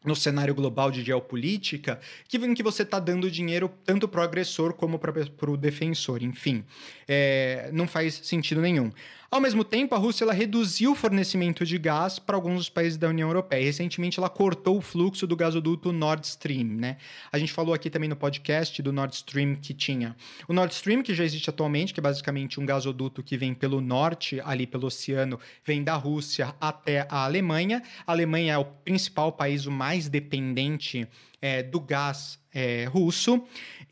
no 0.06 0.14
cenário 0.14 0.54
global 0.54 0.90
de 0.90 1.02
geopolítica, 1.02 1.98
que, 2.28 2.36
em 2.36 2.54
que 2.54 2.62
você 2.62 2.84
está 2.84 3.00
dando 3.00 3.28
dinheiro 3.28 3.68
tanto 3.84 4.06
para 4.06 4.20
o 4.20 4.24
agressor 4.24 4.72
como 4.72 4.98
para 4.98 5.50
o 5.50 5.56
defensor. 5.56 6.22
Enfim, 6.22 6.64
é, 7.08 7.68
não 7.72 7.88
faz 7.88 8.14
sentido 8.14 8.60
nenhum. 8.60 8.92
Ao 9.28 9.40
mesmo 9.40 9.64
tempo, 9.64 9.94
a 9.94 9.98
Rússia 9.98 10.30
reduziu 10.32 10.92
o 10.92 10.94
fornecimento 10.94 11.64
de 11.66 11.78
gás 11.78 12.18
para 12.18 12.36
alguns 12.36 12.56
dos 12.56 12.68
países 12.68 12.96
da 12.96 13.08
União 13.08 13.28
Europeia. 13.28 13.64
Recentemente, 13.64 14.20
ela 14.20 14.28
cortou 14.28 14.78
o 14.78 14.80
fluxo 14.80 15.26
do 15.26 15.34
gasoduto 15.34 15.90
Nord 15.92 16.24
Stream. 16.24 16.64
Né? 16.64 16.96
A 17.32 17.38
gente 17.38 17.52
falou 17.52 17.74
aqui 17.74 17.90
também 17.90 18.08
no 18.08 18.14
podcast 18.14 18.80
do 18.80 18.92
Nord 18.92 19.14
Stream 19.16 19.56
que 19.56 19.74
tinha. 19.74 20.14
O 20.46 20.52
Nord 20.52 20.72
Stream, 20.72 21.02
que 21.02 21.12
já 21.12 21.24
existe 21.24 21.50
atualmente, 21.50 21.92
que 21.92 21.98
é 21.98 22.02
basicamente 22.02 22.60
um 22.60 22.66
gasoduto 22.66 23.22
que 23.22 23.36
vem 23.36 23.52
pelo 23.52 23.80
norte, 23.80 24.40
ali 24.44 24.66
pelo 24.66 24.86
oceano, 24.86 25.40
vem 25.64 25.82
da 25.82 25.96
Rússia 25.96 26.54
até 26.60 27.06
a 27.10 27.24
Alemanha. 27.24 27.82
A 28.06 28.12
Alemanha 28.12 28.54
é 28.54 28.58
o 28.58 28.64
principal 28.64 29.32
país, 29.32 29.66
o 29.66 29.72
mais 29.72 30.08
dependente 30.08 31.06
é, 31.42 31.64
do 31.64 31.80
gás 31.80 32.38
é, 32.54 32.84
russo. 32.84 33.42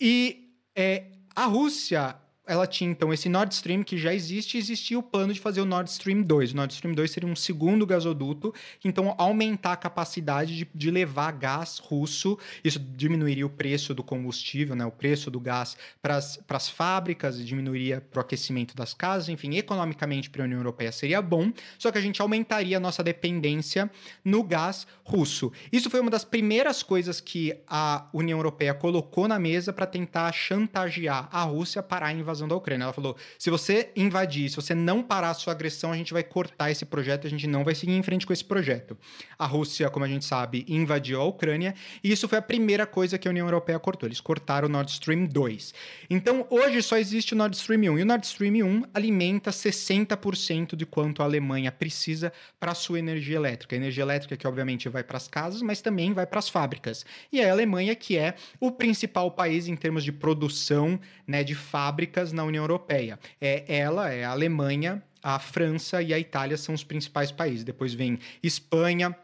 E 0.00 0.52
é, 0.76 1.04
a 1.34 1.46
Rússia 1.46 2.16
ela 2.46 2.66
tinha 2.66 2.90
então 2.90 3.12
esse 3.12 3.28
Nord 3.28 3.54
Stream 3.54 3.82
que 3.82 3.96
já 3.96 4.12
existe, 4.12 4.58
existia 4.58 4.98
o 4.98 5.02
plano 5.02 5.32
de 5.32 5.40
fazer 5.40 5.60
o 5.60 5.64
Nord 5.64 5.90
Stream 5.90 6.22
2. 6.22 6.52
O 6.52 6.56
Nord 6.56 6.74
Stream 6.74 6.94
2 6.94 7.10
seria 7.10 7.28
um 7.28 7.36
segundo 7.36 7.86
gasoduto, 7.86 8.52
então 8.84 9.14
aumentar 9.16 9.72
a 9.72 9.76
capacidade 9.76 10.56
de, 10.56 10.68
de 10.74 10.90
levar 10.90 11.32
gás 11.32 11.78
russo, 11.78 12.38
isso 12.62 12.78
diminuiria 12.78 13.46
o 13.46 13.50
preço 13.50 13.94
do 13.94 14.02
combustível, 14.02 14.76
né, 14.76 14.84
o 14.84 14.90
preço 14.90 15.30
do 15.30 15.40
gás 15.40 15.76
para 16.02 16.16
as 16.16 16.68
fábricas, 16.68 17.44
diminuiria 17.44 18.00
para 18.00 18.18
o 18.18 18.20
aquecimento 18.20 18.76
das 18.76 18.92
casas, 18.92 19.28
enfim, 19.28 19.56
economicamente 19.56 20.28
para 20.28 20.42
a 20.42 20.44
União 20.44 20.58
Europeia 20.58 20.92
seria 20.92 21.22
bom, 21.22 21.50
só 21.78 21.90
que 21.90 21.98
a 21.98 22.00
gente 22.00 22.20
aumentaria 22.20 22.76
a 22.76 22.80
nossa 22.80 23.02
dependência 23.02 23.90
no 24.24 24.42
gás 24.42 24.86
russo. 25.02 25.50
Isso 25.72 25.88
foi 25.88 26.00
uma 26.00 26.10
das 26.10 26.24
primeiras 26.24 26.82
coisas 26.82 27.20
que 27.20 27.56
a 27.66 28.06
União 28.12 28.38
Europeia 28.38 28.74
colocou 28.74 29.26
na 29.26 29.38
mesa 29.38 29.72
para 29.72 29.86
tentar 29.86 30.30
chantagear 30.32 31.28
a 31.32 31.42
Rússia 31.42 31.82
para 31.82 32.06
a 32.06 32.12
invasão 32.12 32.33
invasão 32.34 32.48
da 32.48 32.56
Ucrânia. 32.56 32.84
Ela 32.84 32.92
falou: 32.92 33.16
se 33.38 33.48
você 33.48 33.90
invadir, 33.96 34.50
se 34.50 34.56
você 34.56 34.74
não 34.74 35.02
parar 35.02 35.30
a 35.30 35.34
sua 35.34 35.52
agressão, 35.52 35.92
a 35.92 35.96
gente 35.96 36.12
vai 36.12 36.22
cortar 36.22 36.70
esse 36.70 36.84
projeto, 36.84 37.26
a 37.26 37.30
gente 37.30 37.46
não 37.46 37.64
vai 37.64 37.74
seguir 37.74 37.92
em 37.92 38.02
frente 38.02 38.26
com 38.26 38.32
esse 38.32 38.44
projeto. 38.44 38.96
A 39.38 39.46
Rússia, 39.46 39.88
como 39.88 40.04
a 40.04 40.08
gente 40.08 40.24
sabe, 40.24 40.64
invadiu 40.68 41.20
a 41.20 41.24
Ucrânia 41.24 41.74
e 42.02 42.10
isso 42.10 42.28
foi 42.28 42.38
a 42.38 42.42
primeira 42.42 42.86
coisa 42.86 43.16
que 43.16 43.28
a 43.28 43.30
União 43.30 43.46
Europeia 43.46 43.78
cortou. 43.78 44.08
Eles 44.08 44.20
cortaram 44.20 44.68
o 44.68 44.70
Nord 44.70 44.90
Stream 44.90 45.26
2. 45.26 45.74
Então, 46.10 46.46
hoje 46.50 46.82
só 46.82 46.96
existe 46.96 47.32
o 47.32 47.36
Nord 47.36 47.56
Stream 47.56 47.92
1 47.92 47.98
e 47.98 48.02
o 48.02 48.06
Nord 48.06 48.26
Stream 48.26 48.66
1 48.66 48.82
alimenta 48.92 49.50
60% 49.50 50.74
de 50.76 50.84
quanto 50.84 51.22
a 51.22 51.24
Alemanha 51.24 51.70
precisa 51.70 52.32
para 52.58 52.74
sua 52.74 52.98
energia 52.98 53.36
elétrica. 53.36 53.76
A 53.76 53.78
energia 53.78 54.02
elétrica 54.02 54.36
que 54.36 54.46
obviamente 54.46 54.88
vai 54.88 55.04
para 55.04 55.16
as 55.16 55.28
casas, 55.28 55.62
mas 55.62 55.80
também 55.80 56.12
vai 56.12 56.26
para 56.26 56.38
as 56.38 56.48
fábricas. 56.48 57.04
E 57.32 57.40
a 57.40 57.50
Alemanha 57.50 57.94
que 57.94 58.16
é 58.16 58.34
o 58.60 58.70
principal 58.70 59.30
país 59.30 59.68
em 59.68 59.76
termos 59.76 60.04
de 60.04 60.12
produção, 60.12 60.98
né, 61.26 61.44
de 61.44 61.54
fábricas 61.54 62.23
na 62.32 62.44
União 62.44 62.62
Europeia. 62.62 63.18
É 63.40 63.64
ela, 63.76 64.10
é 64.10 64.24
a 64.24 64.30
Alemanha, 64.30 65.02
a 65.22 65.38
França 65.38 66.02
e 66.02 66.12
a 66.12 66.18
Itália 66.18 66.56
são 66.56 66.74
os 66.74 66.84
principais 66.84 67.32
países. 67.32 67.64
Depois 67.64 67.94
vem 67.94 68.18
Espanha, 68.42 69.16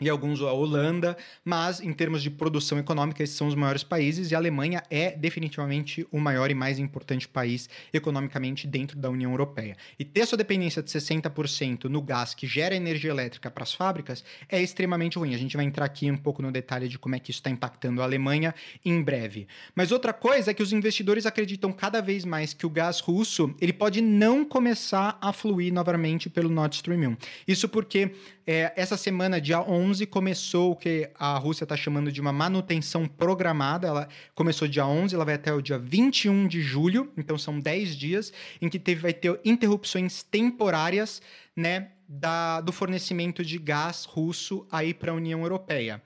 e 0.00 0.08
alguns 0.08 0.40
a 0.40 0.52
Holanda, 0.52 1.16
mas 1.44 1.80
em 1.80 1.92
termos 1.92 2.22
de 2.22 2.30
produção 2.30 2.78
econômica, 2.78 3.22
esses 3.22 3.36
são 3.36 3.48
os 3.48 3.54
maiores 3.54 3.82
países 3.82 4.30
e 4.30 4.34
a 4.34 4.38
Alemanha 4.38 4.82
é 4.90 5.10
definitivamente 5.10 6.06
o 6.10 6.20
maior 6.20 6.50
e 6.50 6.54
mais 6.54 6.78
importante 6.78 7.28
país 7.28 7.68
economicamente 7.92 8.66
dentro 8.66 8.98
da 8.98 9.10
União 9.10 9.30
Europeia. 9.30 9.76
E 9.98 10.04
ter 10.04 10.26
sua 10.26 10.38
dependência 10.38 10.82
de 10.82 10.90
60% 10.90 11.84
no 11.84 12.00
gás 12.00 12.34
que 12.34 12.46
gera 12.46 12.74
energia 12.74 13.10
elétrica 13.10 13.50
para 13.50 13.62
as 13.62 13.74
fábricas 13.74 14.24
é 14.48 14.62
extremamente 14.62 15.18
ruim. 15.18 15.34
A 15.34 15.38
gente 15.38 15.56
vai 15.56 15.64
entrar 15.64 15.84
aqui 15.84 16.10
um 16.10 16.16
pouco 16.16 16.42
no 16.42 16.52
detalhe 16.52 16.88
de 16.88 16.98
como 16.98 17.14
é 17.14 17.18
que 17.18 17.30
isso 17.30 17.40
está 17.40 17.50
impactando 17.50 18.00
a 18.00 18.04
Alemanha 18.04 18.54
em 18.84 19.02
breve. 19.02 19.46
Mas 19.74 19.90
outra 19.90 20.12
coisa 20.12 20.50
é 20.50 20.54
que 20.54 20.62
os 20.62 20.72
investidores 20.72 21.26
acreditam 21.26 21.72
cada 21.72 22.00
vez 22.00 22.24
mais 22.24 22.52
que 22.52 22.66
o 22.66 22.70
gás 22.70 23.00
russo 23.00 23.54
ele 23.60 23.72
pode 23.72 24.00
não 24.00 24.44
começar 24.44 25.18
a 25.20 25.32
fluir 25.32 25.72
novamente 25.72 26.30
pelo 26.30 26.48
Nord 26.48 26.76
Stream 26.76 27.10
1. 27.10 27.16
Isso 27.46 27.68
porque 27.68 28.12
é, 28.50 28.72
essa 28.76 28.96
semana, 28.96 29.38
dia 29.38 29.60
11, 29.60 29.87
começou 30.06 30.72
o 30.72 30.76
que 30.76 31.10
a 31.14 31.36
Rússia 31.38 31.64
está 31.64 31.76
chamando 31.76 32.10
de 32.10 32.20
uma 32.20 32.32
manutenção 32.32 33.06
programada. 33.06 33.86
Ela 33.86 34.08
começou 34.34 34.66
dia 34.68 34.86
11, 34.86 35.14
ela 35.14 35.24
vai 35.24 35.34
até 35.34 35.52
o 35.52 35.62
dia 35.62 35.78
21 35.78 36.48
de 36.48 36.60
julho, 36.60 37.12
então 37.16 37.38
são 37.38 37.60
10 37.60 37.96
dias, 37.96 38.32
em 38.60 38.68
que 38.68 38.78
teve, 38.78 39.00
vai 39.00 39.12
ter 39.12 39.40
interrupções 39.44 40.22
temporárias 40.22 41.22
né, 41.54 41.90
da, 42.08 42.60
do 42.60 42.72
fornecimento 42.72 43.44
de 43.44 43.58
gás 43.58 44.04
russo 44.04 44.66
aí 44.70 44.92
para 44.92 45.12
a 45.12 45.14
União 45.14 45.42
Europeia. 45.42 46.02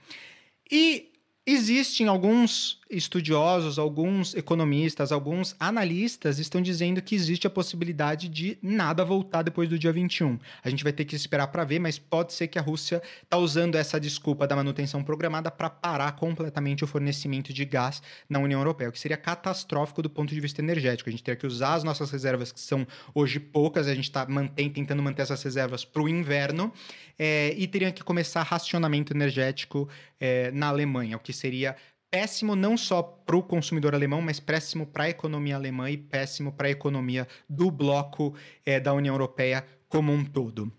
E 0.70 1.12
existem 1.46 2.08
alguns 2.08 2.80
estudiosos, 2.92 3.78
alguns 3.78 4.34
economistas, 4.34 5.10
alguns 5.10 5.56
analistas 5.58 6.38
estão 6.38 6.60
dizendo 6.60 7.00
que 7.00 7.14
existe 7.14 7.46
a 7.46 7.50
possibilidade 7.50 8.28
de 8.28 8.58
nada 8.62 9.04
voltar 9.04 9.42
depois 9.42 9.68
do 9.68 9.78
dia 9.78 9.92
21. 9.92 10.38
A 10.62 10.68
gente 10.68 10.84
vai 10.84 10.92
ter 10.92 11.04
que 11.04 11.16
esperar 11.16 11.46
para 11.48 11.64
ver, 11.64 11.78
mas 11.78 11.98
pode 11.98 12.32
ser 12.32 12.48
que 12.48 12.58
a 12.58 12.62
Rússia 12.62 13.02
está 13.22 13.38
usando 13.38 13.76
essa 13.76 13.98
desculpa 13.98 14.46
da 14.46 14.54
manutenção 14.54 15.02
programada 15.02 15.50
para 15.50 15.70
parar 15.70 16.12
completamente 16.12 16.84
o 16.84 16.86
fornecimento 16.86 17.52
de 17.52 17.64
gás 17.64 18.02
na 18.28 18.38
União 18.38 18.60
Europeia, 18.60 18.90
o 18.90 18.92
que 18.92 19.00
seria 19.00 19.16
catastrófico 19.16 20.02
do 20.02 20.10
ponto 20.10 20.34
de 20.34 20.40
vista 20.40 20.60
energético. 20.60 21.08
A 21.08 21.12
gente 21.12 21.22
teria 21.22 21.38
que 21.38 21.46
usar 21.46 21.74
as 21.74 21.84
nossas 21.84 22.10
reservas, 22.10 22.52
que 22.52 22.60
são 22.60 22.86
hoje 23.14 23.40
poucas, 23.40 23.88
a 23.88 23.94
gente 23.94 24.04
está 24.04 24.26
tentando 24.54 25.02
manter 25.02 25.22
essas 25.22 25.42
reservas 25.42 25.84
para 25.84 26.02
o 26.02 26.08
inverno, 26.08 26.72
é, 27.18 27.54
e 27.56 27.66
teria 27.66 27.92
que 27.92 28.02
começar 28.02 28.42
racionamento 28.42 29.12
energético 29.12 29.88
é, 30.20 30.50
na 30.50 30.68
Alemanha, 30.68 31.16
o 31.16 31.20
que 31.20 31.32
seria 31.32 31.76
péssimo 32.12 32.54
não 32.54 32.76
só 32.76 33.02
para 33.02 33.34
o 33.34 33.42
consumidor 33.42 33.94
alemão, 33.94 34.20
mas 34.20 34.38
péssimo 34.38 34.86
para 34.86 35.04
a 35.04 35.08
economia 35.08 35.56
alemã 35.56 35.90
e 35.90 35.96
péssimo 35.96 36.52
para 36.52 36.68
a 36.68 36.70
economia 36.70 37.26
do 37.48 37.70
bloco 37.70 38.34
é, 38.66 38.78
da 38.78 38.92
União 38.92 39.14
Europeia 39.14 39.64
como 39.88 40.12
um 40.12 40.22
todo. 40.22 40.70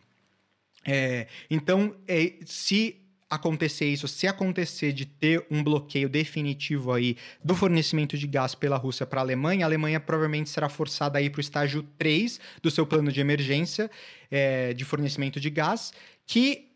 É, 0.85 1.25
então, 1.49 1.95
é, 2.07 2.35
se 2.45 3.01
acontecer 3.27 3.85
isso, 3.85 4.07
se 4.07 4.27
acontecer 4.27 4.93
de 4.93 5.07
ter 5.07 5.43
um 5.49 5.63
bloqueio 5.63 6.07
definitivo 6.07 6.91
aí 6.91 7.17
do 7.43 7.55
fornecimento 7.55 8.15
de 8.15 8.27
gás 8.27 8.53
pela 8.53 8.77
Rússia 8.77 9.07
para 9.07 9.19
a 9.19 9.23
Alemanha, 9.23 9.65
a 9.65 9.67
Alemanha 9.67 9.99
provavelmente 9.99 10.51
será 10.51 10.69
forçada 10.69 11.17
a 11.17 11.21
ir 11.21 11.31
para 11.31 11.39
o 11.39 11.41
estágio 11.41 11.81
3 11.97 12.39
do 12.61 12.69
seu 12.69 12.85
plano 12.85 13.11
de 13.11 13.19
emergência 13.19 13.89
é, 14.29 14.71
de 14.75 14.85
fornecimento 14.85 15.39
de 15.39 15.49
gás, 15.49 15.93
que 16.27 16.72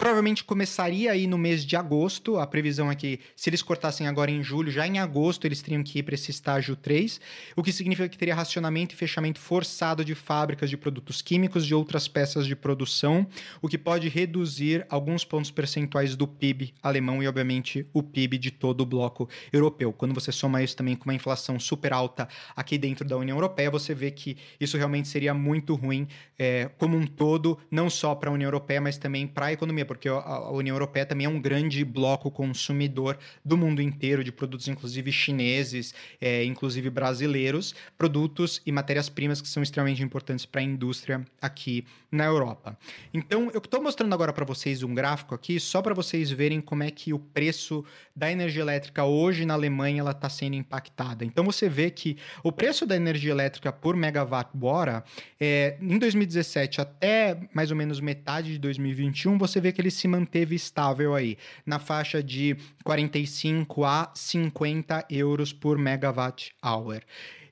provavelmente 0.00 0.42
começaria 0.42 1.12
aí 1.12 1.26
no 1.26 1.36
mês 1.36 1.62
de 1.62 1.76
agosto. 1.76 2.38
A 2.38 2.46
previsão 2.46 2.90
é 2.90 2.94
que 2.94 3.20
se 3.36 3.50
eles 3.50 3.60
cortassem 3.60 4.08
agora 4.08 4.30
em 4.30 4.42
julho, 4.42 4.72
já 4.72 4.86
em 4.86 4.98
agosto 4.98 5.44
eles 5.44 5.60
teriam 5.60 5.82
que 5.82 5.98
ir 5.98 6.02
para 6.02 6.14
esse 6.14 6.30
estágio 6.30 6.74
3, 6.74 7.20
o 7.54 7.62
que 7.62 7.70
significa 7.70 8.08
que 8.08 8.16
teria 8.16 8.34
racionamento 8.34 8.94
e 8.94 8.96
fechamento 8.96 9.38
forçado 9.38 10.02
de 10.02 10.14
fábricas 10.14 10.70
de 10.70 10.78
produtos 10.78 11.20
químicos 11.20 11.66
e 11.66 11.74
outras 11.74 12.08
peças 12.08 12.46
de 12.46 12.56
produção, 12.56 13.26
o 13.60 13.68
que 13.68 13.76
pode 13.76 14.08
reduzir 14.08 14.86
alguns 14.88 15.22
pontos 15.22 15.50
percentuais 15.50 16.16
do 16.16 16.26
PIB 16.26 16.72
alemão 16.82 17.22
e, 17.22 17.28
obviamente, 17.28 17.86
o 17.92 18.02
PIB 18.02 18.38
de 18.38 18.50
todo 18.50 18.80
o 18.80 18.86
bloco 18.86 19.28
europeu. 19.52 19.92
Quando 19.92 20.14
você 20.14 20.32
soma 20.32 20.62
isso 20.62 20.78
também 20.78 20.96
com 20.96 21.04
uma 21.04 21.14
inflação 21.14 21.60
super 21.60 21.92
alta 21.92 22.26
aqui 22.56 22.78
dentro 22.78 23.06
da 23.06 23.18
União 23.18 23.36
Europeia, 23.36 23.70
você 23.70 23.94
vê 23.94 24.10
que 24.10 24.38
isso 24.58 24.78
realmente 24.78 25.08
seria 25.08 25.34
muito 25.34 25.74
ruim 25.74 26.08
é, 26.38 26.70
como 26.78 26.96
um 26.96 27.06
todo, 27.06 27.58
não 27.70 27.90
só 27.90 28.14
para 28.14 28.30
a 28.30 28.32
União 28.32 28.46
Europeia, 28.46 28.80
mas 28.80 28.96
também 28.96 29.26
para 29.26 29.46
a 29.46 29.52
economia 29.52 29.89
porque 29.90 30.08
a 30.08 30.48
União 30.52 30.76
Europeia 30.76 31.04
também 31.04 31.26
é 31.26 31.28
um 31.28 31.40
grande 31.40 31.84
bloco 31.84 32.30
consumidor 32.30 33.18
do 33.44 33.56
mundo 33.56 33.82
inteiro 33.82 34.22
de 34.22 34.30
produtos, 34.30 34.68
inclusive 34.68 35.10
chineses, 35.10 35.92
é, 36.20 36.44
inclusive 36.44 36.88
brasileiros, 36.88 37.74
produtos 37.98 38.62
e 38.64 38.70
matérias-primas 38.70 39.42
que 39.42 39.48
são 39.48 39.64
extremamente 39.64 40.00
importantes 40.00 40.46
para 40.46 40.60
a 40.60 40.64
indústria 40.64 41.26
aqui 41.42 41.84
na 42.08 42.24
Europa. 42.24 42.78
Então, 43.12 43.50
eu 43.52 43.58
estou 43.58 43.82
mostrando 43.82 44.12
agora 44.12 44.32
para 44.32 44.44
vocês 44.44 44.84
um 44.84 44.94
gráfico 44.94 45.34
aqui, 45.34 45.58
só 45.58 45.82
para 45.82 45.92
vocês 45.92 46.30
verem 46.30 46.60
como 46.60 46.84
é 46.84 46.90
que 46.92 47.12
o 47.12 47.18
preço 47.18 47.84
da 48.14 48.30
energia 48.30 48.62
elétrica 48.62 49.04
hoje 49.04 49.44
na 49.44 49.54
Alemanha 49.54 50.00
ela 50.00 50.12
está 50.12 50.28
sendo 50.28 50.54
impactada. 50.54 51.24
Então, 51.24 51.44
você 51.44 51.68
vê 51.68 51.90
que 51.90 52.16
o 52.44 52.52
preço 52.52 52.86
da 52.86 52.94
energia 52.94 53.32
elétrica 53.32 53.72
por 53.72 53.96
megawatt-hora, 53.96 55.02
é, 55.40 55.76
em 55.80 55.98
2017 55.98 56.80
até 56.80 57.40
mais 57.52 57.72
ou 57.72 57.76
menos 57.76 57.98
metade 57.98 58.52
de 58.52 58.58
2021, 58.58 59.36
você 59.36 59.60
vê 59.60 59.72
que 59.72 59.79
ele 59.80 59.90
se 59.90 60.06
manteve 60.06 60.54
estável 60.54 61.14
aí, 61.14 61.36
na 61.66 61.78
faixa 61.78 62.22
de 62.22 62.56
45 62.84 63.84
a 63.84 64.10
50 64.14 65.06
euros 65.10 65.52
por 65.52 65.76
megawatt 65.78 66.52
hour. 66.64 67.02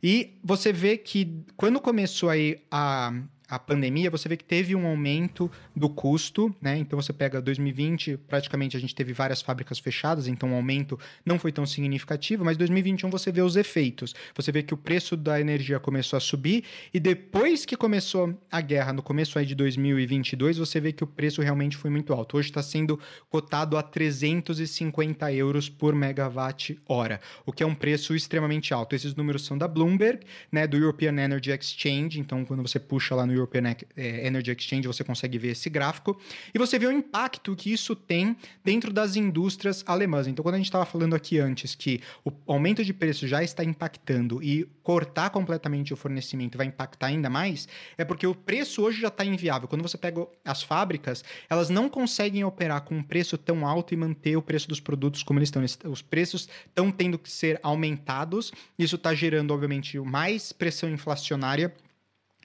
E 0.03 0.39
você 0.45 0.73
vê 0.73 0.97
que 0.97 1.43
quando 1.57 1.81
começou 1.81 2.31
aí 2.31 2.61
a 2.71 3.13
a 3.49 3.59
pandemia, 3.59 4.11
você 4.11 4.29
vê 4.29 4.37
que 4.37 4.45
teve 4.45 4.77
um 4.77 4.87
aumento 4.87 5.51
do 5.75 5.89
custo, 5.89 6.55
né? 6.61 6.77
Então 6.77 7.01
você 7.01 7.15
pega 7.15 7.41
2020, 7.41 8.19
praticamente 8.29 8.77
a 8.77 8.81
gente 8.81 8.95
teve 8.95 9.15
várias 9.15 9.41
fábricas 9.41 9.79
fechadas, 9.79 10.29
então 10.29 10.53
o 10.53 10.55
aumento 10.55 10.99
não 11.25 11.39
foi 11.39 11.51
tão 11.51 11.65
significativo, 11.65 12.45
mas 12.45 12.59
2021 12.59 13.09
você 13.09 13.33
vê 13.33 13.41
os 13.41 13.57
efeitos. 13.57 14.15
Você 14.37 14.53
vê 14.53 14.63
que 14.63 14.75
o 14.75 14.77
preço 14.77 15.17
da 15.17 15.41
energia 15.41 15.81
começou 15.81 16.19
a 16.19 16.21
subir 16.21 16.65
e 16.93 17.01
depois 17.01 17.65
que 17.65 17.75
começou 17.75 18.39
a 18.51 18.61
guerra, 18.61 18.93
no 18.93 19.03
começo 19.03 19.39
aí 19.39 19.47
de 19.47 19.55
2022, 19.55 20.59
você 20.59 20.79
vê 20.79 20.93
que 20.93 21.05
o 21.05 21.07
preço 21.07 21.41
realmente 21.41 21.77
foi 21.77 21.89
muito 21.89 22.13
alto. 22.13 22.37
Hoje 22.37 22.51
está 22.51 22.63
sendo 22.63 23.01
cotado 23.31 23.79
a 23.79 23.83
350 23.83 25.33
euros 25.33 25.71
por 25.71 25.95
megawatt 25.95 26.79
hora, 26.87 27.19
o 27.47 27.53
que 27.53 27.63
é 27.63 27.67
um 27.67 27.75
preço 27.75 28.15
extremamente 28.15 28.75
alto. 28.75 28.95
Esses 28.95 29.15
números 29.15 29.47
são 29.47 29.57
da 29.57 29.67
Bloomberg, 29.67 30.21
né? 30.53 30.67
Do 30.67 30.77
European 30.77 31.19
Energy 31.19 31.51
Exchange. 31.51 32.21
Então 32.21 32.45
quando 32.45 32.61
você 32.61 32.79
puxa 32.79 33.15
lá 33.15 33.25
no 33.25 33.38
European 33.39 33.75
é, 33.97 34.27
Energy 34.27 34.53
Exchange, 34.53 34.87
você 34.87 35.05
consegue 35.05 35.39
ver 35.39 35.49
esse 35.49 35.71
gráfico, 35.71 36.19
e 36.53 36.59
você 36.59 36.79
vê 36.79 36.87
o 36.87 36.93
impacto 36.93 37.55
que 37.57 37.73
isso 37.73 37.95
tem 37.95 38.37
dentro 38.65 38.93
das 38.93 39.17
indústrias 39.17 39.85
alemãs. 39.87 40.27
Então, 40.27 40.43
quando 40.43 40.57
a 40.57 40.59
gente 40.59 40.67
estava 40.67 40.85
falando 40.85 41.15
aqui 41.15 41.39
antes 41.39 41.75
que 41.75 42.01
o 42.25 42.33
aumento 42.47 42.85
de 42.85 42.93
preço 42.93 43.27
já 43.27 43.43
está 43.43 43.65
impactando 43.65 44.43
e 44.43 44.65
cortar 44.83 45.31
completamente 45.31 45.93
o 45.93 45.97
fornecimento 45.97 46.57
vai 46.57 46.67
impactar 46.67 47.09
ainda 47.09 47.29
mais, 47.29 47.69
é 47.97 48.05
porque 48.05 48.27
o 48.27 48.35
preço 48.35 48.83
hoje 48.83 49.01
já 49.01 49.09
está 49.09 49.25
inviável. 49.25 49.69
Quando 49.69 49.83
você 49.83 49.99
pega 49.99 50.27
as 50.45 50.63
fábricas, 50.63 51.25
elas 51.49 51.69
não 51.69 51.89
conseguem 51.89 52.45
operar 52.45 52.83
com 52.83 52.97
um 52.97 53.03
preço 53.03 53.37
tão 53.37 53.67
alto 53.67 53.93
e 53.93 53.97
manter 53.97 54.37
o 54.37 54.43
preço 54.43 54.69
dos 54.69 54.81
produtos 54.81 55.23
como 55.23 55.39
eles 55.39 55.49
estão. 55.49 55.91
Os 55.91 56.03
preços 56.03 56.49
estão 56.67 56.91
tendo 56.91 57.19
que 57.19 57.31
ser 57.31 57.61
aumentados, 57.63 58.53
isso 58.79 58.97
está 58.97 59.15
gerando, 59.15 59.53
obviamente, 59.53 59.99
mais 59.99 60.53
pressão 60.53 60.89
inflacionária 60.89 61.75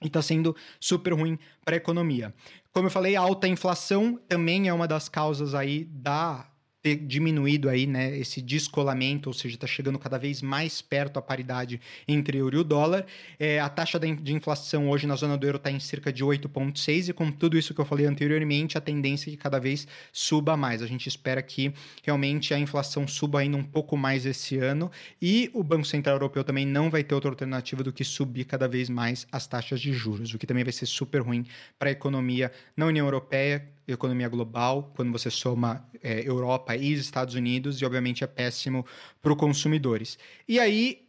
e 0.02 0.06
está 0.06 0.20
sendo 0.20 0.54
super 0.80 1.12
ruim 1.12 1.38
para 1.64 1.74
a 1.74 1.76
economia. 1.76 2.34
Como 2.72 2.86
eu 2.86 2.90
falei, 2.90 3.16
a 3.16 3.20
alta 3.20 3.46
inflação 3.46 4.18
também 4.28 4.68
é 4.68 4.72
uma 4.72 4.88
das 4.88 5.08
causas 5.08 5.54
aí 5.54 5.84
da 5.84 6.46
ter 6.84 6.96
diminuído 6.96 7.70
aí, 7.70 7.86
né, 7.86 8.14
esse 8.14 8.42
descolamento, 8.42 9.30
ou 9.30 9.32
seja, 9.32 9.54
está 9.54 9.66
chegando 9.66 9.98
cada 9.98 10.18
vez 10.18 10.42
mais 10.42 10.82
perto 10.82 11.18
a 11.18 11.22
paridade 11.22 11.80
entre 12.06 12.36
euro 12.36 12.56
e 12.56 12.60
o 12.60 12.64
dólar. 12.64 13.06
É, 13.40 13.58
a 13.58 13.70
taxa 13.70 13.98
de 13.98 14.34
inflação 14.34 14.90
hoje 14.90 15.06
na 15.06 15.16
zona 15.16 15.38
do 15.38 15.46
euro 15.46 15.56
está 15.56 15.70
em 15.70 15.80
cerca 15.80 16.12
de 16.12 16.22
8,6 16.22 17.08
e 17.08 17.12
com 17.14 17.32
tudo 17.32 17.56
isso 17.56 17.72
que 17.72 17.80
eu 17.80 17.86
falei 17.86 18.04
anteriormente, 18.04 18.76
a 18.76 18.82
tendência 18.82 19.30
é 19.30 19.32
que 19.32 19.38
cada 19.38 19.58
vez 19.58 19.88
suba 20.12 20.58
mais. 20.58 20.82
A 20.82 20.86
gente 20.86 21.08
espera 21.08 21.40
que 21.40 21.72
realmente 22.02 22.52
a 22.52 22.58
inflação 22.58 23.08
suba 23.08 23.40
ainda 23.40 23.56
um 23.56 23.64
pouco 23.64 23.96
mais 23.96 24.26
esse 24.26 24.58
ano 24.58 24.90
e 25.22 25.50
o 25.54 25.64
Banco 25.64 25.86
Central 25.86 26.16
Europeu 26.16 26.44
também 26.44 26.66
não 26.66 26.90
vai 26.90 27.02
ter 27.02 27.14
outra 27.14 27.30
alternativa 27.30 27.82
do 27.82 27.94
que 27.94 28.04
subir 28.04 28.44
cada 28.44 28.68
vez 28.68 28.90
mais 28.90 29.26
as 29.32 29.46
taxas 29.46 29.80
de 29.80 29.90
juros, 29.94 30.34
o 30.34 30.38
que 30.38 30.46
também 30.46 30.64
vai 30.64 30.72
ser 30.72 30.84
super 30.84 31.22
ruim 31.22 31.46
para 31.78 31.88
a 31.88 31.92
economia 31.92 32.52
na 32.76 32.84
União 32.84 33.06
Europeia, 33.06 33.72
economia 33.86 34.28
global, 34.28 34.92
quando 34.94 35.12
você 35.12 35.30
soma 35.30 35.86
é, 36.02 36.26
Europa 36.26 36.74
e 36.76 36.92
Estados 36.92 37.34
Unidos, 37.34 37.80
e 37.80 37.84
obviamente 37.84 38.24
é 38.24 38.26
péssimo 38.26 38.84
para 39.20 39.32
os 39.32 39.38
consumidores. 39.38 40.18
E 40.48 40.58
aí, 40.58 41.04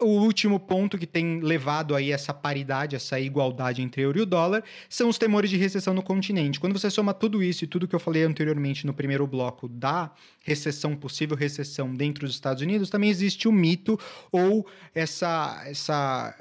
o 0.00 0.08
último 0.08 0.60
ponto 0.60 0.98
que 0.98 1.06
tem 1.06 1.40
levado 1.40 1.94
aí 1.94 2.12
essa 2.12 2.34
paridade, 2.34 2.94
essa 2.94 3.18
igualdade 3.18 3.80
entre 3.80 4.02
euro 4.02 4.18
e 4.18 4.22
o 4.22 4.26
dólar, 4.26 4.62
são 4.88 5.08
os 5.08 5.16
temores 5.16 5.48
de 5.48 5.56
recessão 5.56 5.94
no 5.94 6.02
continente. 6.02 6.60
Quando 6.60 6.78
você 6.78 6.90
soma 6.90 7.14
tudo 7.14 7.42
isso 7.42 7.64
e 7.64 7.66
tudo 7.66 7.88
que 7.88 7.94
eu 7.94 8.00
falei 8.00 8.24
anteriormente 8.24 8.86
no 8.86 8.92
primeiro 8.92 9.26
bloco 9.26 9.68
da 9.68 10.12
recessão, 10.40 10.94
possível 10.94 11.36
recessão 11.36 11.94
dentro 11.94 12.26
dos 12.26 12.34
Estados 12.34 12.62
Unidos, 12.62 12.90
também 12.90 13.08
existe 13.08 13.48
o 13.48 13.52
mito 13.52 13.98
ou 14.30 14.66
essa, 14.94 15.62
essa 15.66 16.34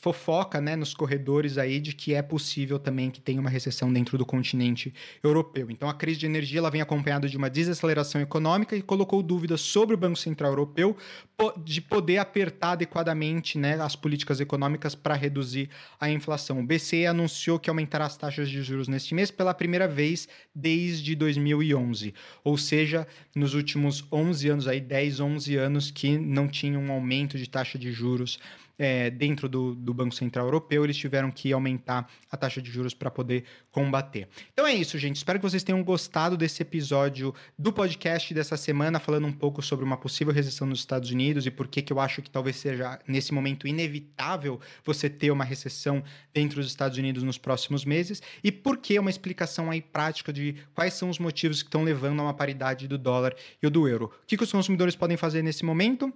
fofoca 0.00 0.60
né, 0.60 0.76
nos 0.76 0.94
corredores 0.94 1.58
aí 1.58 1.80
de 1.80 1.92
que 1.92 2.14
é 2.14 2.22
possível 2.22 2.78
também 2.78 3.10
que 3.10 3.20
tenha 3.20 3.40
uma 3.40 3.50
recessão 3.50 3.92
dentro 3.92 4.16
do 4.16 4.24
continente 4.24 4.94
europeu. 5.22 5.70
Então 5.70 5.88
a 5.88 5.94
crise 5.94 6.20
de 6.20 6.26
energia 6.26 6.58
ela 6.58 6.70
vem 6.70 6.80
acompanhada 6.80 7.28
de 7.28 7.36
uma 7.36 7.50
desaceleração 7.50 8.20
econômica 8.20 8.76
e 8.76 8.82
colocou 8.82 9.22
dúvidas 9.22 9.60
sobre 9.60 9.94
o 9.94 9.98
Banco 9.98 10.16
Central 10.16 10.52
Europeu 10.52 10.96
de 11.64 11.80
poder 11.80 12.18
apertar 12.18 12.72
adequadamente 12.72 13.58
né, 13.58 13.80
as 13.80 13.96
políticas 13.96 14.40
econômicas 14.40 14.94
para 14.94 15.14
reduzir 15.14 15.68
a 16.00 16.10
inflação. 16.10 16.60
O 16.60 16.66
BCE 16.66 17.06
anunciou 17.06 17.58
que 17.58 17.70
aumentará 17.70 18.06
as 18.06 18.16
taxas 18.16 18.48
de 18.48 18.62
juros 18.62 18.88
neste 18.88 19.14
mês 19.14 19.30
pela 19.30 19.54
primeira 19.54 19.88
vez 19.88 20.28
desde 20.54 21.14
2011, 21.14 22.14
ou 22.42 22.56
seja, 22.56 23.06
nos 23.34 23.54
últimos 23.54 24.04
11 24.12 24.48
anos 24.48 24.68
aí 24.68 24.80
10, 24.80 25.20
11 25.20 25.56
anos 25.56 25.90
que 25.90 26.18
não 26.18 26.48
tinha 26.48 26.78
um 26.78 26.90
aumento 26.90 27.38
de 27.38 27.48
taxa 27.48 27.78
de 27.78 27.92
juros 27.92 28.38
é, 28.78 29.10
dentro 29.10 29.48
do, 29.48 29.74
do 29.74 29.92
Banco 29.92 30.14
Central 30.14 30.46
Europeu, 30.46 30.84
eles 30.84 30.96
tiveram 30.96 31.30
que 31.30 31.52
aumentar 31.52 32.08
a 32.30 32.36
taxa 32.36 32.62
de 32.62 32.70
juros 32.70 32.94
para 32.94 33.10
poder 33.10 33.44
combater. 33.70 34.28
Então 34.52 34.66
é 34.66 34.74
isso, 34.74 34.96
gente. 34.98 35.16
Espero 35.16 35.38
que 35.38 35.42
vocês 35.42 35.64
tenham 35.64 35.82
gostado 35.82 36.36
desse 36.36 36.62
episódio 36.62 37.34
do 37.58 37.72
podcast 37.72 38.32
dessa 38.32 38.56
semana, 38.56 39.00
falando 39.00 39.26
um 39.26 39.32
pouco 39.32 39.60
sobre 39.60 39.84
uma 39.84 39.96
possível 39.96 40.32
recessão 40.32 40.66
nos 40.66 40.78
Estados 40.78 41.10
Unidos 41.10 41.44
e 41.46 41.50
por 41.50 41.66
que, 41.66 41.82
que 41.82 41.92
eu 41.92 41.98
acho 41.98 42.22
que 42.22 42.30
talvez 42.30 42.56
seja, 42.56 42.98
nesse 43.06 43.34
momento, 43.34 43.66
inevitável 43.66 44.60
você 44.84 45.10
ter 45.10 45.30
uma 45.30 45.44
recessão 45.44 46.02
dentro 46.32 46.60
dos 46.60 46.68
Estados 46.68 46.96
Unidos 46.98 47.22
nos 47.22 47.38
próximos 47.38 47.84
meses 47.84 48.22
e 48.44 48.52
por 48.52 48.76
que 48.76 48.98
uma 48.98 49.10
explicação 49.10 49.70
aí 49.70 49.82
prática 49.82 50.32
de 50.32 50.54
quais 50.74 50.94
são 50.94 51.10
os 51.10 51.18
motivos 51.18 51.62
que 51.62 51.68
estão 51.68 51.82
levando 51.82 52.20
a 52.20 52.24
uma 52.24 52.34
paridade 52.34 52.86
do 52.86 52.96
dólar 52.96 53.34
e 53.62 53.68
do 53.68 53.88
euro. 53.88 54.06
O 54.22 54.26
que, 54.26 54.36
que 54.36 54.44
os 54.44 54.52
consumidores 54.52 54.94
podem 54.94 55.16
fazer 55.16 55.42
nesse 55.42 55.64
momento? 55.64 56.12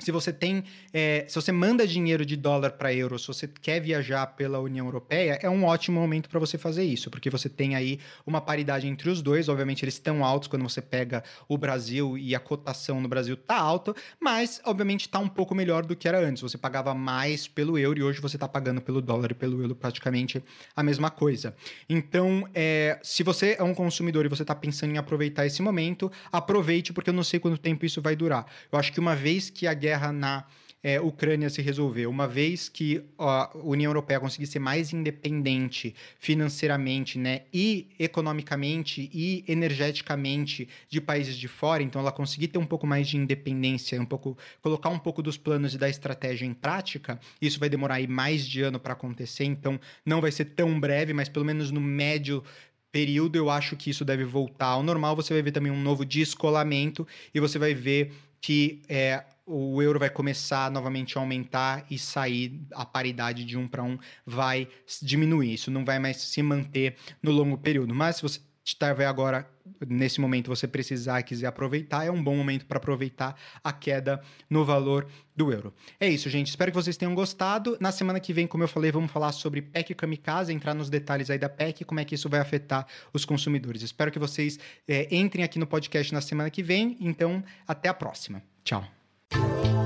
Se 0.00 0.10
você 0.10 0.32
tem, 0.32 0.64
é, 0.92 1.24
se 1.28 1.34
você 1.34 1.52
manda 1.52 1.86
dinheiro 1.86 2.24
de 2.24 2.36
dólar 2.36 2.72
para 2.72 2.92
euro, 2.92 3.18
se 3.18 3.26
você 3.26 3.46
quer 3.46 3.80
viajar 3.80 4.26
pela 4.28 4.58
União 4.58 4.86
Europeia, 4.86 5.38
é 5.42 5.48
um 5.48 5.64
ótimo 5.64 6.00
momento 6.00 6.28
para 6.28 6.40
você 6.40 6.58
fazer 6.58 6.84
isso, 6.84 7.10
porque 7.10 7.30
você 7.30 7.48
tem 7.48 7.76
aí 7.76 8.00
uma 8.26 8.40
paridade 8.40 8.86
entre 8.86 9.10
os 9.10 9.22
dois. 9.22 9.48
Obviamente 9.48 9.84
eles 9.84 9.94
estão 9.94 10.24
altos 10.24 10.48
quando 10.48 10.62
você 10.62 10.80
pega 10.80 11.22
o 11.48 11.56
Brasil 11.58 12.16
e 12.16 12.34
a 12.34 12.40
cotação 12.40 13.00
no 13.00 13.08
Brasil 13.08 13.36
tá 13.36 13.56
alta, 13.56 13.94
mas 14.18 14.60
obviamente 14.64 15.02
está 15.02 15.18
um 15.18 15.28
pouco 15.28 15.54
melhor 15.54 15.84
do 15.84 15.94
que 15.94 16.08
era 16.08 16.18
antes. 16.18 16.42
Você 16.42 16.56
pagava 16.56 16.94
mais 16.94 17.46
pelo 17.46 17.78
euro 17.78 17.98
e 17.98 18.02
hoje 18.02 18.20
você 18.20 18.36
está 18.36 18.48
pagando 18.48 18.80
pelo 18.80 19.00
dólar 19.00 19.30
e 19.32 19.34
pelo 19.34 19.60
euro 19.62 19.74
praticamente 19.74 20.42
a 20.74 20.82
mesma 20.82 21.10
coisa. 21.10 21.54
Então, 21.88 22.48
é, 22.54 22.98
se 23.02 23.22
você 23.22 23.56
é 23.58 23.62
um 23.62 23.74
consumidor 23.74 24.24
e 24.24 24.28
você 24.28 24.42
está 24.42 24.54
pensando 24.54 24.94
em 24.94 24.98
aproveitar 24.98 25.46
esse 25.46 25.60
momento, 25.62 26.10
aproveite 26.32 26.92
porque 26.92 27.10
eu 27.10 27.14
não 27.14 27.24
sei 27.24 27.38
quanto 27.38 27.58
tempo 27.58 27.84
isso 27.84 28.00
vai 28.00 28.16
durar. 28.16 28.46
Eu 28.70 28.78
acho 28.78 28.92
que 28.92 29.00
uma 29.00 29.14
vez 29.14 29.50
que 29.50 29.66
a 29.66 29.74
guerra 29.74 29.89
guerra 29.90 30.12
na 30.12 30.44
é, 30.82 31.00
Ucrânia 31.00 31.50
se 31.50 31.60
resolver, 31.60 32.06
uma 32.06 32.26
vez 32.26 32.68
que 32.68 33.02
a 33.18 33.50
União 33.62 33.90
Europeia 33.90 34.18
conseguir 34.18 34.46
ser 34.46 34.60
mais 34.60 34.92
independente 34.92 35.94
financeiramente, 36.18 37.18
né, 37.18 37.42
e 37.52 37.88
economicamente 37.98 39.10
e 39.12 39.44
energeticamente 39.46 40.68
de 40.88 41.00
países 41.00 41.36
de 41.36 41.48
fora, 41.48 41.82
então 41.82 42.00
ela 42.00 42.12
conseguir 42.12 42.48
ter 42.48 42.58
um 42.58 42.64
pouco 42.64 42.86
mais 42.86 43.08
de 43.08 43.18
independência, 43.18 44.00
um 44.00 44.06
pouco 44.06 44.38
colocar 44.62 44.88
um 44.88 44.98
pouco 44.98 45.22
dos 45.22 45.36
planos 45.36 45.74
e 45.74 45.78
da 45.78 45.88
estratégia 45.88 46.46
em 46.46 46.54
prática, 46.54 47.20
isso 47.42 47.60
vai 47.60 47.68
demorar 47.68 47.96
aí 47.96 48.06
mais 48.06 48.46
de 48.46 48.62
ano 48.62 48.80
para 48.80 48.94
acontecer, 48.94 49.44
então 49.44 49.78
não 50.06 50.20
vai 50.20 50.30
ser 50.30 50.46
tão 50.46 50.80
breve, 50.80 51.12
mas 51.12 51.28
pelo 51.28 51.44
menos 51.44 51.70
no 51.70 51.80
médio 51.80 52.42
período 52.90 53.36
eu 53.36 53.50
acho 53.50 53.76
que 53.76 53.90
isso 53.90 54.04
deve 54.04 54.24
voltar 54.24 54.66
ao 54.66 54.82
normal. 54.82 55.14
Você 55.14 55.32
vai 55.32 55.42
ver 55.42 55.52
também 55.52 55.70
um 55.70 55.80
novo 55.80 56.04
descolamento 56.04 57.06
e 57.32 57.38
você 57.38 57.56
vai 57.56 57.72
ver 57.72 58.12
que 58.40 58.80
é, 58.88 59.22
o 59.50 59.82
euro 59.82 59.98
vai 59.98 60.08
começar 60.08 60.70
novamente 60.70 61.18
a 61.18 61.20
aumentar 61.20 61.84
e 61.90 61.98
sair 61.98 62.60
a 62.72 62.86
paridade 62.86 63.44
de 63.44 63.56
um 63.58 63.66
para 63.66 63.82
um 63.82 63.98
vai 64.24 64.68
diminuir. 65.02 65.54
Isso 65.54 65.70
não 65.70 65.84
vai 65.84 65.98
mais 65.98 66.18
se 66.18 66.42
manter 66.42 66.96
no 67.22 67.32
longo 67.32 67.58
período. 67.58 67.94
Mas 67.94 68.16
se 68.16 68.22
você 68.22 68.40
estiver 68.64 69.06
agora 69.06 69.48
nesse 69.88 70.20
momento 70.20 70.48
você 70.48 70.68
precisar 70.68 71.20
e 71.20 71.22
quiser 71.22 71.46
aproveitar, 71.46 72.04
é 72.04 72.10
um 72.10 72.22
bom 72.22 72.36
momento 72.36 72.66
para 72.66 72.78
aproveitar 72.78 73.36
a 73.62 73.72
queda 73.72 74.20
no 74.48 74.64
valor 74.64 75.06
do 75.34 75.52
euro. 75.52 75.74
É 75.98 76.08
isso, 76.08 76.28
gente. 76.28 76.48
Espero 76.48 76.70
que 76.70 76.76
vocês 76.76 76.96
tenham 76.96 77.14
gostado. 77.14 77.76
Na 77.80 77.90
semana 77.90 78.20
que 78.20 78.32
vem, 78.32 78.46
como 78.46 78.62
eu 78.62 78.68
falei, 78.68 78.92
vamos 78.92 79.10
falar 79.10 79.32
sobre 79.32 79.62
PEC 79.62 79.94
Kamikaze, 79.94 80.52
entrar 80.52 80.74
nos 80.74 80.90
detalhes 80.90 81.30
aí 81.30 81.38
da 81.38 81.48
PEC, 81.48 81.84
como 81.84 82.00
é 82.00 82.04
que 82.04 82.14
isso 82.14 82.28
vai 82.28 82.40
afetar 82.40 82.86
os 83.12 83.24
consumidores. 83.24 83.82
Espero 83.82 84.10
que 84.10 84.18
vocês 84.18 84.58
é, 84.86 85.14
entrem 85.14 85.44
aqui 85.44 85.58
no 85.58 85.66
podcast 85.66 86.12
na 86.12 86.20
semana 86.20 86.50
que 86.50 86.62
vem. 86.62 86.96
Então, 87.00 87.42
até 87.66 87.88
a 87.88 87.94
próxima. 87.94 88.42
Tchau. 88.62 88.99
you 89.32 89.79